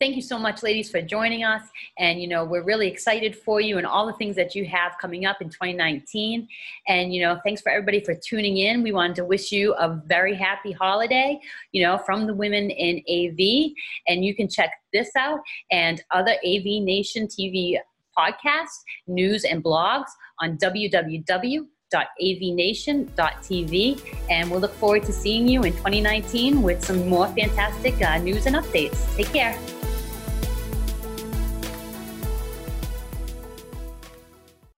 Thank 0.00 0.14
you 0.14 0.22
so 0.22 0.38
much, 0.38 0.62
ladies, 0.62 0.88
for 0.88 1.02
joining 1.02 1.42
us. 1.42 1.62
And, 1.98 2.20
you 2.20 2.28
know, 2.28 2.44
we're 2.44 2.62
really 2.62 2.86
excited 2.86 3.34
for 3.34 3.60
you 3.60 3.78
and 3.78 3.86
all 3.86 4.06
the 4.06 4.12
things 4.12 4.36
that 4.36 4.54
you 4.54 4.64
have 4.66 4.92
coming 5.00 5.26
up 5.26 5.42
in 5.42 5.48
2019. 5.48 6.46
And, 6.86 7.12
you 7.12 7.20
know, 7.20 7.40
thanks 7.42 7.62
for 7.62 7.70
everybody 7.70 7.98
for 8.04 8.14
tuning 8.14 8.58
in. 8.58 8.84
We 8.84 8.92
wanted 8.92 9.16
to 9.16 9.24
wish 9.24 9.50
you 9.50 9.74
a 9.74 10.00
very 10.06 10.36
happy 10.36 10.70
holiday, 10.70 11.40
you 11.72 11.82
know, 11.82 11.98
from 11.98 12.28
the 12.28 12.34
women 12.34 12.70
in 12.70 12.98
AV. 13.10 13.72
And 14.06 14.24
you 14.24 14.36
can 14.36 14.48
check 14.48 14.70
this 14.92 15.10
out 15.16 15.40
and 15.72 16.00
other 16.12 16.36
AV 16.46 16.80
Nation 16.82 17.26
TV 17.26 17.76
podcasts, 18.16 18.84
news, 19.08 19.42
and 19.44 19.64
blogs 19.64 20.10
on 20.40 20.58
www 20.58 21.66
avnation.tv. 22.22 23.16
And 24.28 24.50
we'll 24.50 24.60
look 24.60 24.74
forward 24.74 25.04
to 25.04 25.12
seeing 25.12 25.48
you 25.48 25.62
in 25.62 25.72
2019 25.72 26.62
with 26.62 26.84
some 26.84 27.08
more 27.08 27.28
fantastic 27.28 28.02
uh, 28.02 28.18
news 28.18 28.44
and 28.44 28.56
updates. 28.56 29.16
Take 29.16 29.32
care. 29.32 29.58